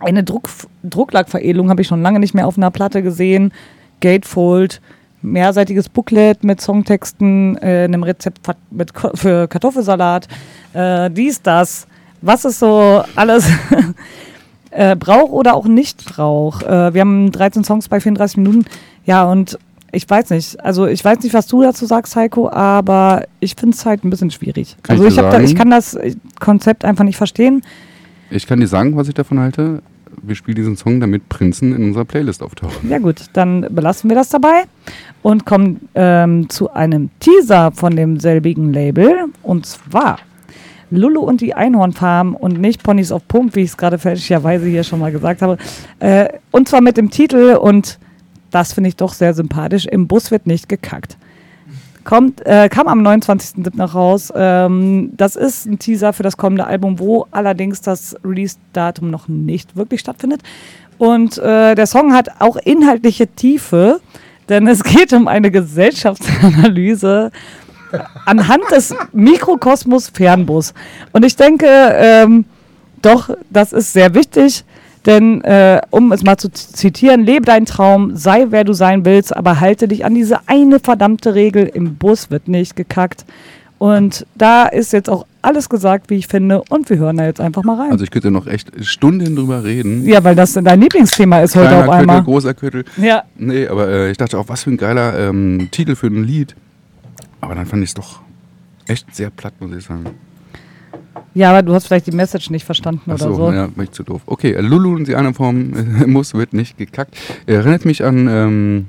Eine 0.00 0.22
Druck, 0.24 0.48
Drucklackveredelung 0.84 1.70
habe 1.70 1.82
ich 1.82 1.88
schon 1.88 2.02
lange 2.02 2.20
nicht 2.20 2.34
mehr 2.34 2.46
auf 2.46 2.56
einer 2.56 2.70
Platte 2.70 3.02
gesehen. 3.02 3.52
Gatefold, 4.00 4.80
mehrseitiges 5.22 5.88
Booklet 5.88 6.44
mit 6.44 6.60
Songtexten, 6.60 7.56
äh, 7.58 7.84
einem 7.84 8.02
Rezept 8.02 8.40
mit, 8.70 8.92
für 9.14 9.48
Kartoffelsalat, 9.48 10.28
äh, 10.72 11.10
dies, 11.10 11.42
das. 11.42 11.86
Was 12.20 12.44
ist 12.44 12.58
so 12.58 13.02
alles 13.14 13.48
äh, 14.70 14.96
braucht 14.96 15.32
oder 15.32 15.54
auch 15.54 15.66
nicht 15.66 16.04
braucht. 16.04 16.64
Äh, 16.64 16.94
wir 16.94 17.00
haben 17.00 17.30
13 17.30 17.64
Songs 17.64 17.88
bei 17.88 18.00
34 18.00 18.38
Minuten. 18.38 18.64
Ja, 19.04 19.24
und 19.24 19.58
ich 19.92 20.08
weiß 20.08 20.30
nicht, 20.30 20.60
also 20.64 20.86
ich 20.86 21.04
weiß 21.04 21.20
nicht, 21.20 21.34
was 21.34 21.46
du 21.46 21.62
dazu 21.62 21.86
sagst, 21.86 22.14
Heiko, 22.16 22.50
aber 22.50 23.24
ich 23.40 23.54
finde 23.54 23.74
es 23.74 23.86
halt 23.86 24.04
ein 24.04 24.10
bisschen 24.10 24.30
schwierig. 24.30 24.76
Kann 24.82 24.96
also 24.96 25.08
ich 25.08 25.16
ich, 25.16 25.20
da, 25.20 25.40
ich 25.40 25.54
kann 25.54 25.70
das 25.70 25.98
Konzept 26.38 26.84
einfach 26.84 27.04
nicht 27.04 27.16
verstehen. 27.16 27.62
Ich 28.30 28.46
kann 28.46 28.60
dir 28.60 28.66
sagen, 28.66 28.96
was 28.96 29.08
ich 29.08 29.14
davon 29.14 29.38
halte. 29.38 29.82
Wir 30.22 30.34
spielen 30.34 30.56
diesen 30.56 30.76
Song, 30.76 31.00
damit 31.00 31.28
Prinzen 31.28 31.74
in 31.74 31.84
unserer 31.84 32.04
Playlist 32.04 32.42
auftauchen. 32.42 32.88
Ja 32.88 32.98
gut, 32.98 33.26
dann 33.32 33.66
belassen 33.70 34.10
wir 34.10 34.14
das 34.14 34.28
dabei 34.28 34.64
und 35.22 35.44
kommen 35.44 35.88
ähm, 35.94 36.48
zu 36.48 36.72
einem 36.72 37.10
Teaser 37.20 37.72
von 37.72 37.96
demselbigen 37.96 38.72
Label. 38.72 39.26
Und 39.42 39.66
zwar 39.66 40.18
Lulu 40.90 41.20
und 41.20 41.40
die 41.40 41.54
Einhornfarm 41.54 42.34
und 42.34 42.60
nicht 42.60 42.82
Ponys 42.82 43.12
auf 43.12 43.26
Pump, 43.28 43.54
wie 43.54 43.60
ich 43.60 43.70
es 43.70 43.76
gerade 43.76 43.98
fälschlicherweise 43.98 44.66
hier 44.66 44.84
schon 44.84 45.00
mal 45.00 45.12
gesagt 45.12 45.42
habe. 45.42 45.58
Äh, 46.00 46.28
und 46.50 46.68
zwar 46.68 46.80
mit 46.80 46.96
dem 46.96 47.10
Titel, 47.10 47.58
und 47.60 47.98
das 48.50 48.72
finde 48.72 48.88
ich 48.88 48.96
doch 48.96 49.12
sehr 49.12 49.34
sympathisch, 49.34 49.86
Im 49.86 50.06
Bus 50.06 50.30
wird 50.30 50.46
nicht 50.46 50.68
gekackt. 50.68 51.16
Kommt, 52.08 52.46
äh, 52.46 52.70
kam 52.70 52.88
am 52.88 53.06
29.07. 53.06 53.84
raus. 53.84 54.32
Ähm, 54.34 55.10
das 55.18 55.36
ist 55.36 55.66
ein 55.66 55.78
Teaser 55.78 56.14
für 56.14 56.22
das 56.22 56.38
kommende 56.38 56.66
Album, 56.66 56.98
wo 56.98 57.26
allerdings 57.32 57.82
das 57.82 58.16
Release-Datum 58.24 59.10
noch 59.10 59.28
nicht 59.28 59.76
wirklich 59.76 60.00
stattfindet. 60.00 60.40
Und 60.96 61.36
äh, 61.36 61.74
der 61.74 61.86
Song 61.86 62.14
hat 62.14 62.40
auch 62.40 62.56
inhaltliche 62.56 63.26
Tiefe, 63.26 64.00
denn 64.48 64.66
es 64.66 64.84
geht 64.84 65.12
um 65.12 65.28
eine 65.28 65.50
Gesellschaftsanalyse 65.50 67.30
anhand 68.24 68.62
des 68.70 68.94
Mikrokosmos 69.12 70.08
Fernbus. 70.08 70.72
Und 71.12 71.26
ich 71.26 71.36
denke, 71.36 71.66
ähm, 71.68 72.46
doch, 73.02 73.28
das 73.50 73.74
ist 73.74 73.92
sehr 73.92 74.14
wichtig, 74.14 74.64
Denn, 75.06 75.42
äh, 75.42 75.80
um 75.90 76.12
es 76.12 76.22
mal 76.22 76.36
zu 76.36 76.50
zitieren, 76.50 77.24
lebe 77.24 77.44
deinen 77.46 77.66
Traum, 77.66 78.16
sei 78.16 78.46
wer 78.50 78.64
du 78.64 78.72
sein 78.72 79.04
willst, 79.04 79.34
aber 79.36 79.60
halte 79.60 79.88
dich 79.88 80.04
an 80.04 80.14
diese 80.14 80.40
eine 80.46 80.80
verdammte 80.80 81.34
Regel, 81.34 81.66
im 81.66 81.94
Bus 81.96 82.30
wird 82.30 82.48
nicht 82.48 82.76
gekackt. 82.76 83.24
Und 83.78 84.26
da 84.34 84.66
ist 84.66 84.92
jetzt 84.92 85.08
auch 85.08 85.24
alles 85.40 85.68
gesagt, 85.68 86.10
wie 86.10 86.16
ich 86.16 86.26
finde, 86.26 86.62
und 86.68 86.90
wir 86.90 86.98
hören 86.98 87.16
da 87.16 87.24
jetzt 87.26 87.40
einfach 87.40 87.62
mal 87.62 87.80
rein. 87.80 87.92
Also 87.92 88.02
ich 88.02 88.10
könnte 88.10 88.30
noch 88.32 88.48
echt 88.48 88.72
Stunden 88.84 89.36
drüber 89.36 89.62
reden. 89.62 90.04
ja, 90.04 90.22
weil 90.24 90.34
das 90.34 90.52
dein 90.54 90.80
Lieblingsthema 90.80 91.40
ist 91.40 91.54
heute 91.54 91.68
Kleiner 91.68 91.78
auf 91.84 91.90
Köttel, 91.90 92.00
einmal. 92.00 92.22
großer 92.24 92.54
Köttel. 92.54 92.84
Ja, 92.96 93.22
Nee, 93.36 93.68
aber 93.68 93.88
äh, 93.88 94.10
ich 94.10 94.16
dachte 94.16 94.36
auch, 94.36 94.48
was 94.48 94.64
für 94.64 94.70
ein 94.70 94.76
geiler 94.76 95.16
ähm, 95.28 95.68
Titel 95.70 95.94
für 95.94 96.08
ein 96.08 96.24
Lied. 96.24 96.56
Aber 97.40 97.54
dann 97.54 97.66
fand 97.66 97.84
ich 97.84 97.90
es 97.90 97.94
doch 97.94 98.20
echt 98.88 99.14
sehr 99.14 99.30
platt, 99.30 99.54
muss 99.60 99.70
ich 99.76 99.84
sagen. 99.84 100.06
Ja, 101.34 101.50
aber 101.50 101.62
du 101.62 101.74
hast 101.74 101.86
vielleicht 101.86 102.06
die 102.06 102.12
Message 102.16 102.50
nicht 102.50 102.64
verstanden 102.64 103.02
Ach 103.06 103.14
oder 103.14 103.28
so, 103.28 103.34
so. 103.34 103.52
ja, 103.52 103.68
war 103.76 103.84
ich 103.84 103.90
zu 103.92 104.02
doof. 104.02 104.22
Okay, 104.26 104.52
äh, 104.52 104.60
Lulu 104.60 104.94
und 104.94 105.08
die 105.08 105.14
anderen 105.14 105.34
Form 105.34 105.72
äh, 105.74 106.06
muss, 106.06 106.34
wird 106.34 106.52
nicht 106.52 106.76
gekackt. 106.78 107.16
Erinnert 107.46 107.84
mich 107.84 108.04
an 108.04 108.28
ähm, 108.28 108.86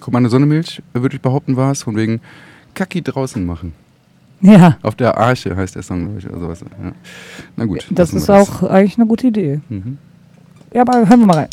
Kommando 0.00 0.28
Sonnemilch, 0.28 0.82
äh, 0.94 1.00
würde 1.00 1.16
ich 1.16 1.22
behaupten, 1.22 1.56
war 1.56 1.72
es, 1.72 1.82
von 1.82 1.96
wegen 1.96 2.20
Kacki 2.74 3.02
draußen 3.02 3.44
machen. 3.44 3.72
Ja, 4.40 4.76
Auf 4.82 4.94
der 4.94 5.16
Arche 5.16 5.56
heißt 5.56 5.76
der 5.76 5.82
Song, 5.82 6.04
glaube 6.04 6.18
ich, 6.18 6.28
oder 6.28 6.40
sowas. 6.40 6.60
Ja. 6.62 6.92
Na 7.56 7.64
gut. 7.64 7.86
das 7.90 8.12
ist 8.12 8.28
wir 8.28 8.36
auch 8.36 8.62
eigentlich 8.62 8.98
eine 8.98 9.06
gute 9.06 9.28
Idee. 9.28 9.60
Mhm. 9.68 9.98
Ja, 10.74 10.82
aber 10.82 11.08
hören 11.08 11.20
wir 11.20 11.26
mal 11.26 11.36
rein. 11.36 11.48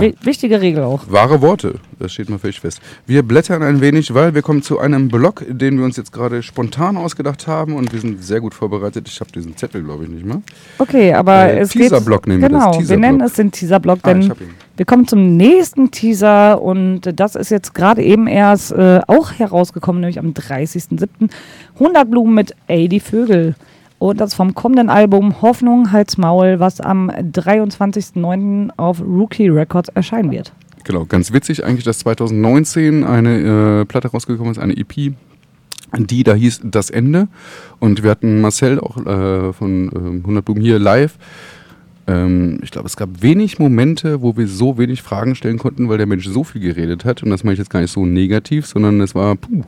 Wi- 0.00 0.14
Wichtige 0.22 0.60
Regel 0.60 0.82
auch. 0.84 1.02
Wahre 1.08 1.40
Worte, 1.42 1.74
das 1.98 2.12
steht 2.12 2.28
mal 2.30 2.38
völlig 2.38 2.60
fest. 2.60 2.80
Wir 3.06 3.22
blättern 3.22 3.62
ein 3.62 3.80
wenig, 3.80 4.12
weil 4.14 4.34
wir 4.34 4.42
kommen 4.42 4.62
zu 4.62 4.78
einem 4.78 5.08
Blog, 5.08 5.44
den 5.48 5.78
wir 5.78 5.84
uns 5.84 5.96
jetzt 5.96 6.12
gerade 6.12 6.42
spontan 6.42 6.96
ausgedacht 6.96 7.46
haben 7.46 7.74
und 7.74 7.92
wir 7.92 8.00
sind 8.00 8.22
sehr 8.24 8.40
gut 8.40 8.54
vorbereitet. 8.54 9.08
Ich 9.08 9.20
habe 9.20 9.30
diesen 9.32 9.56
Zettel, 9.56 9.82
glaube 9.82 10.04
ich, 10.04 10.10
nicht 10.10 10.24
mehr. 10.24 10.42
Okay, 10.78 11.12
aber 11.14 11.50
Äh, 11.52 11.60
es 11.60 11.70
Teaserblock 11.70 12.24
geht, 12.24 12.28
nehmen 12.28 12.42
wir 12.42 12.48
das, 12.48 12.58
Genau, 12.58 12.72
wir 12.72 12.78
Teaserblock. 12.80 13.00
nennen 13.00 13.20
es 13.20 13.32
den 13.34 13.50
Teaserblock, 13.52 13.98
Ah, 14.02 14.08
denn 14.14 14.22
ihn. 14.22 14.32
wir 14.76 14.84
kommen 14.86 15.06
zum 15.06 15.36
nächsten 15.36 15.90
Teaser 15.90 16.60
und 16.62 17.02
das 17.18 17.34
ist 17.36 17.50
jetzt 17.50 17.74
gerade 17.74 18.02
eben 18.02 18.26
erst 18.26 18.72
äh, 18.72 19.00
auch 19.06 19.32
herausgekommen, 19.32 20.00
nämlich 20.00 20.18
am 20.18 20.32
30.07. 20.32 21.30
100 21.78 22.10
Blumen 22.10 22.34
mit 22.34 22.54
Ey, 22.66 22.88
die 22.88 23.00
Vögel. 23.00 23.54
Und 24.00 24.18
das 24.18 24.32
vom 24.32 24.54
kommenden 24.54 24.88
Album 24.88 25.42
Hoffnung, 25.42 25.92
Hals, 25.92 26.16
Maul, 26.16 26.58
was 26.58 26.80
am 26.80 27.10
23.09. 27.10 28.70
auf 28.78 29.02
Rookie 29.02 29.50
Records 29.50 29.90
erscheinen 29.90 30.30
wird. 30.30 30.52
Genau, 30.84 31.04
ganz 31.04 31.34
witzig 31.34 31.66
eigentlich, 31.66 31.84
dass 31.84 31.98
2019 31.98 33.04
eine 33.04 33.82
äh, 33.82 33.84
Platte 33.84 34.08
rausgekommen 34.08 34.52
ist, 34.52 34.58
eine 34.58 34.74
EP, 34.74 35.12
die 35.98 36.24
da 36.24 36.34
hieß 36.34 36.62
Das 36.64 36.88
Ende. 36.88 37.28
Und 37.78 38.02
wir 38.02 38.10
hatten 38.10 38.40
Marcel 38.40 38.80
auch 38.80 38.96
äh, 38.96 39.52
von 39.52 39.90
ähm, 39.94 40.20
100 40.22 40.46
Blumen 40.46 40.62
hier 40.62 40.78
live. 40.78 41.18
Ähm, 42.06 42.60
ich 42.62 42.70
glaube, 42.70 42.86
es 42.86 42.96
gab 42.96 43.20
wenig 43.20 43.58
Momente, 43.58 44.22
wo 44.22 44.34
wir 44.34 44.48
so 44.48 44.78
wenig 44.78 45.02
Fragen 45.02 45.34
stellen 45.34 45.58
konnten, 45.58 45.90
weil 45.90 45.98
der 45.98 46.06
Mensch 46.06 46.26
so 46.26 46.42
viel 46.42 46.62
geredet 46.62 47.04
hat. 47.04 47.22
Und 47.22 47.28
das 47.28 47.44
meine 47.44 47.52
ich 47.52 47.58
jetzt 47.58 47.70
gar 47.70 47.82
nicht 47.82 47.92
so 47.92 48.06
negativ, 48.06 48.64
sondern 48.64 48.98
es 49.02 49.14
war, 49.14 49.36
puh, 49.36 49.64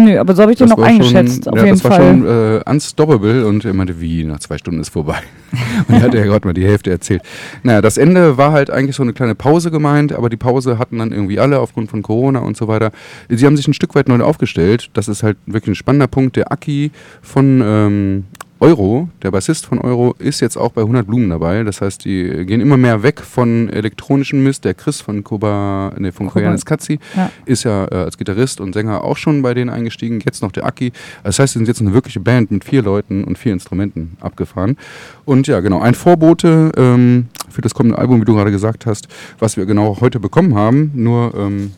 Nö, 0.00 0.16
aber 0.16 0.32
so 0.36 0.42
habe 0.42 0.52
ich 0.52 0.58
den 0.58 0.68
das 0.68 0.76
noch 0.76 0.82
war 0.84 0.88
eingeschätzt, 0.88 1.42
schon, 1.44 1.52
auf 1.52 1.58
ja, 1.58 1.64
jeden 1.64 1.76
das 1.76 1.84
war 1.84 1.96
Fall. 1.96 2.08
schon 2.08 2.26
äh, 2.26 2.70
unstoppable 2.70 3.44
und 3.44 3.64
er 3.64 3.74
meinte, 3.74 4.00
wie, 4.00 4.22
nach 4.22 4.38
zwei 4.38 4.56
Stunden 4.56 4.78
ist 4.78 4.90
vorbei. 4.90 5.18
und 5.88 5.94
er 5.96 6.02
hat 6.02 6.14
ja 6.14 6.22
gerade 6.22 6.46
mal 6.46 6.54
die 6.54 6.64
Hälfte 6.64 6.90
erzählt. 6.90 7.22
Naja, 7.64 7.80
das 7.80 7.98
Ende 7.98 8.36
war 8.36 8.52
halt 8.52 8.70
eigentlich 8.70 8.94
so 8.94 9.02
eine 9.02 9.12
kleine 9.12 9.34
Pause 9.34 9.72
gemeint, 9.72 10.12
aber 10.12 10.28
die 10.28 10.36
Pause 10.36 10.78
hatten 10.78 10.98
dann 10.98 11.10
irgendwie 11.10 11.40
alle 11.40 11.58
aufgrund 11.58 11.90
von 11.90 12.02
Corona 12.02 12.38
und 12.38 12.56
so 12.56 12.68
weiter. 12.68 12.92
Sie 13.28 13.44
haben 13.44 13.56
sich 13.56 13.66
ein 13.66 13.74
Stück 13.74 13.96
weit 13.96 14.08
neu 14.08 14.20
aufgestellt. 14.20 14.88
Das 14.92 15.08
ist 15.08 15.24
halt 15.24 15.36
wirklich 15.46 15.72
ein 15.72 15.74
spannender 15.74 16.06
Punkt. 16.06 16.36
Der 16.36 16.52
Aki 16.52 16.92
von 17.20 17.60
ähm, 17.64 18.24
Euro, 18.60 19.08
der 19.22 19.30
Bassist 19.30 19.66
von 19.66 19.78
Euro, 19.78 20.14
ist 20.18 20.40
jetzt 20.40 20.56
auch 20.56 20.72
bei 20.72 20.80
100 20.80 21.06
Blumen 21.06 21.30
dabei. 21.30 21.62
Das 21.62 21.80
heißt, 21.80 22.04
die 22.04 22.44
gehen 22.44 22.60
immer 22.60 22.76
mehr 22.76 23.02
weg 23.02 23.20
von 23.20 23.68
elektronischem 23.68 24.42
Mist. 24.42 24.64
Der 24.64 24.74
Chris 24.74 25.00
von 25.00 25.22
Koba, 25.22 25.92
nee, 25.98 26.10
von 26.10 26.28
Koyanis 26.28 26.64
Katzi 26.64 26.98
Ja. 27.16 27.30
ist 27.44 27.64
ja 27.64 27.84
äh, 27.84 27.94
als 27.94 28.18
Gitarrist 28.18 28.60
und 28.60 28.72
Sänger 28.72 29.04
auch 29.04 29.16
schon 29.16 29.42
bei 29.42 29.54
denen 29.54 29.70
eingestiegen. 29.70 30.20
Jetzt 30.24 30.42
noch 30.42 30.50
der 30.52 30.66
Aki. 30.66 30.92
Das 31.22 31.38
heißt, 31.38 31.52
sie 31.52 31.58
sind 31.60 31.68
jetzt 31.68 31.80
eine 31.80 31.92
wirkliche 31.94 32.20
Band 32.20 32.50
mit 32.50 32.64
vier 32.64 32.82
Leuten 32.82 33.24
und 33.24 33.38
vier 33.38 33.52
Instrumenten 33.52 34.16
abgefahren. 34.20 34.76
Und 35.24 35.46
ja, 35.46 35.60
genau, 35.60 35.80
ein 35.80 35.94
Vorbote 35.94 36.72
ähm, 36.76 37.28
für 37.48 37.62
das 37.62 37.74
kommende 37.74 37.98
Album, 37.98 38.20
wie 38.20 38.24
du 38.24 38.34
gerade 38.34 38.50
gesagt 38.50 38.86
hast, 38.86 39.06
was 39.38 39.56
wir 39.56 39.66
genau 39.66 39.98
heute 40.00 40.18
bekommen 40.18 40.54
haben. 40.56 40.90
Nur 40.94 41.32
ähm, 41.36 41.72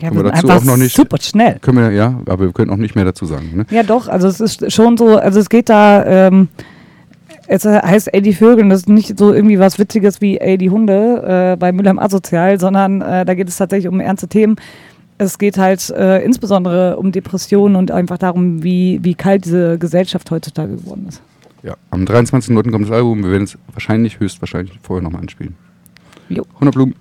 Ja, 0.00 0.08
können 0.10 0.24
wir 0.24 0.30
dazu 0.30 0.48
auch 0.48 0.64
noch 0.64 0.76
nicht- 0.76 0.94
super 0.94 1.18
schnell. 1.20 1.58
können 1.60 1.78
wir, 1.78 1.90
ja, 1.90 2.20
aber 2.26 2.44
wir 2.46 2.52
können 2.52 2.70
auch 2.70 2.76
nicht 2.76 2.94
mehr 2.94 3.04
dazu 3.04 3.26
sagen. 3.26 3.50
Ne? 3.56 3.66
Ja, 3.70 3.82
doch, 3.82 4.06
also 4.08 4.28
es 4.28 4.40
ist 4.40 4.72
schon 4.72 4.96
so, 4.96 5.16
also 5.18 5.40
es 5.40 5.48
geht 5.48 5.68
da, 5.68 6.04
ähm, 6.06 6.48
es 7.48 7.64
heißt 7.64 8.12
ey 8.14 8.20
die 8.22 8.34
Vögel 8.34 8.64
und 8.64 8.70
das 8.70 8.80
ist 8.80 8.88
nicht 8.88 9.18
so 9.18 9.32
irgendwie 9.32 9.58
was 9.58 9.78
Witziges 9.78 10.20
wie 10.20 10.36
ey 10.38 10.58
die 10.58 10.70
Hunde 10.70 11.52
äh, 11.52 11.56
bei 11.56 11.72
Mülheim 11.72 11.98
Asozial, 11.98 12.60
sondern 12.60 13.00
äh, 13.00 13.24
da 13.24 13.34
geht 13.34 13.48
es 13.48 13.56
tatsächlich 13.56 13.88
um 13.88 14.00
ernste 14.00 14.28
Themen. 14.28 14.56
Es 15.20 15.38
geht 15.38 15.58
halt 15.58 15.90
äh, 15.90 16.22
insbesondere 16.22 16.96
um 16.96 17.10
Depressionen 17.10 17.74
und 17.74 17.90
einfach 17.90 18.18
darum, 18.18 18.62
wie, 18.62 19.00
wie 19.02 19.14
kalt 19.14 19.46
diese 19.46 19.76
Gesellschaft 19.78 20.30
heutzutage 20.30 20.76
geworden 20.76 21.06
ist. 21.08 21.20
Ja, 21.64 21.74
am 21.90 22.04
23.09. 22.04 22.70
kommt 22.70 22.84
das 22.84 22.92
Album. 22.92 23.24
Wir 23.24 23.32
werden 23.32 23.42
es 23.44 23.58
wahrscheinlich, 23.72 24.20
höchstwahrscheinlich 24.20 24.78
vorher 24.80 25.02
nochmal 25.02 25.22
anspielen. 25.22 25.56
Jo. 26.28 26.44
100 26.54 26.72
Blumen. 26.74 26.94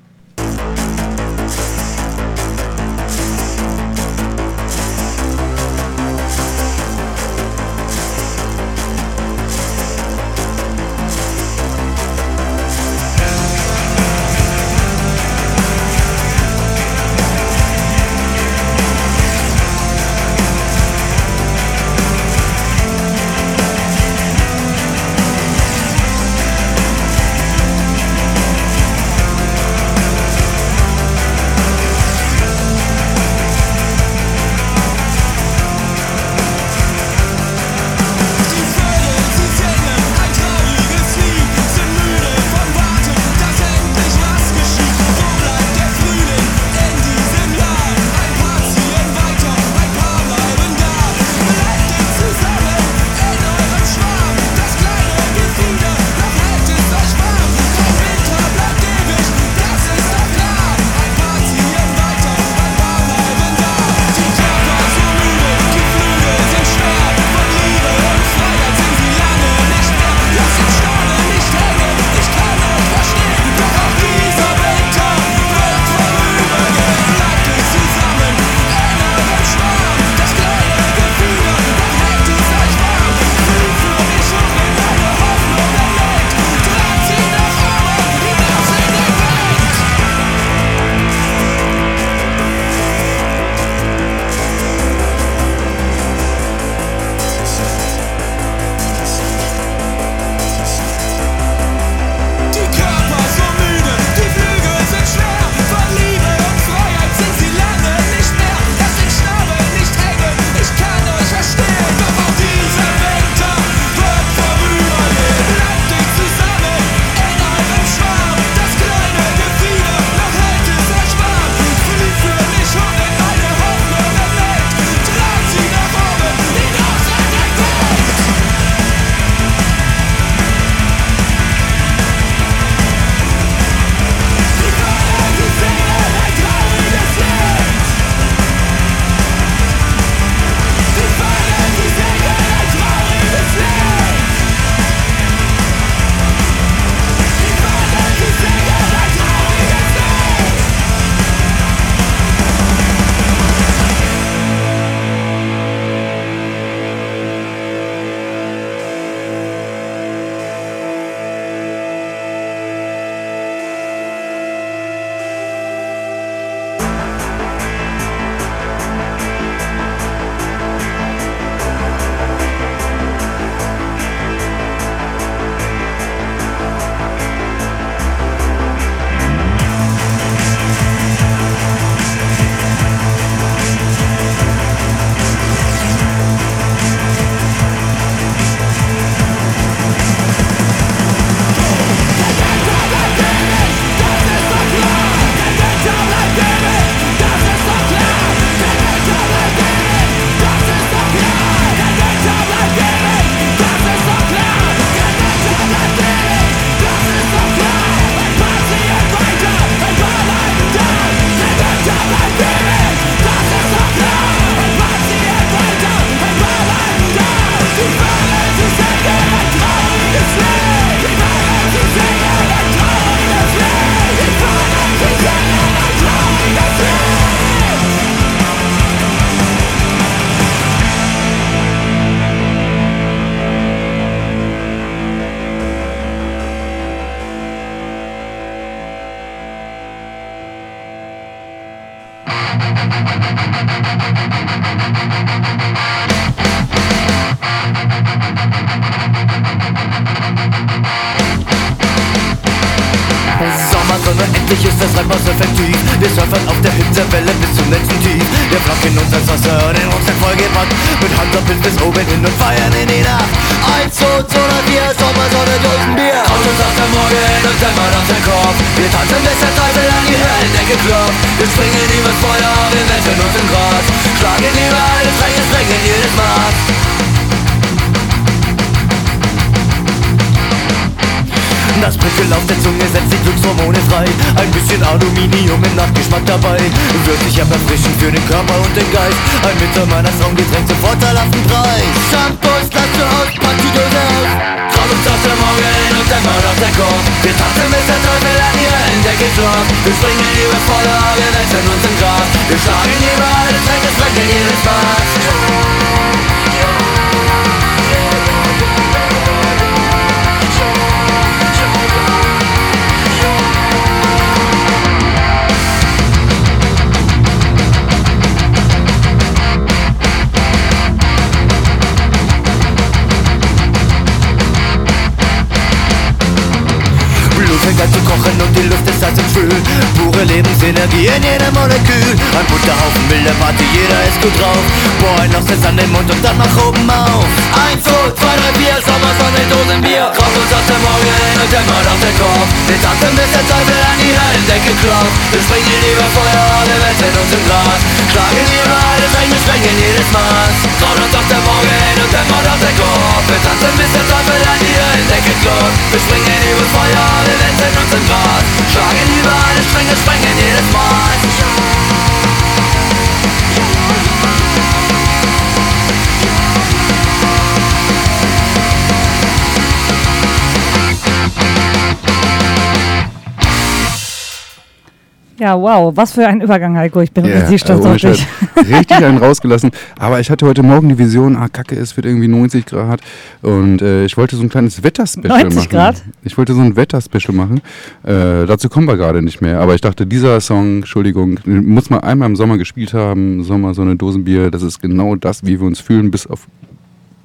Ja, 375.40 375.56
wow, 375.60 375.96
was 375.96 376.14
für 376.14 376.26
ein 376.26 376.42
Übergang, 376.42 376.76
Heiko. 376.78 377.00
Ich 377.02 377.12
bin 377.12 377.24
Ja, 377.26 377.38
richtig 377.40 377.62
stolz 377.62 377.82
ohne 377.82 377.92
auf 377.92 377.98
dich. 378.02 378.26
Richtig 378.58 378.98
einen 378.98 379.20
rausgelassen. 379.20 379.70
Aber 380.00 380.20
ich 380.20 380.32
hatte 380.32 380.48
heute 380.48 380.64
Morgen 380.64 380.90
die 380.90 380.98
Vision, 380.98 381.36
ah, 381.36 381.48
kacke, 381.48 381.76
es 381.76 381.96
wird 381.96 382.08
irgendwie 382.08 382.28
90 382.28 382.66
Grad. 382.66 383.02
Und 383.44 383.84
äh, 383.84 384.06
ich 384.06 384.18
wollte 384.18 384.36
so 384.36 384.42
ein 384.42 384.50
kleines 384.50 384.82
Wetterspecial 384.84 385.42
90 385.44 385.56
machen. 385.58 385.70
Grad? 385.70 386.04
Ich 386.24 386.38
wollte 386.40 386.54
so 386.56 386.62
ein 386.62 386.76
Wetterspecial 386.76 387.36
machen. 387.36 387.62
Äh, 388.04 388.48
dazu 388.48 388.68
kommen 388.68 388.88
wir 388.88 388.98
gerade 388.98 389.22
nicht 389.22 389.40
mehr. 389.42 389.60
Aber 389.60 389.76
ich 389.76 389.82
dachte, 389.82 390.08
dieser 390.08 390.42
Song, 390.42 390.78
Entschuldigung, 390.78 391.40
muss 391.46 391.92
man 391.92 392.00
einmal 392.00 392.30
im 392.30 392.36
Sommer 392.36 392.58
gespielt 392.58 392.94
haben. 392.96 393.44
Sommer, 393.44 393.76
so 393.76 393.84
eine 393.84 393.96
Dosenbier. 393.96 394.50
Das 394.50 394.64
ist 394.64 394.82
genau 394.82 395.16
das, 395.16 395.46
wie 395.46 395.60
wir 395.60 395.68
uns 395.68 395.80
fühlen, 395.80 396.10
bis 396.10 396.26
auf, 396.26 396.48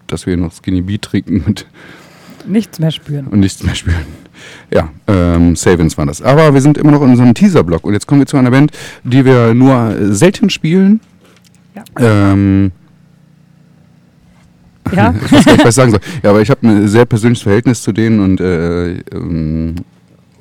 dass 0.06 0.26
wir 0.26 0.36
noch 0.36 0.52
Skinny 0.52 0.82
Beat 0.82 1.01
trinken 1.02 1.44
und, 1.47 1.66
Nichts 2.47 2.78
mehr 2.78 2.90
spüren. 2.90 3.26
und 3.28 3.40
nichts 3.40 3.62
mehr 3.62 3.74
spüren. 3.74 4.05
Ja, 4.73 4.89
ähm, 5.07 5.57
Savins 5.57 5.97
war 5.99 6.07
das. 6.07 6.23
Aber 6.23 6.55
wir 6.55 6.61
sind 6.61 6.79
immer 6.79 6.93
noch 6.93 7.03
in 7.03 7.11
unserem 7.11 7.35
Teaser-Block. 7.35 7.85
Und 7.85 7.93
jetzt 7.93 8.07
kommen 8.07 8.21
wir 8.21 8.27
zu 8.27 8.37
einer 8.37 8.51
Band, 8.51 8.73
die 9.05 9.25
wir 9.25 9.55
nur 9.55 9.97
selten 10.13 10.51
spielen. 10.51 11.01
Ja. 11.75 12.33
Ähm, 12.33 12.73
Ja? 14.95 15.15
ich 15.25 15.33
weiß 15.33 15.45
gar 15.45 15.53
nicht, 15.53 15.65
was 15.65 15.69
ich 15.71 15.75
sagen 15.75 15.91
soll. 15.91 16.01
Ja, 16.23 16.31
aber 16.31 16.41
ich 16.41 16.51
habe 16.51 16.67
ein 16.67 16.89
sehr 16.89 17.05
persönliches 17.05 17.43
Verhältnis 17.43 17.83
zu 17.83 17.93
denen 17.93 18.21
und, 18.21 18.41
äh, 18.41 18.99
ähm, 19.13 19.77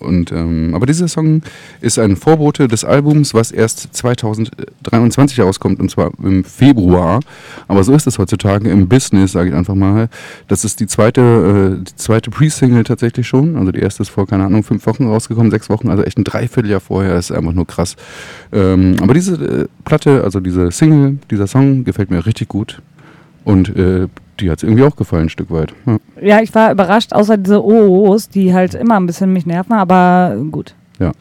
und 0.01 0.31
ähm, 0.31 0.73
aber 0.73 0.85
dieser 0.85 1.07
Song 1.07 1.41
ist 1.81 1.99
ein 1.99 2.15
Vorbote 2.15 2.67
des 2.67 2.83
Albums, 2.83 3.33
was 3.33 3.51
erst 3.51 3.93
2023 3.95 5.39
rauskommt 5.39 5.79
und 5.79 5.89
zwar 5.89 6.11
im 6.23 6.43
Februar. 6.43 7.19
Aber 7.67 7.83
so 7.83 7.93
ist 7.93 8.07
es 8.07 8.17
heutzutage 8.17 8.69
im 8.69 8.87
Business, 8.87 9.31
sage 9.31 9.49
ich 9.49 9.55
einfach 9.55 9.75
mal. 9.75 10.09
Das 10.47 10.65
ist 10.65 10.79
die 10.79 10.87
zweite, 10.87 11.79
äh, 11.81 11.83
zweite 11.95 12.31
Pre-Single 12.31 12.83
tatsächlich 12.83 13.27
schon. 13.27 13.55
Also 13.55 13.71
die 13.71 13.79
erste 13.79 14.03
ist 14.03 14.09
vor 14.09 14.27
keine 14.27 14.45
Ahnung 14.45 14.63
fünf 14.63 14.85
Wochen 14.85 15.05
rausgekommen, 15.05 15.51
sechs 15.51 15.69
Wochen, 15.69 15.89
also 15.89 16.03
echt 16.03 16.17
ein 16.17 16.23
Dreivierteljahr 16.23 16.79
vorher. 16.79 17.17
Ist 17.17 17.31
einfach 17.31 17.53
nur 17.53 17.67
krass. 17.67 17.95
Ähm, 18.51 18.95
aber 19.01 19.13
diese 19.13 19.35
äh, 19.35 19.67
Platte, 19.85 20.23
also 20.23 20.39
diese 20.39 20.71
Single, 20.71 21.19
dieser 21.29 21.47
Song 21.47 21.83
gefällt 21.83 22.11
mir 22.11 22.25
richtig 22.25 22.47
gut. 22.47 22.81
Und 23.43 23.75
äh, 23.75 24.07
die 24.41 24.49
hat 24.51 24.57
es 24.57 24.63
irgendwie 24.63 24.83
auch 24.83 24.95
gefallen, 24.95 25.23
ein 25.23 25.29
Stück 25.29 25.51
weit. 25.51 25.73
Ja. 25.85 25.97
Ja, 26.21 26.41
ich 26.41 26.53
war 26.53 26.71
überrascht, 26.71 27.13
außer 27.13 27.37
diese 27.37 27.63
OOs, 27.63 28.29
die 28.29 28.53
halt 28.53 28.73
immer 28.73 28.99
ein 28.99 29.05
bisschen 29.05 29.31
mich 29.33 29.45
nerven, 29.45 29.73
aber 29.73 30.35
gut. 30.51 30.75
Ja. 30.99 31.11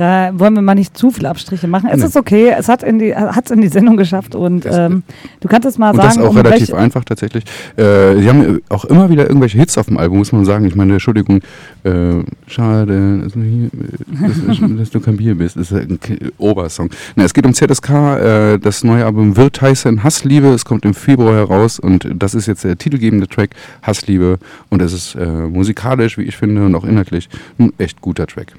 Da 0.00 0.30
wollen 0.32 0.54
wir 0.54 0.62
mal 0.62 0.74
nicht 0.74 0.96
zu 0.96 1.10
viele 1.10 1.28
Abstriche 1.28 1.68
machen. 1.68 1.90
Es 1.92 1.98
Nee. 2.00 2.06
ist 2.06 2.16
okay, 2.16 2.54
es 2.58 2.68
hat 2.68 2.82
in 2.82 2.98
die, 2.98 3.14
hat's 3.14 3.50
in 3.50 3.60
die 3.60 3.68
Sendung 3.68 3.98
geschafft 3.98 4.34
und 4.34 4.64
ähm, 4.64 5.02
du 5.40 5.48
kannst 5.48 5.68
es 5.68 5.76
mal 5.76 5.90
Und 5.90 5.96
sagen. 5.96 6.08
das 6.08 6.18
auch 6.24 6.30
um 6.30 6.36
relativ 6.38 6.72
einfach 6.72 7.04
tatsächlich. 7.04 7.44
Äh, 7.76 8.14
die 8.16 8.26
haben 8.26 8.60
auch 8.70 8.86
immer 8.86 9.10
wieder 9.10 9.26
irgendwelche 9.28 9.58
Hits 9.58 9.76
auf 9.76 9.88
dem 9.88 9.98
Album, 9.98 10.16
muss 10.16 10.32
man 10.32 10.46
sagen. 10.46 10.64
Ich 10.64 10.74
meine, 10.74 10.94
Entschuldigung, 10.94 11.40
äh, 11.84 12.14
schade, 12.46 13.18
dass 13.24 13.32
du, 13.34 13.42
hier, 13.42 13.66
äh, 13.66 14.46
dass, 14.48 14.78
dass 14.78 14.90
du 14.92 15.00
kein 15.00 15.18
Bier 15.18 15.34
bist. 15.34 15.56
Das 15.56 15.70
ist 15.70 15.76
ein 15.78 15.98
Obersong. 16.38 16.88
Na, 17.16 17.24
es 17.24 17.34
geht 17.34 17.44
um 17.44 17.52
ZSK. 17.52 17.90
Äh, 17.90 18.58
das 18.58 18.82
neue 18.82 19.04
Album 19.04 19.36
wird 19.36 19.60
heißen 19.60 20.02
Hassliebe. 20.02 20.46
Es 20.48 20.64
kommt 20.64 20.86
im 20.86 20.94
Februar 20.94 21.34
heraus 21.34 21.78
und 21.78 22.08
das 22.16 22.34
ist 22.34 22.46
jetzt 22.46 22.64
der 22.64 22.78
titelgebende 22.78 23.28
Track 23.28 23.50
Hassliebe. 23.82 24.38
Und 24.70 24.80
es 24.80 24.94
ist 24.94 25.14
äh, 25.16 25.26
musikalisch, 25.26 26.16
wie 26.16 26.22
ich 26.22 26.38
finde, 26.38 26.64
und 26.64 26.74
auch 26.74 26.84
inhaltlich 26.84 27.28
ein 27.58 27.74
echt 27.76 28.00
guter 28.00 28.26
Track. 28.26 28.54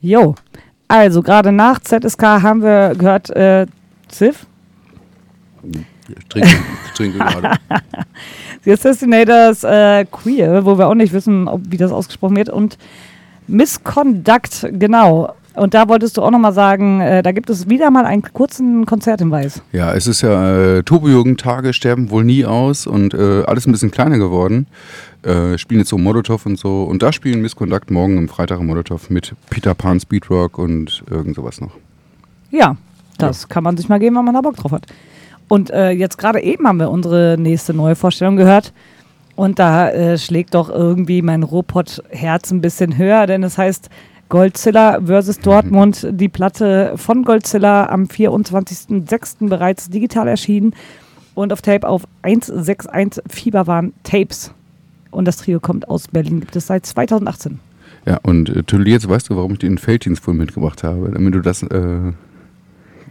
Jo. 0.00 0.34
Also, 0.86 1.22
gerade 1.22 1.52
nach 1.52 1.80
ZSK 1.80 2.22
haben 2.22 2.62
wir 2.62 2.94
gehört, 2.96 3.30
äh, 3.30 3.66
Ziff, 4.08 4.46
Ich 6.08 6.24
trinke, 6.28 6.48
ich 6.86 6.92
trinke 6.94 7.18
gerade. 7.18 7.58
The 8.64 8.72
Assassinators 8.72 9.64
äh, 9.64 10.04
Queer, 10.06 10.64
wo 10.64 10.78
wir 10.78 10.88
auch 10.88 10.94
nicht 10.94 11.12
wissen, 11.12 11.46
ob, 11.48 11.60
wie 11.68 11.76
das 11.76 11.92
ausgesprochen 11.92 12.36
wird. 12.36 12.48
Und 12.48 12.78
Misconduct, 13.46 14.68
genau. 14.72 15.34
Und 15.58 15.74
da 15.74 15.88
wolltest 15.88 16.16
du 16.16 16.22
auch 16.22 16.30
nochmal 16.30 16.52
sagen, 16.52 17.00
äh, 17.00 17.22
da 17.22 17.32
gibt 17.32 17.50
es 17.50 17.68
wieder 17.68 17.90
mal 17.90 18.06
einen 18.06 18.22
kurzen 18.22 18.86
Konzerthinweis. 18.86 19.62
Ja, 19.72 19.92
es 19.92 20.06
ist 20.06 20.22
ja 20.22 20.78
äh, 20.78 20.82
Turbojugendtage 20.82 21.72
sterben 21.72 22.10
wohl 22.10 22.24
nie 22.24 22.44
aus 22.44 22.86
und 22.86 23.14
äh, 23.14 23.42
alles 23.44 23.66
ein 23.66 23.72
bisschen 23.72 23.90
kleiner 23.90 24.18
geworden. 24.18 24.66
Äh, 25.22 25.58
spielen 25.58 25.80
jetzt 25.80 25.90
so 25.90 25.98
Molotov 25.98 26.46
und 26.46 26.58
so. 26.58 26.84
Und 26.84 27.02
da 27.02 27.12
spielen 27.12 27.42
Misconduct 27.42 27.90
morgen 27.90 28.18
am 28.18 28.28
Freitag 28.28 28.60
im 28.60 28.66
Molotov 28.66 29.10
mit 29.10 29.34
Peter 29.50 29.74
Pan 29.74 29.98
Speedrock 29.98 30.58
und 30.58 31.02
irgend 31.10 31.34
sowas 31.34 31.60
noch. 31.60 31.72
Ja, 32.50 32.76
das 33.18 33.48
kann 33.48 33.64
man 33.64 33.76
sich 33.76 33.88
mal 33.88 33.98
geben, 33.98 34.16
wenn 34.16 34.24
man 34.24 34.34
da 34.34 34.40
Bock 34.40 34.56
drauf 34.56 34.72
hat. 34.72 34.86
Und 35.48 35.70
äh, 35.70 35.90
jetzt 35.90 36.18
gerade 36.18 36.40
eben 36.40 36.66
haben 36.68 36.78
wir 36.78 36.90
unsere 36.90 37.36
nächste 37.38 37.74
neue 37.74 37.96
Vorstellung 37.96 38.36
gehört. 38.36 38.72
Und 39.34 39.58
da 39.58 39.90
äh, 39.90 40.18
schlägt 40.18 40.54
doch 40.54 40.68
irgendwie 40.68 41.22
mein 41.22 41.42
Robot-Herz 41.42 42.50
ein 42.50 42.60
bisschen 42.60 42.98
höher, 42.98 43.26
denn 43.26 43.42
es 43.42 43.56
heißt 43.56 43.88
Goldzilla 44.28 45.00
versus 45.04 45.38
Dortmund. 45.38 46.06
Die 46.10 46.28
Platte 46.28 46.92
von 46.96 47.22
Goldzilla 47.22 47.88
am 47.88 48.04
24.06. 48.04 49.48
bereits 49.48 49.88
digital 49.88 50.28
erschienen 50.28 50.74
und 51.34 51.52
auf 51.52 51.62
Tape 51.62 51.88
auf 51.88 52.06
161 52.22 53.22
Fieberwahn 53.28 53.92
Tapes. 54.02 54.52
Und 55.10 55.24
das 55.24 55.38
Trio 55.38 55.60
kommt 55.60 55.88
aus 55.88 56.08
Berlin, 56.08 56.40
gibt 56.40 56.54
es 56.56 56.66
seit 56.66 56.84
2018. 56.84 57.60
Ja, 58.04 58.18
und 58.22 58.48
äh, 58.50 58.62
Tüll, 58.62 58.86
jetzt 58.88 59.08
weißt 59.08 59.30
du, 59.30 59.36
warum 59.36 59.52
ich 59.52 59.58
den 59.58 59.78
Felddienst 59.78 60.26
mitgebracht 60.28 60.84
habe, 60.84 61.10
damit 61.12 61.34
du 61.34 61.40
das 61.40 61.62
äh, 61.62 62.12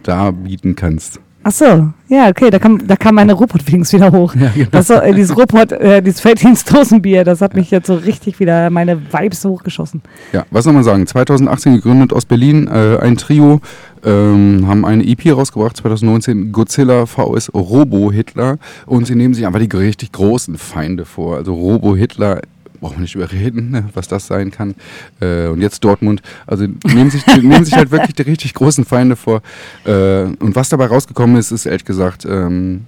da 0.02 0.30
bieten 0.30 0.76
kannst. 0.76 1.20
Ach 1.48 1.52
so, 1.52 1.88
ja, 2.08 2.28
okay, 2.28 2.50
da 2.50 2.58
kam, 2.58 2.86
da 2.86 2.94
kam 2.94 3.14
meine 3.14 3.32
Robot-Feelings 3.32 3.90
wieder 3.94 4.12
hoch. 4.12 4.34
Ja, 4.34 4.50
genau. 4.54 4.68
Das, 4.70 4.88
so, 4.88 4.94
äh, 4.96 5.14
dieses 5.14 5.34
Robot, 5.34 5.72
äh, 5.72 6.02
dieses 6.02 6.20
Felddienst-Dosenbier, 6.20 7.24
das 7.24 7.40
hat 7.40 7.54
mich 7.54 7.70
jetzt 7.70 7.86
so 7.86 7.94
richtig 7.94 8.38
wieder 8.38 8.68
meine 8.68 9.00
Vibes 9.10 9.46
hochgeschossen. 9.46 10.02
Ja, 10.34 10.44
was 10.50 10.64
soll 10.64 10.74
man 10.74 10.84
sagen? 10.84 11.06
2018 11.06 11.76
gegründet 11.76 12.12
aus 12.12 12.26
Berlin, 12.26 12.68
äh, 12.68 12.98
ein 13.00 13.16
Trio, 13.16 13.62
ähm, 14.04 14.66
haben 14.66 14.84
eine 14.84 15.02
EP 15.06 15.32
rausgebracht, 15.32 15.78
2019 15.78 16.52
Godzilla 16.52 17.06
vs. 17.06 17.54
Robo-Hitler 17.54 18.58
und 18.84 19.06
sie 19.06 19.14
nehmen 19.14 19.32
sich 19.32 19.46
einfach 19.46 19.60
die 19.60 19.74
richtig 19.74 20.12
großen 20.12 20.58
Feinde 20.58 21.06
vor. 21.06 21.38
Also 21.38 21.54
Robo-Hitler, 21.54 22.42
brauchen 22.80 22.96
wir 22.96 23.02
nicht 23.02 23.14
überreden, 23.14 23.70
ne, 23.70 23.88
was 23.94 24.08
das 24.08 24.26
sein 24.26 24.50
kann. 24.50 24.74
Äh, 25.20 25.48
und 25.48 25.60
jetzt 25.60 25.84
Dortmund, 25.84 26.22
also 26.46 26.66
nehmen 26.86 27.10
sich, 27.10 27.26
nehmen 27.26 27.64
sich 27.64 27.74
halt 27.74 27.90
wirklich 27.90 28.14
die 28.14 28.22
richtig 28.22 28.54
großen 28.54 28.84
Feinde 28.84 29.16
vor. 29.16 29.42
Äh, 29.84 30.22
und 30.24 30.54
was 30.54 30.68
dabei 30.68 30.86
rausgekommen 30.86 31.36
ist, 31.36 31.50
ist 31.50 31.66
ehrlich 31.66 31.84
gesagt, 31.84 32.24
ähm, 32.24 32.84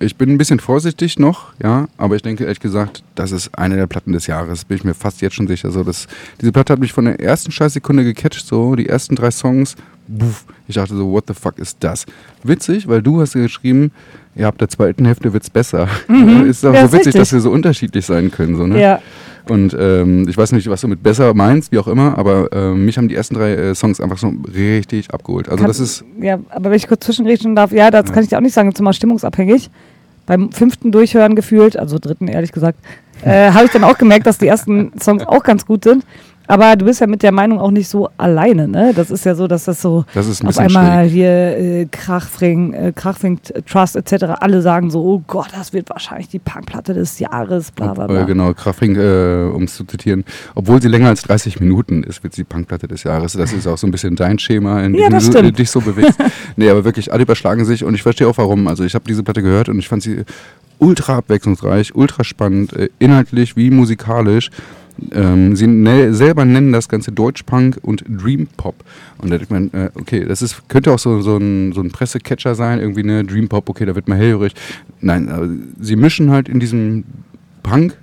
ich 0.00 0.16
bin 0.16 0.30
ein 0.30 0.38
bisschen 0.38 0.60
vorsichtig 0.60 1.18
noch, 1.18 1.52
ja, 1.62 1.88
aber 1.96 2.16
ich 2.16 2.22
denke 2.22 2.44
ehrlich 2.44 2.60
gesagt, 2.60 3.02
das 3.14 3.32
ist 3.32 3.56
eine 3.58 3.76
der 3.76 3.86
Platten 3.86 4.12
des 4.12 4.26
Jahres, 4.26 4.64
bin 4.64 4.76
ich 4.76 4.84
mir 4.84 4.94
fast 4.94 5.20
jetzt 5.20 5.34
schon 5.34 5.48
sicher. 5.48 5.70
So, 5.70 5.82
das, 5.82 6.06
diese 6.40 6.52
Platte 6.52 6.72
hat 6.72 6.80
mich 6.80 6.92
von 6.92 7.06
der 7.06 7.20
ersten 7.20 7.50
Scheißsekunde 7.50 8.04
gecatcht, 8.04 8.46
so 8.46 8.76
die 8.76 8.88
ersten 8.88 9.16
drei 9.16 9.30
Songs, 9.30 9.74
buff, 10.06 10.44
ich 10.68 10.76
dachte 10.76 10.96
so, 10.96 11.10
what 11.10 11.24
the 11.26 11.34
fuck 11.34 11.58
ist 11.58 11.78
das? 11.80 12.06
Witzig, 12.42 12.86
weil 12.86 13.02
du 13.02 13.20
hast 13.20 13.34
ja 13.34 13.42
geschrieben, 13.42 13.90
ja, 14.34 14.48
ab 14.48 14.58
der 14.58 14.68
zweiten 14.68 15.04
Hälfte 15.04 15.32
wird's 15.32 15.50
besser. 15.50 15.88
ist 16.46 16.62
doch 16.64 16.72
Ja, 16.74 16.86
so 16.86 16.92
witzig, 16.92 17.06
richtig. 17.08 17.14
dass 17.14 17.32
wir 17.32 17.40
so 17.40 17.50
unterschiedlich 17.50 18.06
sein 18.06 18.30
können, 18.30 18.56
so, 18.56 18.66
ne? 18.66 18.80
Ja. 18.80 19.00
Und 19.48 19.74
ähm, 19.78 20.28
ich 20.28 20.36
weiß 20.36 20.52
nicht, 20.52 20.68
was 20.68 20.82
du 20.82 20.88
mit 20.88 21.02
besser 21.02 21.32
meinst, 21.32 21.72
wie 21.72 21.78
auch 21.78 21.88
immer, 21.88 22.18
aber 22.18 22.48
ähm, 22.52 22.84
mich 22.84 22.98
haben 22.98 23.08
die 23.08 23.14
ersten 23.14 23.34
drei 23.34 23.52
äh, 23.54 23.74
Songs 23.74 23.98
einfach 24.00 24.18
so 24.18 24.30
richtig 24.54 25.10
abgeholt. 25.12 25.48
Also 25.48 25.62
Kann- 25.62 25.68
das 25.68 25.80
ist, 25.80 26.04
Ja, 26.20 26.38
aber 26.50 26.70
wenn 26.70 26.76
ich 26.76 26.86
kurz 26.86 27.06
zwischenreden 27.06 27.56
darf, 27.56 27.72
ja, 27.72 27.90
das 27.90 28.12
kann 28.12 28.22
ich 28.22 28.28
dir 28.28 28.36
auch 28.36 28.42
nicht 28.42 28.52
sagen, 28.52 28.68
das 28.68 28.74
ist 28.76 28.80
immer 28.80 28.92
stimmungsabhängig. 28.92 29.70
Beim 30.26 30.52
fünften 30.52 30.92
Durchhören 30.92 31.34
gefühlt, 31.34 31.78
also 31.78 31.98
dritten 31.98 32.28
ehrlich 32.28 32.52
gesagt, 32.52 32.78
äh, 33.22 33.50
habe 33.50 33.64
ich 33.64 33.70
dann 33.70 33.84
auch 33.84 33.96
gemerkt, 33.96 34.26
dass 34.26 34.36
die 34.36 34.46
ersten 34.46 34.92
Songs 35.00 35.26
auch 35.26 35.42
ganz 35.42 35.64
gut 35.64 35.84
sind. 35.84 36.04
Aber 36.48 36.76
du 36.76 36.86
bist 36.86 37.00
ja 37.00 37.06
mit 37.06 37.22
der 37.22 37.30
Meinung 37.30 37.60
auch 37.60 37.70
nicht 37.70 37.88
so 37.88 38.08
alleine, 38.16 38.66
ne? 38.66 38.92
Das 38.96 39.10
ist 39.10 39.24
ja 39.26 39.34
so, 39.34 39.46
dass 39.46 39.64
das 39.64 39.82
so 39.82 40.04
Das 40.14 40.26
ist 40.26 40.42
ein 40.42 40.48
auf 40.48 40.58
einmal 40.58 41.04
hier 41.04 41.28
äh, 41.30 41.86
Krachfring, 41.90 42.72
äh, 42.72 42.92
Krachfring 42.96 43.38
Trust 43.70 43.96
etc. 43.96 44.24
alle 44.40 44.62
sagen 44.62 44.90
so, 44.90 45.02
oh 45.04 45.22
Gott, 45.26 45.48
das 45.54 45.74
wird 45.74 45.90
wahrscheinlich 45.90 46.28
die 46.28 46.38
Punkplatte 46.38 46.94
des 46.94 47.18
Jahres, 47.18 47.70
bla 47.70 47.92
bla 47.92 48.06
bla. 48.06 48.22
Äh, 48.22 48.24
genau, 48.24 48.54
Krafring, 48.54 48.96
äh, 48.96 49.50
um 49.54 49.64
es 49.64 49.76
zu 49.76 49.84
zitieren, 49.84 50.24
obwohl 50.54 50.80
sie 50.80 50.88
länger 50.88 51.08
als 51.08 51.22
30 51.22 51.60
Minuten 51.60 52.02
ist, 52.02 52.22
wird 52.22 52.34
sie 52.34 52.44
Punkplatte 52.44 52.88
des 52.88 53.02
Jahres. 53.02 53.34
Das 53.34 53.52
ist 53.52 53.66
auch 53.66 53.76
so 53.78 53.86
ein 53.86 53.90
bisschen 53.90 54.16
dein 54.16 54.38
Schema, 54.38 54.82
in 54.82 54.94
Ja, 54.94 55.10
dem 55.10 55.18
du 55.18 55.24
stimmt. 55.24 55.58
dich 55.58 55.70
so 55.70 55.80
bewegst. 55.82 56.18
nee, 56.56 56.70
aber 56.70 56.82
wirklich, 56.84 57.12
alle 57.12 57.22
überschlagen 57.24 57.66
sich 57.66 57.84
und 57.84 57.94
ich 57.94 58.02
verstehe 58.02 58.26
auch 58.26 58.38
warum. 58.38 58.68
Also 58.68 58.84
ich 58.84 58.94
habe 58.94 59.04
diese 59.06 59.22
Platte 59.22 59.42
gehört 59.42 59.68
und 59.68 59.78
ich 59.78 59.88
fand 59.88 60.02
sie 60.02 60.24
ultra 60.78 61.18
abwechslungsreich, 61.18 61.94
ultra 61.94 62.24
spannend, 62.24 62.72
äh, 62.72 62.88
inhaltlich 62.98 63.54
wie 63.56 63.70
musikalisch. 63.70 64.50
Ähm, 65.12 65.54
sie 65.56 65.66
ne 65.66 66.12
selber 66.14 66.44
nennen 66.44 66.72
das 66.72 66.88
Ganze 66.88 67.12
Deutschpunk 67.12 67.78
und 67.82 68.04
Dream 68.08 68.48
Pop. 68.56 68.74
Und 69.18 69.30
da 69.30 69.38
denkt 69.38 69.50
man, 69.50 69.70
äh, 69.72 69.90
okay, 69.94 70.24
das 70.24 70.42
ist, 70.42 70.68
könnte 70.68 70.92
auch 70.92 70.98
so, 70.98 71.20
so 71.20 71.36
ein, 71.36 71.72
so 71.72 71.80
ein 71.80 71.90
Pressecatcher 71.90 72.54
sein, 72.54 72.80
irgendwie 72.80 73.02
eine 73.02 73.24
Dream 73.24 73.48
Pop, 73.48 73.68
okay, 73.68 73.86
da 73.86 73.94
wird 73.94 74.08
man 74.08 74.18
hellhörig. 74.18 74.54
Nein, 75.00 75.28
aber 75.28 75.48
sie 75.80 75.96
mischen 75.96 76.30
halt 76.30 76.48
in 76.48 76.60
diesem 76.60 77.04
Punk, 77.62 77.96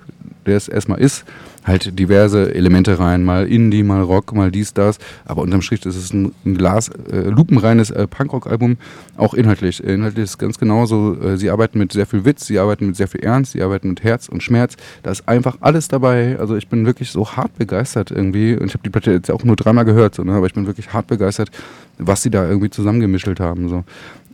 der 0.46 0.56
es 0.56 0.68
erstmal 0.68 1.00
ist, 1.00 1.24
halt 1.66 1.98
diverse 1.98 2.54
Elemente 2.54 2.98
rein, 2.98 3.24
mal 3.24 3.46
Indie, 3.46 3.82
mal 3.82 4.00
Rock, 4.02 4.32
mal 4.34 4.50
dies, 4.50 4.72
das. 4.72 4.98
Aber 5.24 5.42
unterm 5.42 5.62
Strich 5.62 5.84
ist 5.84 5.96
es 5.96 6.12
ein, 6.12 6.32
ein 6.44 6.56
Glas, 6.56 6.88
äh, 6.88 7.28
lupenreines 7.28 7.90
äh, 7.90 8.06
Punkrock-Album, 8.06 8.76
auch 9.16 9.34
inhaltlich. 9.34 9.82
Inhaltlich 9.82 10.24
ist 10.24 10.30
es 10.30 10.38
ganz 10.38 10.58
genauso. 10.58 11.16
Äh, 11.20 11.36
sie 11.36 11.50
arbeiten 11.50 11.78
mit 11.78 11.92
sehr 11.92 12.06
viel 12.06 12.24
Witz, 12.24 12.46
sie 12.46 12.58
arbeiten 12.58 12.86
mit 12.86 12.96
sehr 12.96 13.08
viel 13.08 13.20
Ernst, 13.20 13.52
sie 13.52 13.62
arbeiten 13.62 13.88
mit 13.88 14.04
Herz 14.04 14.28
und 14.28 14.42
Schmerz. 14.42 14.76
Da 15.02 15.10
ist 15.10 15.28
einfach 15.28 15.56
alles 15.60 15.88
dabei. 15.88 16.38
Also 16.38 16.56
ich 16.56 16.68
bin 16.68 16.86
wirklich 16.86 17.10
so 17.10 17.28
hart 17.28 17.56
begeistert 17.58 18.10
irgendwie. 18.10 18.56
Und 18.56 18.66
ich 18.66 18.74
habe 18.74 18.84
die 18.84 18.90
Platte 18.90 19.12
jetzt 19.12 19.30
auch 19.30 19.44
nur 19.44 19.56
dreimal 19.56 19.84
gehört, 19.84 20.14
so, 20.14 20.22
ne? 20.22 20.32
aber 20.32 20.46
ich 20.46 20.54
bin 20.54 20.66
wirklich 20.66 20.92
hart 20.92 21.08
begeistert, 21.08 21.50
was 21.98 22.22
sie 22.22 22.30
da 22.30 22.48
irgendwie 22.48 22.70
zusammengemischelt 22.70 23.40
haben. 23.40 23.68
So. 23.68 23.84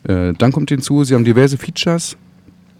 Äh, 0.04 0.34
dann 0.34 0.52
kommt 0.52 0.68
hinzu, 0.68 1.04
sie 1.04 1.14
haben 1.14 1.24
diverse 1.24 1.56
Features. 1.56 2.16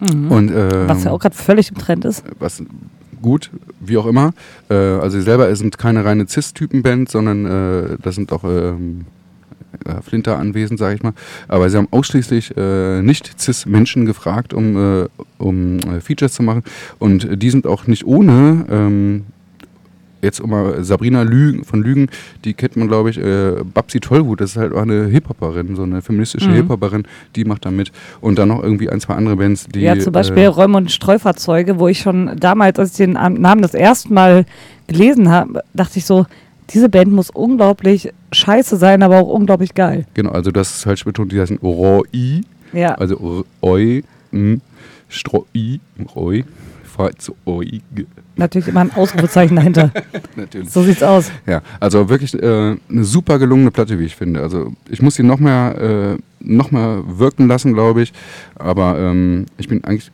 Und, 0.00 0.50
äh, 0.50 0.88
Was 0.88 1.04
ja 1.04 1.12
auch 1.12 1.20
gerade 1.20 1.36
völlig 1.36 1.70
im 1.70 1.78
Trend 1.78 2.04
ist. 2.04 2.24
was 2.40 2.60
gut, 3.22 3.50
wie 3.80 3.96
auch 3.96 4.06
immer. 4.06 4.34
Äh, 4.68 4.74
also 4.74 5.18
sie 5.18 5.24
selber 5.24 5.54
sind 5.56 5.78
keine 5.78 6.04
reine 6.04 6.26
Cis-Typen-Band, 6.28 7.08
sondern 7.08 7.46
äh, 7.46 7.96
da 8.02 8.12
sind 8.12 8.32
auch 8.32 8.44
ähm, 8.44 9.06
äh, 9.84 10.02
Flinter 10.02 10.38
anwesend, 10.38 10.78
sage 10.78 10.96
ich 10.96 11.02
mal. 11.02 11.14
Aber 11.48 11.70
sie 11.70 11.76
haben 11.76 11.88
ausschließlich 11.90 12.56
äh, 12.56 13.02
nicht 13.02 13.40
Cis-Menschen 13.40 14.04
gefragt, 14.06 14.52
um, 14.52 15.04
äh, 15.04 15.08
um 15.38 15.78
äh, 15.78 16.00
Features 16.00 16.34
zu 16.34 16.42
machen. 16.42 16.62
Und 16.98 17.42
die 17.42 17.50
sind 17.50 17.66
auch 17.66 17.86
nicht 17.86 18.04
ohne. 18.04 18.66
Ähm, 18.70 19.24
Jetzt 20.22 20.40
um 20.40 20.50
mal 20.50 20.84
Sabrina 20.84 21.22
Lügen, 21.22 21.64
von 21.64 21.82
Lügen, 21.82 22.08
die 22.44 22.54
kennt 22.54 22.76
man, 22.76 22.86
glaube 22.86 23.10
ich, 23.10 23.18
äh, 23.18 23.56
Babsi 23.74 23.98
Tollwut, 23.98 24.40
das 24.40 24.52
ist 24.52 24.56
halt 24.56 24.72
auch 24.72 24.82
eine 24.82 25.06
Hip-Hopperin, 25.06 25.74
so 25.74 25.82
eine 25.82 26.00
feministische 26.00 26.48
Mhm. 26.48 26.54
Hip-Hopperin, 26.54 27.02
die 27.34 27.44
macht 27.44 27.64
da 27.66 27.72
mit. 27.72 27.90
Und 28.20 28.38
dann 28.38 28.48
noch 28.48 28.62
irgendwie 28.62 28.88
ein, 28.88 29.00
zwei 29.00 29.14
andere 29.14 29.34
Bands, 29.36 29.66
die. 29.66 29.80
Ja, 29.80 29.98
zum 29.98 30.12
Beispiel 30.12 30.44
äh, 30.44 30.46
Räume 30.46 30.76
und 30.78 30.92
Streufahrzeuge, 30.92 31.80
wo 31.80 31.88
ich 31.88 31.98
schon 31.98 32.36
damals, 32.38 32.78
als 32.78 32.92
ich 32.92 32.96
den 32.98 33.16
Am- 33.16 33.34
Namen 33.34 33.62
das 33.62 33.74
erste 33.74 34.12
Mal 34.12 34.46
gelesen 34.86 35.28
habe, 35.28 35.62
dachte 35.74 35.98
ich 35.98 36.04
so, 36.06 36.24
diese 36.70 36.88
Band 36.88 37.12
muss 37.12 37.28
unglaublich 37.28 38.12
scheiße 38.30 38.76
sein, 38.76 39.02
aber 39.02 39.18
auch 39.18 39.28
unglaublich 39.28 39.74
geil. 39.74 40.06
Genau, 40.14 40.30
also 40.30 40.52
das 40.52 40.70
ist 40.76 40.84
falsch 40.84 41.04
betont, 41.04 41.32
die 41.32 41.40
heißen 41.40 41.58
Roi, 41.58 42.42
Ja, 42.72 42.94
also 42.94 43.44
Oi, 43.60 44.04
m, 44.30 44.60
Stroi, 45.08 45.80
Roi, 46.14 46.44
g- 46.98 48.06
natürlich 48.36 48.68
immer 48.68 48.80
ein 48.80 48.92
Ausrufezeichen 48.94 49.56
dahinter. 49.56 49.90
natürlich. 50.36 50.70
So 50.70 50.82
sieht's 50.82 51.02
aus. 51.02 51.30
Ja, 51.46 51.62
also 51.80 52.08
wirklich 52.08 52.34
äh, 52.34 52.76
eine 52.88 53.04
super 53.04 53.38
gelungene 53.38 53.70
Platte, 53.70 53.98
wie 53.98 54.04
ich 54.04 54.16
finde. 54.16 54.40
Also 54.42 54.72
ich 54.88 55.02
muss 55.02 55.14
sie 55.14 55.22
noch 55.22 55.38
mehr, 55.38 56.16
äh, 56.18 56.22
noch 56.40 56.70
mehr 56.70 57.02
wirken 57.06 57.48
lassen, 57.48 57.72
glaube 57.74 58.02
ich. 58.02 58.12
Aber 58.56 58.98
ähm, 58.98 59.46
ich 59.58 59.68
bin 59.68 59.84
eigentlich 59.84 60.10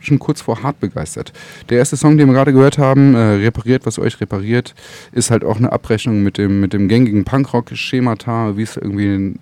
schon 0.00 0.18
kurz 0.20 0.40
vor 0.40 0.62
hart 0.62 0.78
begeistert. 0.80 1.32
Der 1.70 1.78
erste 1.78 1.96
Song, 1.96 2.16
den 2.16 2.28
wir 2.28 2.34
gerade 2.34 2.52
gehört 2.52 2.78
haben, 2.78 3.14
äh, 3.14 3.18
Repariert, 3.18 3.84
was 3.84 3.98
euch 3.98 4.20
repariert, 4.20 4.74
ist 5.12 5.30
halt 5.30 5.44
auch 5.44 5.56
eine 5.56 5.72
Abrechnung 5.72 6.22
mit 6.22 6.38
dem, 6.38 6.60
mit 6.60 6.72
dem 6.72 6.88
gängigen 6.88 7.24
Punkrock-Schemata, 7.24 8.56
wie 8.56 8.62
es 8.62 8.76
irgendwie 8.76 9.14
in, 9.14 9.38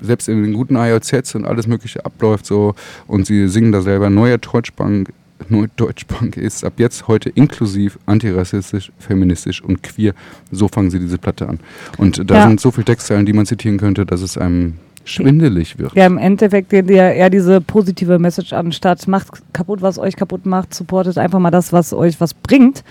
selbst 0.00 0.28
in 0.28 0.42
den 0.42 0.52
guten 0.54 0.76
IOZs 0.76 1.34
und 1.34 1.44
alles 1.44 1.66
mögliche 1.66 2.04
abläuft 2.04 2.46
so. 2.46 2.74
Und 3.08 3.26
sie 3.26 3.48
singen 3.48 3.72
da 3.72 3.82
selber, 3.82 4.10
neuer 4.10 4.38
Deutschpunk, 4.38 5.12
Neu 5.48 5.66
Deutschpunk 5.76 6.36
ist 6.36 6.64
ab 6.64 6.74
jetzt 6.76 7.08
heute 7.08 7.28
inklusiv, 7.30 7.98
antirassistisch, 8.06 8.92
feministisch 8.98 9.62
und 9.62 9.82
queer. 9.82 10.12
So 10.52 10.68
fangen 10.68 10.90
sie 10.90 10.98
diese 11.00 11.18
Platte 11.18 11.48
an. 11.48 11.60
Und 11.98 12.30
da 12.30 12.34
Ja. 12.36 12.46
sind 12.48 12.60
so 12.60 12.70
viele 12.70 12.84
Textzeilen, 12.84 13.26
die 13.26 13.32
man 13.32 13.46
zitieren 13.46 13.78
könnte, 13.78 14.04
dass 14.06 14.20
es 14.22 14.36
einem 14.38 14.74
schwindelig 15.04 15.78
wird. 15.78 15.94
Ja, 15.96 16.06
im 16.06 16.18
Endeffekt 16.18 16.70
geht 16.70 16.88
ja 16.90 17.10
eher 17.10 17.30
diese 17.30 17.60
positive 17.60 18.18
Message 18.18 18.52
an, 18.52 18.70
statt 18.70 19.08
macht 19.08 19.28
kaputt, 19.52 19.82
was 19.82 19.98
euch 19.98 20.14
kaputt 20.14 20.46
macht, 20.46 20.74
supportet 20.74 21.18
einfach 21.18 21.38
mal 21.38 21.50
das, 21.50 21.72
was 21.72 21.92
euch 21.92 22.20
was 22.20 22.34
bringt. 22.34 22.84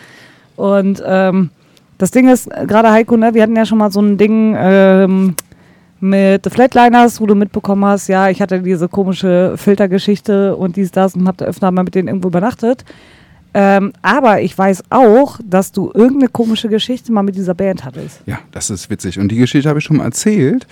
Und 0.55 1.01
ähm, 1.05 1.51
Das 1.97 2.11
Ding 2.11 2.29
ist, 2.29 2.49
gerade 2.49 2.91
Heiko, 2.91 3.17
ne, 3.17 3.33
wir 3.33 3.43
hatten 3.43 3.57
ja 3.57 3.65
schon 3.65 3.77
mal 3.77 3.91
so 3.91 4.01
ein 4.01 4.17
Ding 4.17 4.55
ähm, 4.57 5.35
mit 6.01 6.43
The 6.43 6.49
Flatliners, 6.49 7.19
wo 7.19 7.25
du 7.25 7.35
mitbekommen 7.35 7.85
hast, 7.85 8.07
ja, 8.07 8.29
ich 8.29 8.41
hatte 8.41 8.61
diese 8.61 8.87
komische 8.87 9.53
Filtergeschichte 9.57 10.55
und 10.55 10.75
dies, 10.75 10.91
das 10.91 11.15
und 11.15 11.27
hab 11.27 11.37
da 11.37 11.45
öfter 11.45 11.71
mal 11.71 11.83
mit 11.83 11.95
denen 11.95 12.07
irgendwo 12.07 12.29
übernachtet. 12.29 12.85
Ähm, 13.53 13.93
aber 14.01 14.41
ich 14.41 14.55
weiß 14.55 14.83
auch, 14.89 15.39
dass 15.43 15.71
du 15.71 15.91
irgendeine 15.93 16.27
komische 16.27 16.69
Geschichte 16.69 17.11
mal 17.11 17.23
mit 17.23 17.35
dieser 17.35 17.55
Band 17.55 17.83
hattest. 17.83 18.21
Ja, 18.25 18.39
das 18.51 18.69
ist 18.69 18.89
witzig. 18.89 19.17
Und 19.19 19.29
die 19.29 19.37
Geschichte 19.37 19.67
habe 19.67 19.79
ich 19.79 19.85
schon 19.85 19.97
mal 19.97 20.05
erzählt. 20.05 20.67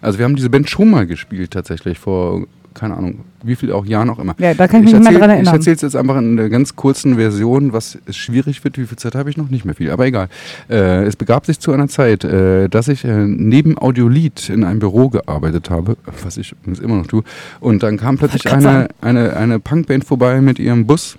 Also 0.00 0.18
wir 0.18 0.24
haben 0.24 0.36
diese 0.36 0.50
Band 0.50 0.68
schon 0.68 0.90
mal 0.90 1.06
gespielt 1.06 1.52
tatsächlich 1.52 1.98
vor, 1.98 2.44
keine 2.76 2.96
Ahnung, 2.96 3.20
wie 3.42 3.56
viel 3.56 3.72
auch 3.72 3.84
Jahren 3.86 4.10
auch 4.10 4.18
immer. 4.18 4.34
Ja, 4.38 4.54
da 4.54 4.68
kann 4.68 4.80
ich 4.80 4.92
mich 4.92 4.94
nicht 4.94 5.02
mehr 5.02 5.12
erzähl- 5.12 5.18
dran 5.20 5.30
Ich 5.30 5.34
erinnern. 5.36 5.54
erzähle 5.54 5.76
es 5.76 5.82
jetzt 5.82 5.96
einfach 5.96 6.16
in 6.18 6.38
einer 6.38 6.48
ganz 6.48 6.76
kurzen 6.76 7.16
Version, 7.16 7.72
was 7.72 7.98
schwierig 8.10 8.62
wird. 8.64 8.78
Wie 8.78 8.86
viel 8.86 8.98
Zeit 8.98 9.14
habe 9.14 9.30
ich 9.30 9.36
noch? 9.36 9.48
Nicht 9.50 9.64
mehr 9.64 9.74
viel, 9.74 9.90
aber 9.90 10.06
egal. 10.06 10.28
Äh, 10.68 11.04
es 11.04 11.16
begab 11.16 11.46
sich 11.46 11.58
zu 11.58 11.72
einer 11.72 11.88
Zeit, 11.88 12.22
äh, 12.24 12.68
dass 12.68 12.88
ich 12.88 13.04
äh, 13.04 13.26
neben 13.26 13.78
Audiolied 13.78 14.48
in 14.50 14.62
einem 14.64 14.78
Büro 14.78 15.08
gearbeitet 15.08 15.70
habe, 15.70 15.96
was 16.22 16.36
ich 16.36 16.52
übrigens 16.52 16.78
immer 16.80 16.96
noch 16.96 17.06
tue. 17.06 17.22
Und 17.60 17.82
dann 17.82 17.96
kam 17.96 18.18
plötzlich 18.18 18.50
eine, 18.52 18.88
eine, 19.00 19.36
eine 19.36 19.58
Punkband 19.58 20.04
vorbei 20.04 20.40
mit 20.40 20.58
ihrem 20.58 20.86
Bus 20.86 21.16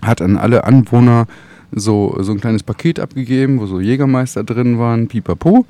hat 0.00 0.20
an 0.20 0.36
alle 0.36 0.64
Anwohner 0.64 1.26
so, 1.74 2.16
so 2.20 2.32
ein 2.32 2.40
kleines 2.40 2.62
Paket 2.62 3.00
abgegeben, 3.00 3.60
wo 3.60 3.66
so 3.66 3.80
Jägermeister 3.80 4.44
drin 4.44 4.78
waren, 4.78 5.08
pipapo, 5.08 5.64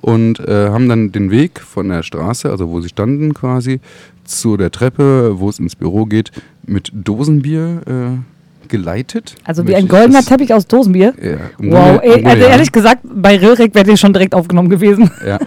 und 0.00 0.40
äh, 0.40 0.68
haben 0.70 0.88
dann 0.88 1.12
den 1.12 1.30
Weg 1.30 1.60
von 1.60 1.88
der 1.88 2.02
Straße, 2.02 2.50
also 2.50 2.68
wo 2.70 2.80
sie 2.80 2.88
standen 2.88 3.34
quasi, 3.34 3.80
zu 4.24 4.56
der 4.56 4.70
Treppe, 4.70 5.38
wo 5.38 5.48
es 5.48 5.58
ins 5.58 5.76
Büro 5.76 6.04
geht, 6.06 6.30
mit 6.66 6.90
Dosenbier 6.94 7.82
äh, 7.86 8.68
geleitet. 8.68 9.34
Also 9.44 9.66
wie 9.68 9.74
ein 9.74 9.84
ich 9.84 9.90
goldener 9.90 10.22
Teppich 10.22 10.52
aus 10.54 10.66
Dosenbier. 10.66 11.12
Ja, 11.22 11.32
Wow, 11.58 12.00
Grunde- 12.00 12.00
Grunde 12.00 12.30
also 12.30 12.42
ja. 12.44 12.48
ehrlich 12.50 12.72
gesagt, 12.72 13.00
bei 13.04 13.38
Röhrig 13.38 13.74
wäre 13.74 13.84
die 13.84 13.96
schon 13.96 14.12
direkt 14.14 14.34
aufgenommen 14.34 14.70
gewesen. 14.70 15.10
Ja. 15.26 15.38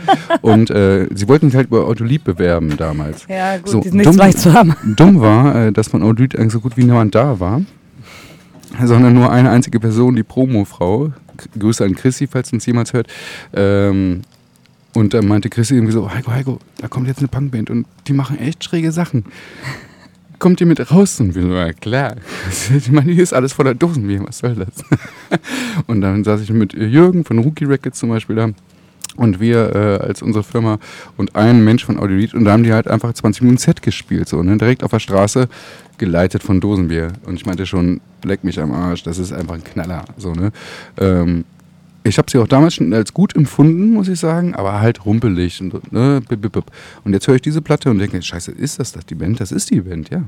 Und 0.41 0.69
äh, 0.69 1.07
sie 1.13 1.27
wollten 1.27 1.47
sich 1.49 1.55
halt 1.57 1.67
über 1.67 1.85
Autolied 1.87 2.23
bewerben 2.23 2.75
damals. 2.77 3.25
Ja, 3.27 3.57
gut, 3.57 3.69
So, 3.69 3.79
die 3.81 3.89
sind 3.89 3.97
nicht 3.97 4.07
dumm- 4.07 4.13
so 4.13 4.19
leicht 4.19 4.39
zu 4.39 4.53
haben. 4.53 4.75
Dumm 4.95 5.19
war, 5.21 5.55
äh, 5.67 5.71
dass 5.71 5.87
von 5.87 6.03
Audit 6.03 6.37
eigentlich 6.37 6.53
so 6.53 6.59
gut 6.59 6.77
wie 6.77 6.83
niemand 6.83 7.15
da 7.15 7.39
war, 7.39 7.61
sondern 8.83 9.13
nur 9.13 9.31
eine 9.31 9.49
einzige 9.49 9.79
Person, 9.79 10.15
die 10.15 10.23
Promofrau. 10.23 11.11
Grüße 11.57 11.83
an 11.85 11.95
Chrissy, 11.95 12.27
falls 12.27 12.51
uns 12.53 12.65
jemals 12.65 12.93
hört. 12.93 13.07
Ähm, 13.53 14.21
und 14.97 15.13
dann 15.13 15.27
meinte 15.27 15.47
Chrissy 15.49 15.75
irgendwie 15.75 15.93
so, 15.93 16.11
Heiko, 16.11 16.31
Heiko, 16.31 16.59
da 16.79 16.87
kommt 16.87 17.07
jetzt 17.07 17.19
eine 17.19 17.27
Punkband 17.27 17.69
und 17.69 17.85
die 18.07 18.13
machen 18.13 18.39
echt 18.39 18.63
schräge 18.63 18.91
Sachen. 18.91 19.25
Kommt 20.39 20.59
ihr 20.59 20.65
mit 20.67 20.91
raus? 20.91 21.19
Und 21.19 21.35
wir 21.35 21.43
so, 21.43 21.53
ja 21.53 21.71
klar. 21.71 22.15
Ich 22.75 22.91
meine, 22.91 23.11
hier 23.11 23.21
ist 23.21 23.33
alles 23.33 23.53
voller 23.53 23.75
Dosenbier, 23.75 24.23
was 24.25 24.39
soll 24.39 24.55
das? 24.55 25.39
Und 25.87 26.01
dann 26.01 26.23
saß 26.23 26.41
ich 26.41 26.51
mit 26.51 26.73
Jürgen 26.73 27.23
von 27.25 27.39
Rookie 27.39 27.65
Records 27.65 27.99
zum 27.99 28.09
Beispiel 28.09 28.35
da 28.35 28.49
und 29.15 29.39
wir 29.39 29.75
äh, 29.75 30.05
als 30.05 30.21
unsere 30.21 30.43
Firma 30.43 30.77
und 31.15 31.35
ein 31.35 31.63
Mensch 31.63 31.83
von 31.83 31.97
Audiolied 31.97 32.35
und 32.35 32.45
da 32.45 32.51
haben 32.51 32.63
die 32.63 32.71
halt 32.71 32.87
einfach 32.87 33.11
20 33.11 33.41
Minuten 33.41 33.57
Set 33.57 33.81
gespielt, 33.81 34.29
so, 34.29 34.43
ne? 34.43 34.57
direkt 34.57 34.83
auf 34.83 34.91
der 34.91 34.99
Straße, 34.99 35.49
geleitet 35.97 36.43
von 36.43 36.59
Dosenbier. 36.61 37.13
Und 37.25 37.33
ich 37.33 37.45
meinte 37.47 37.65
schon, 37.65 37.99
leck 38.23 38.43
mich 38.43 38.59
am 38.59 38.71
Arsch, 38.71 39.01
das 39.01 39.17
ist 39.17 39.33
einfach 39.33 39.55
ein 39.55 39.63
Knaller. 39.63 40.05
So, 40.17 40.33
ne? 40.33 40.51
ähm, 40.99 41.45
ich 42.07 42.17
habe 42.17 42.29
sie 42.29 42.37
auch 42.37 42.47
damals 42.47 42.75
schon 42.75 42.93
als 42.93 43.13
gut 43.13 43.35
empfunden, 43.35 43.93
muss 43.93 44.07
ich 44.07 44.19
sagen, 44.19 44.55
aber 44.55 44.79
halt 44.79 45.05
rumpelig. 45.05 45.61
Und, 45.61 45.91
ne? 45.91 46.21
bip, 46.27 46.41
bip, 46.41 46.51
bip. 46.51 46.65
und 47.03 47.13
jetzt 47.13 47.27
höre 47.27 47.35
ich 47.35 47.41
diese 47.41 47.61
Platte 47.61 47.89
und 47.89 47.99
denke, 47.99 48.21
scheiße, 48.21 48.51
ist 48.51 48.79
das 48.79 48.91
das 48.91 49.05
die 49.05 49.15
Band? 49.15 49.39
Das 49.39 49.51
ist 49.51 49.69
die 49.69 49.81
Band, 49.81 50.09
ja. 50.09 50.23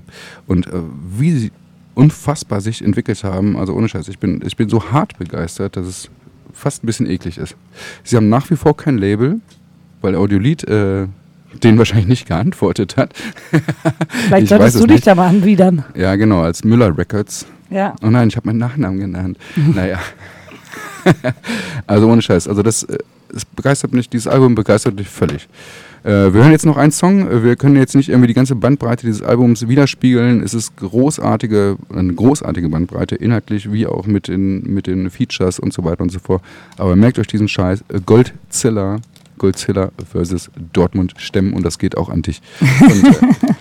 Und 0.47 0.67
äh, 0.67 0.81
wie 1.17 1.31
sie 1.31 1.51
unfassbar 1.95 2.61
sich 2.61 2.81
entwickelt 2.83 3.23
haben, 3.23 3.57
also 3.57 3.73
ohne 3.73 3.89
Scheiß, 3.89 4.07
ich 4.07 4.19
bin, 4.19 4.41
ich 4.45 4.55
bin 4.55 4.69
so 4.69 4.91
hart 4.91 5.17
begeistert, 5.17 5.75
dass 5.75 5.85
es 5.85 6.09
fast 6.53 6.83
ein 6.83 6.87
bisschen 6.87 7.09
eklig 7.09 7.37
ist. 7.37 7.55
Sie 8.03 8.15
haben 8.15 8.29
nach 8.29 8.49
wie 8.49 8.55
vor 8.55 8.75
kein 8.75 8.97
Label, 8.97 9.39
weil 10.01 10.15
Audiolied 10.15 10.63
äh, 10.65 11.07
denen 11.63 11.77
wahrscheinlich 11.77 12.07
nicht 12.07 12.27
geantwortet 12.27 12.97
hat. 12.97 13.13
Vielleicht 14.27 14.43
Ich 14.43 14.49
solltest 14.49 14.75
es 14.75 14.81
du 14.81 14.87
dich 14.87 14.95
nicht. 14.97 15.07
da 15.07 15.15
mal 15.15 15.27
anbiedern. 15.27 15.83
Ja, 15.95 16.15
genau, 16.15 16.41
als 16.41 16.63
Müller 16.63 16.95
Records. 16.97 17.45
Ja. 17.69 17.95
Oh 18.01 18.07
nein, 18.07 18.29
ich 18.29 18.35
habe 18.35 18.47
meinen 18.47 18.59
Nachnamen 18.59 18.99
genannt. 18.99 19.37
naja. 19.55 19.99
also 21.87 22.09
ohne 22.09 22.21
Scheiß. 22.21 22.47
Also 22.47 22.63
das, 22.63 22.83
äh, 22.83 22.97
es 23.35 23.45
begeistert 23.45 23.93
mich, 23.93 24.09
dieses 24.09 24.27
Album 24.27 24.55
begeistert 24.55 24.95
mich 24.95 25.07
völlig. 25.07 25.47
Äh, 26.03 26.33
wir 26.33 26.41
hören 26.41 26.51
jetzt 26.51 26.65
noch 26.65 26.77
einen 26.77 26.91
Song. 26.91 27.29
Äh, 27.29 27.43
Wir 27.43 27.55
können 27.55 27.75
jetzt 27.75 27.95
nicht 27.95 28.09
irgendwie 28.09 28.27
die 28.27 28.33
ganze 28.33 28.55
Bandbreite 28.55 29.05
dieses 29.05 29.21
Albums 29.21 29.67
widerspiegeln. 29.67 30.41
Es 30.41 30.53
ist 30.53 30.75
großartige, 30.77 31.77
eine 31.93 32.13
großartige 32.13 32.69
Bandbreite, 32.69 33.15
inhaltlich 33.15 33.71
wie 33.71 33.85
auch 33.87 34.05
mit 34.05 34.27
den, 34.27 34.63
mit 34.63 34.87
den 34.87 35.09
Features 35.09 35.59
und 35.59 35.73
so 35.73 35.83
weiter 35.83 36.01
und 36.01 36.11
so 36.11 36.19
fort. 36.19 36.41
Aber 36.77 36.95
merkt 36.95 37.19
euch 37.19 37.27
diesen 37.27 37.47
Scheiß. 37.47 37.83
Äh, 37.89 37.99
Goldzilla. 38.05 38.97
Goldzilla 39.39 39.89
versus 40.11 40.51
Dortmund 40.73 41.15
stemmen 41.17 41.53
und 41.53 41.63
das 41.65 41.79
geht 41.79 41.97
auch 41.97 42.09
an 42.09 42.21
dich. 42.21 42.41
Und, 42.81 43.03
äh, 43.07 43.53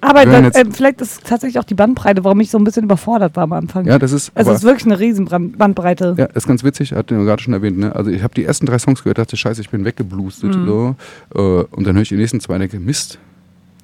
Aber 0.00 0.26
das, 0.26 0.54
äh, 0.56 0.64
vielleicht 0.70 1.00
ist 1.00 1.12
es 1.12 1.20
tatsächlich 1.20 1.58
auch 1.58 1.64
die 1.64 1.74
Bandbreite, 1.74 2.24
warum 2.24 2.40
ich 2.40 2.50
so 2.50 2.58
ein 2.58 2.64
bisschen 2.64 2.84
überfordert 2.84 3.36
war 3.36 3.44
am 3.44 3.52
Anfang. 3.52 3.86
ja, 3.86 3.98
das 3.98 4.12
ist. 4.12 4.32
es 4.34 4.46
aber- 4.46 4.56
ist 4.56 4.62
wirklich 4.64 4.84
eine 4.86 4.98
riesen 4.98 5.26
Bandbreite. 5.56 6.14
Ja, 6.18 6.26
ist 6.26 6.46
ganz 6.46 6.62
witzig, 6.64 6.92
hat 6.92 7.10
er 7.10 7.24
gerade 7.24 7.42
schon 7.42 7.54
erwähnt. 7.54 7.78
Ne? 7.78 7.94
Also 7.94 8.10
ich 8.10 8.22
habe 8.22 8.34
die 8.34 8.44
ersten 8.44 8.66
drei 8.66 8.78
Songs 8.78 9.02
gehört, 9.02 9.18
dachte, 9.18 9.36
scheiße, 9.36 9.60
ich 9.60 9.70
bin 9.70 9.84
weggebluestet. 9.84 10.54
So. 10.54 10.96
Äh, 11.34 11.38
und 11.40 11.86
dann 11.86 11.94
höre 11.94 12.02
ich 12.02 12.08
die 12.08 12.16
nächsten 12.16 12.40
zwei 12.40 12.54
und 12.54 12.60
denke, 12.60 12.78
Mist, 12.80 13.18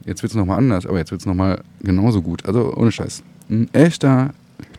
jetzt 0.04 0.22
wird 0.22 0.32
es 0.32 0.36
nochmal 0.36 0.58
anders, 0.58 0.86
aber 0.86 0.98
jetzt 0.98 1.10
wird 1.10 1.20
es 1.20 1.26
nochmal 1.26 1.60
genauso 1.82 2.22
gut. 2.22 2.44
Also 2.46 2.74
ohne 2.76 2.92
Scheiß. 2.92 3.22
Ein 3.50 3.68
echter 3.72 4.30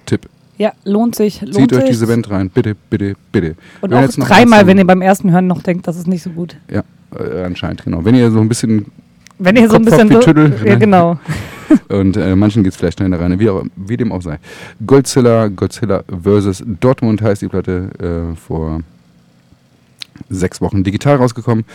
Tipp. 0.06 0.28
Ja, 0.58 0.74
lohnt 0.84 1.16
sich. 1.16 1.42
Lohnt 1.42 1.56
Zieht 1.56 1.74
euch 1.74 1.86
diese 1.86 2.08
Band 2.08 2.30
rein. 2.30 2.50
Bitte, 2.50 2.76
bitte, 2.90 3.16
bitte. 3.32 3.56
Und 3.82 3.92
hören 3.94 4.06
auch 4.10 4.28
dreimal, 4.28 4.68
wenn 4.68 4.78
ihr 4.78 4.86
beim 4.86 5.02
ersten 5.02 5.32
Hören 5.32 5.48
noch 5.48 5.62
denkt, 5.64 5.88
das 5.88 5.98
ist 5.98 6.08
nicht 6.08 6.22
so 6.24 6.30
gut. 6.30 6.56
Ja, 6.70 6.84
äh, 7.18 7.44
anscheinend, 7.44 7.84
genau. 7.84 8.06
Wenn 8.06 8.16
ihr 8.16 8.30
so 8.32 8.40
ein 8.40 8.48
bisschen 8.50 8.86
Wenn 9.40 9.56
ihr 9.56 9.68
so 9.70 9.76
ein 9.76 9.86
Kopf 9.86 9.98
bisschen. 9.98 10.10
wie 10.10 10.20
Tüdel, 10.20 10.56
ja, 10.64 10.74
ne? 10.74 10.80
genau. 10.80 11.20
Und 11.90 12.18
äh, 12.18 12.36
manchen 12.36 12.64
geht 12.64 12.74
es 12.74 12.78
vielleicht 12.78 13.00
in 13.02 13.10
der 13.12 13.20
Reine, 13.20 13.40
wie, 13.40 13.50
auch, 13.50 13.64
wie 13.76 13.98
dem 13.98 14.12
auch 14.12 14.22
sei. 14.22 14.38
Godzilla, 14.86 15.48
Godzilla 15.48 16.04
vs. 16.08 16.64
Dortmund 16.80 17.22
heißt 17.22 17.42
die 17.42 17.48
Platte 17.48 17.90
äh, 18.34 18.36
vor 18.36 18.82
sechs 20.30 20.62
Wochen 20.62 20.84
digital 20.84 21.16
rausgekommen 21.18 21.66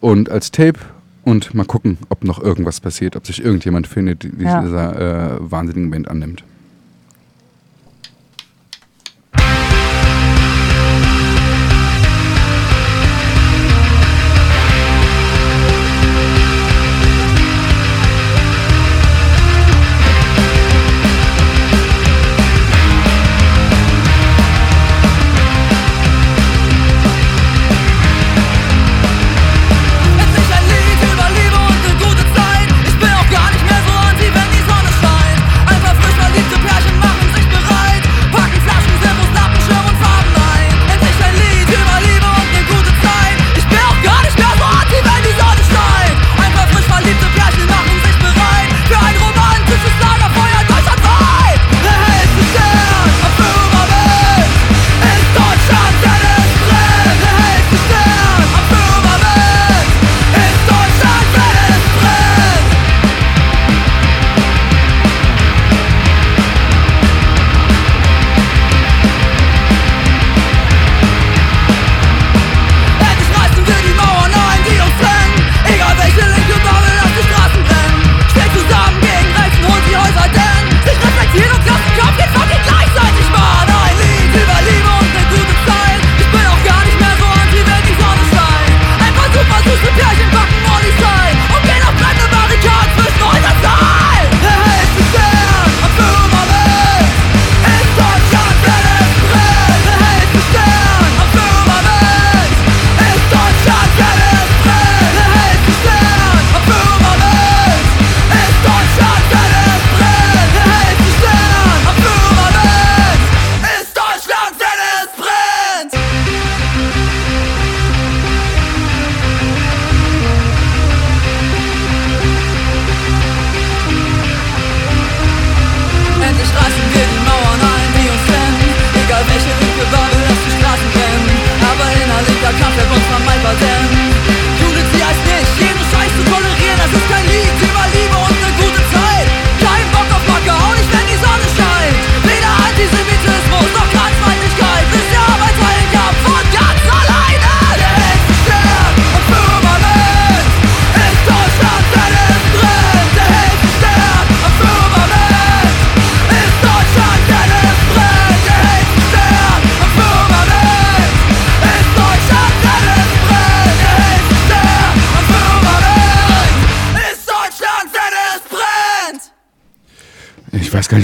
und 0.00 0.30
als 0.30 0.50
Tape. 0.50 0.80
Und 1.22 1.54
mal 1.54 1.64
gucken, 1.64 1.98
ob 2.08 2.22
noch 2.22 2.40
irgendwas 2.40 2.80
passiert, 2.80 3.16
ob 3.16 3.26
sich 3.26 3.44
irgendjemand 3.44 3.88
findet, 3.88 4.22
die 4.22 4.44
Ja. 4.44 4.62
dieser 4.62 5.34
äh, 5.34 5.36
wahnsinnigen 5.40 5.90
Band 5.90 6.08
annimmt. 6.08 6.44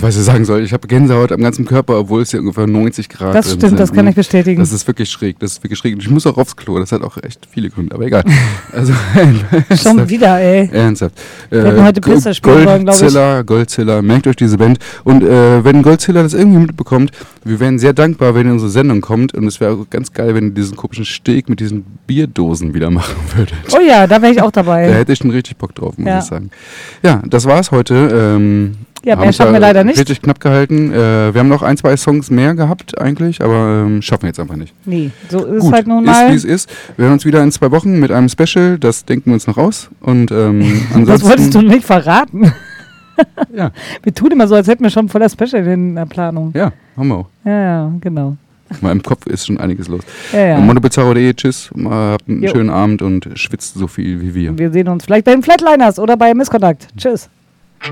Nicht, 0.03 0.17
was 0.17 0.17
ich 0.21 0.25
sagen 0.25 0.45
soll. 0.45 0.63
Ich 0.63 0.73
habe 0.73 0.87
Gänsehaut 0.89 1.33
am 1.33 1.41
ganzen 1.41 1.65
Körper, 1.65 1.99
obwohl 1.99 2.23
es 2.23 2.31
hier 2.31 2.41
ungefähr 2.41 2.67
90 2.67 3.09
Grad 3.09 3.35
Das 3.35 3.47
drin 3.47 3.57
stimmt, 3.59 3.71
sind. 3.71 3.81
das 3.81 3.93
kann 3.93 4.07
ich 4.09 4.15
bestätigen. 4.15 4.61
Das 4.61 4.73
ist 4.73 4.87
wirklich 4.87 5.09
schräg. 5.11 5.39
Das 5.39 5.53
ist 5.53 5.63
wirklich 5.65 5.79
schräg. 5.79 5.95
Und 5.95 6.03
ich 6.03 6.11
muss 6.11 6.27
auch 6.27 6.37
aufs 6.39 6.57
Klo. 6.57 6.79
Das 6.79 6.93
hat 6.93 7.03
auch 7.03 7.17
echt 7.23 7.47
viele 7.51 7.71
Gründe, 7.71 7.95
aber 7.95 8.05
egal. 8.05 8.25
Also, 8.73 8.93
Schon 9.77 10.09
wieder, 10.09 10.41
ey. 10.41 10.69
Ernsthaft. 10.73 11.15
Wir 11.51 11.65
hätten 11.65 11.85
heute 11.85 12.01
Piste 12.01 12.35
spielen 12.35 12.65
wollen, 12.67 12.85
glaub 12.85 12.95
ich. 12.95 13.01
Goldzilla, 13.03 13.43
Goldzilla, 13.43 14.03
merkt 14.03 14.27
euch 14.27 14.37
diese 14.37 14.57
Band. 14.57 14.79
Und 15.05 15.23
äh, 15.23 15.63
wenn 15.65 15.83
Goldzilla 15.83 16.23
das 16.23 16.33
irgendwie 16.35 16.59
mitbekommt, 16.61 17.13
wir 17.45 17.61
wären 17.61 17.79
sehr 17.79 17.93
dankbar, 17.93 18.35
wenn 18.35 18.43
ihr 18.43 18.47
in 18.47 18.53
unsere 18.53 18.71
Sendung 18.71 19.01
kommt. 19.01 19.35
Und 19.35 19.47
es 19.47 19.61
wäre 19.61 19.73
auch 19.75 19.91
ganz 19.91 20.13
geil, 20.13 20.35
wenn 20.35 20.45
ihr 20.47 20.51
diesen 20.51 20.77
komischen 20.77 21.05
Steg 21.05 21.49
mit 21.49 21.61
diesen 21.61 21.85
Bierdosen 22.07 22.73
wieder 22.75 22.91
machen 22.91 23.15
würdet. 23.37 23.55
Oh 23.77 23.81
ja, 23.81 24.07
da 24.07 24.23
wäre 24.23 24.33
ich 24.33 24.41
auch 24.43 24.51
Da 24.51 24.63
dabei. 24.63 24.93
hätte 24.93 25.13
ich 25.13 25.19
schon 25.19 25.31
richtig 25.31 25.57
Bock 25.59 25.75
drauf, 25.75 25.99
muss 25.99 26.09
Ja. 26.09 26.19
ich 26.21 26.25
sagen. 26.25 26.51
Ja, 27.03 27.23
das 27.29 27.45
war's 27.45 27.71
heute. 27.71 27.95
Ähm, 28.13 28.73
Ja, 29.05 29.17
mehr 29.17 29.33
schaffen 29.33 29.53
wir 29.53 29.61
leider 29.61 29.83
nicht. 29.85 29.99
Richtig 29.99 30.23
knapp 30.23 30.39
gehalten. 30.41 30.93
Äh, 30.93 31.35
wir 31.35 31.39
haben 31.41 31.49
noch 31.49 31.63
ein, 31.63 31.77
zwei 31.77 31.97
Songs 31.97 32.31
mehr 32.31 32.55
gehabt 32.55 32.99
eigentlich, 33.01 33.43
aber 33.43 33.85
ähm, 33.87 34.01
schaffen 34.03 34.23
wir 34.23 34.29
jetzt 34.29 34.39
einfach 34.41 34.57
nicht. 34.57 34.73
Nee, 34.85 35.11
so 35.29 35.45
ist 35.45 35.63
Gut, 35.63 35.73
halt 35.73 35.87
nun 35.89 36.05
ist 36.05 36.11
mal. 36.11 36.31
wie 36.31 36.37
es 36.37 36.45
ist. 36.45 36.71
Wir 36.97 37.05
hören 37.07 37.15
uns 37.15 37.25
wieder 37.25 37.43
in 37.43 37.51
zwei 37.51 37.71
Wochen 37.73 37.99
mit 37.99 38.13
einem 38.13 38.29
Special. 38.29 38.79
Das 38.79 39.05
denken 39.05 39.27
wir 39.31 39.35
uns 39.35 39.47
noch 39.47 39.59
aus. 39.59 39.91
Und 40.01 40.31
ähm, 40.31 40.61
ansonsten. 40.95 41.07
Das 41.07 41.25
wolltest 41.25 41.55
du 41.55 41.63
nicht 41.63 41.85
verraten. 41.85 42.53
Ja, 43.55 43.71
Wir 44.03 44.15
tun 44.15 44.31
immer 44.31 44.49
so, 44.49 44.55
als 44.55 44.67
hätten 44.67 44.83
wir 44.83 44.91
schon 44.91 45.09
voller 45.09 45.29
Special 45.29 45.65
in 45.67 45.95
der 45.97 46.07
Planung. 46.07 46.51
ja, 46.57 46.73
haben 46.97 47.09
wir 47.09 47.17
auch. 47.17 47.27
Ja, 47.45 47.61
ja, 47.63 47.93
genau. 48.01 48.37
In 48.71 48.77
meinem 48.81 49.03
Kopf 49.03 49.27
ist 49.27 49.47
schon 49.47 49.59
einiges 49.59 49.87
los. 49.87 50.01
Ja, 50.33 50.47
ja. 50.47 50.59
Monobizarro.de, 50.59 51.35
tschüss. 51.35 51.71
Habt 51.85 52.27
einen 52.29 52.43
Jo. 52.43 52.51
schönen 52.51 52.71
Abend 52.71 53.03
und 53.03 53.29
schwitzt 53.35 53.75
so 53.75 53.87
viel 53.87 54.23
wie 54.23 54.35
wir. 54.35 54.59
Wir 54.59 54.73
sehen 54.73 54.89
uns 54.89 55.05
vielleicht 55.05 55.27
bei 55.27 55.33
den 55.33 55.43
Flatliners 55.43 55.99
oder 55.99 56.17
bei 56.17 56.33
Misskontakt. 56.33 56.89
Tschüss. 56.97 57.29
Bits 57.83 57.91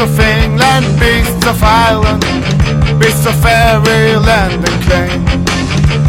of 0.00 0.18
England, 0.18 0.98
bits 0.98 1.46
of 1.46 1.62
Ireland, 1.62 2.24
bits 2.98 3.24
of 3.24 3.40
fairyland 3.40 4.64
and 4.66 4.82
claim. 4.82 5.22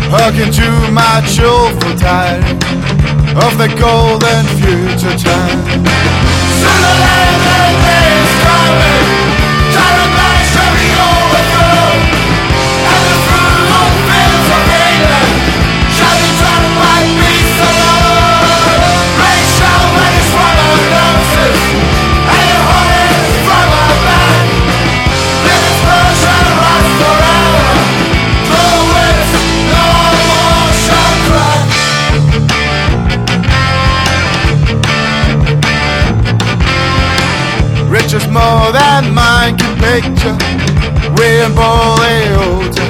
Hugging 0.09 0.51
too 0.51 0.91
much 0.91 1.39
awful 1.39 1.95
tide 1.99 2.41
of 3.37 3.55
the 3.59 3.67
golden 3.77 4.45
future 4.57 5.15
time. 5.15 5.61
Sooner 6.57 6.95
or 8.07 8.10
picture. 40.01 40.37
And 41.41 41.55
Bolly 41.55 42.25
hold 42.37 42.73
to 42.73 42.83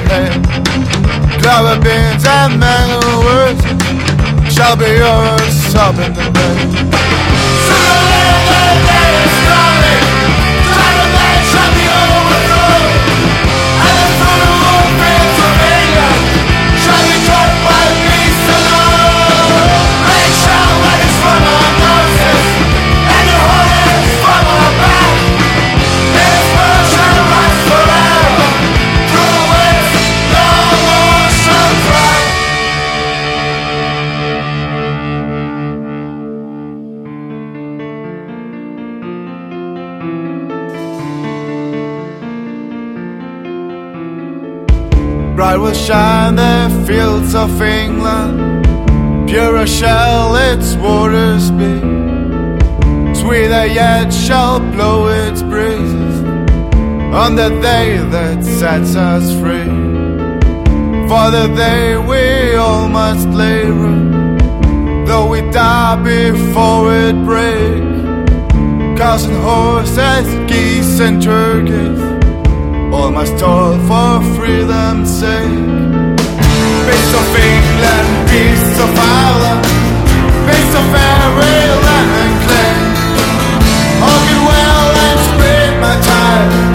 beans 1.80 2.24
and 2.26 2.58
mango 2.58 3.00
words 3.24 3.62
shall 4.52 4.76
be 4.76 4.86
yours 4.86 5.74
up 5.74 5.96
in 5.96 6.12
the 6.12 6.30
bed. 6.32 8.01
Bright 45.52 45.60
will 45.60 45.74
shine 45.74 46.36
the 46.36 46.84
fields 46.86 47.34
of 47.34 47.60
England, 47.60 48.64
purer 49.28 49.66
shall 49.66 50.34
its 50.34 50.76
waters 50.76 51.50
be. 51.50 51.78
Sweeter 53.14 53.66
yet 53.66 54.14
shall 54.14 54.60
blow 54.60 55.08
its 55.08 55.42
breezes 55.42 56.22
on 57.12 57.36
the 57.36 57.50
day 57.60 57.98
that 57.98 58.42
sets 58.42 58.96
us 58.96 59.30
free. 59.40 59.68
For 61.06 61.30
the 61.30 61.52
day 61.54 61.98
we 61.98 62.54
all 62.56 62.88
must 62.88 63.28
labor, 63.28 65.04
though 65.04 65.28
we 65.28 65.42
die 65.50 65.96
before 65.96 66.94
it 66.94 67.16
break. 67.26 68.96
Cows 68.96 69.26
and 69.26 69.36
horses, 69.36 70.26
geese 70.50 70.98
and 70.98 71.22
turkeys 71.22 72.11
all 73.02 73.10
must 73.10 73.36
toil 73.36 73.78
for 73.88 74.22
freedom's 74.36 75.10
sake. 75.10 75.66
Peace 76.86 77.12
of 77.20 77.28
England, 77.50 78.08
peace 78.30 78.74
of 78.84 78.90
Ireland, 79.18 79.64
peace 80.46 80.74
of 80.80 80.86
every 81.18 81.62
land 81.86 82.10
and 82.22 82.34
claim. 82.44 82.82
All 84.06 84.20
good 84.28 84.42
well 84.50 84.90
and 85.06 85.18
spread 85.28 85.72
my 85.80 85.96
time. 86.12 86.71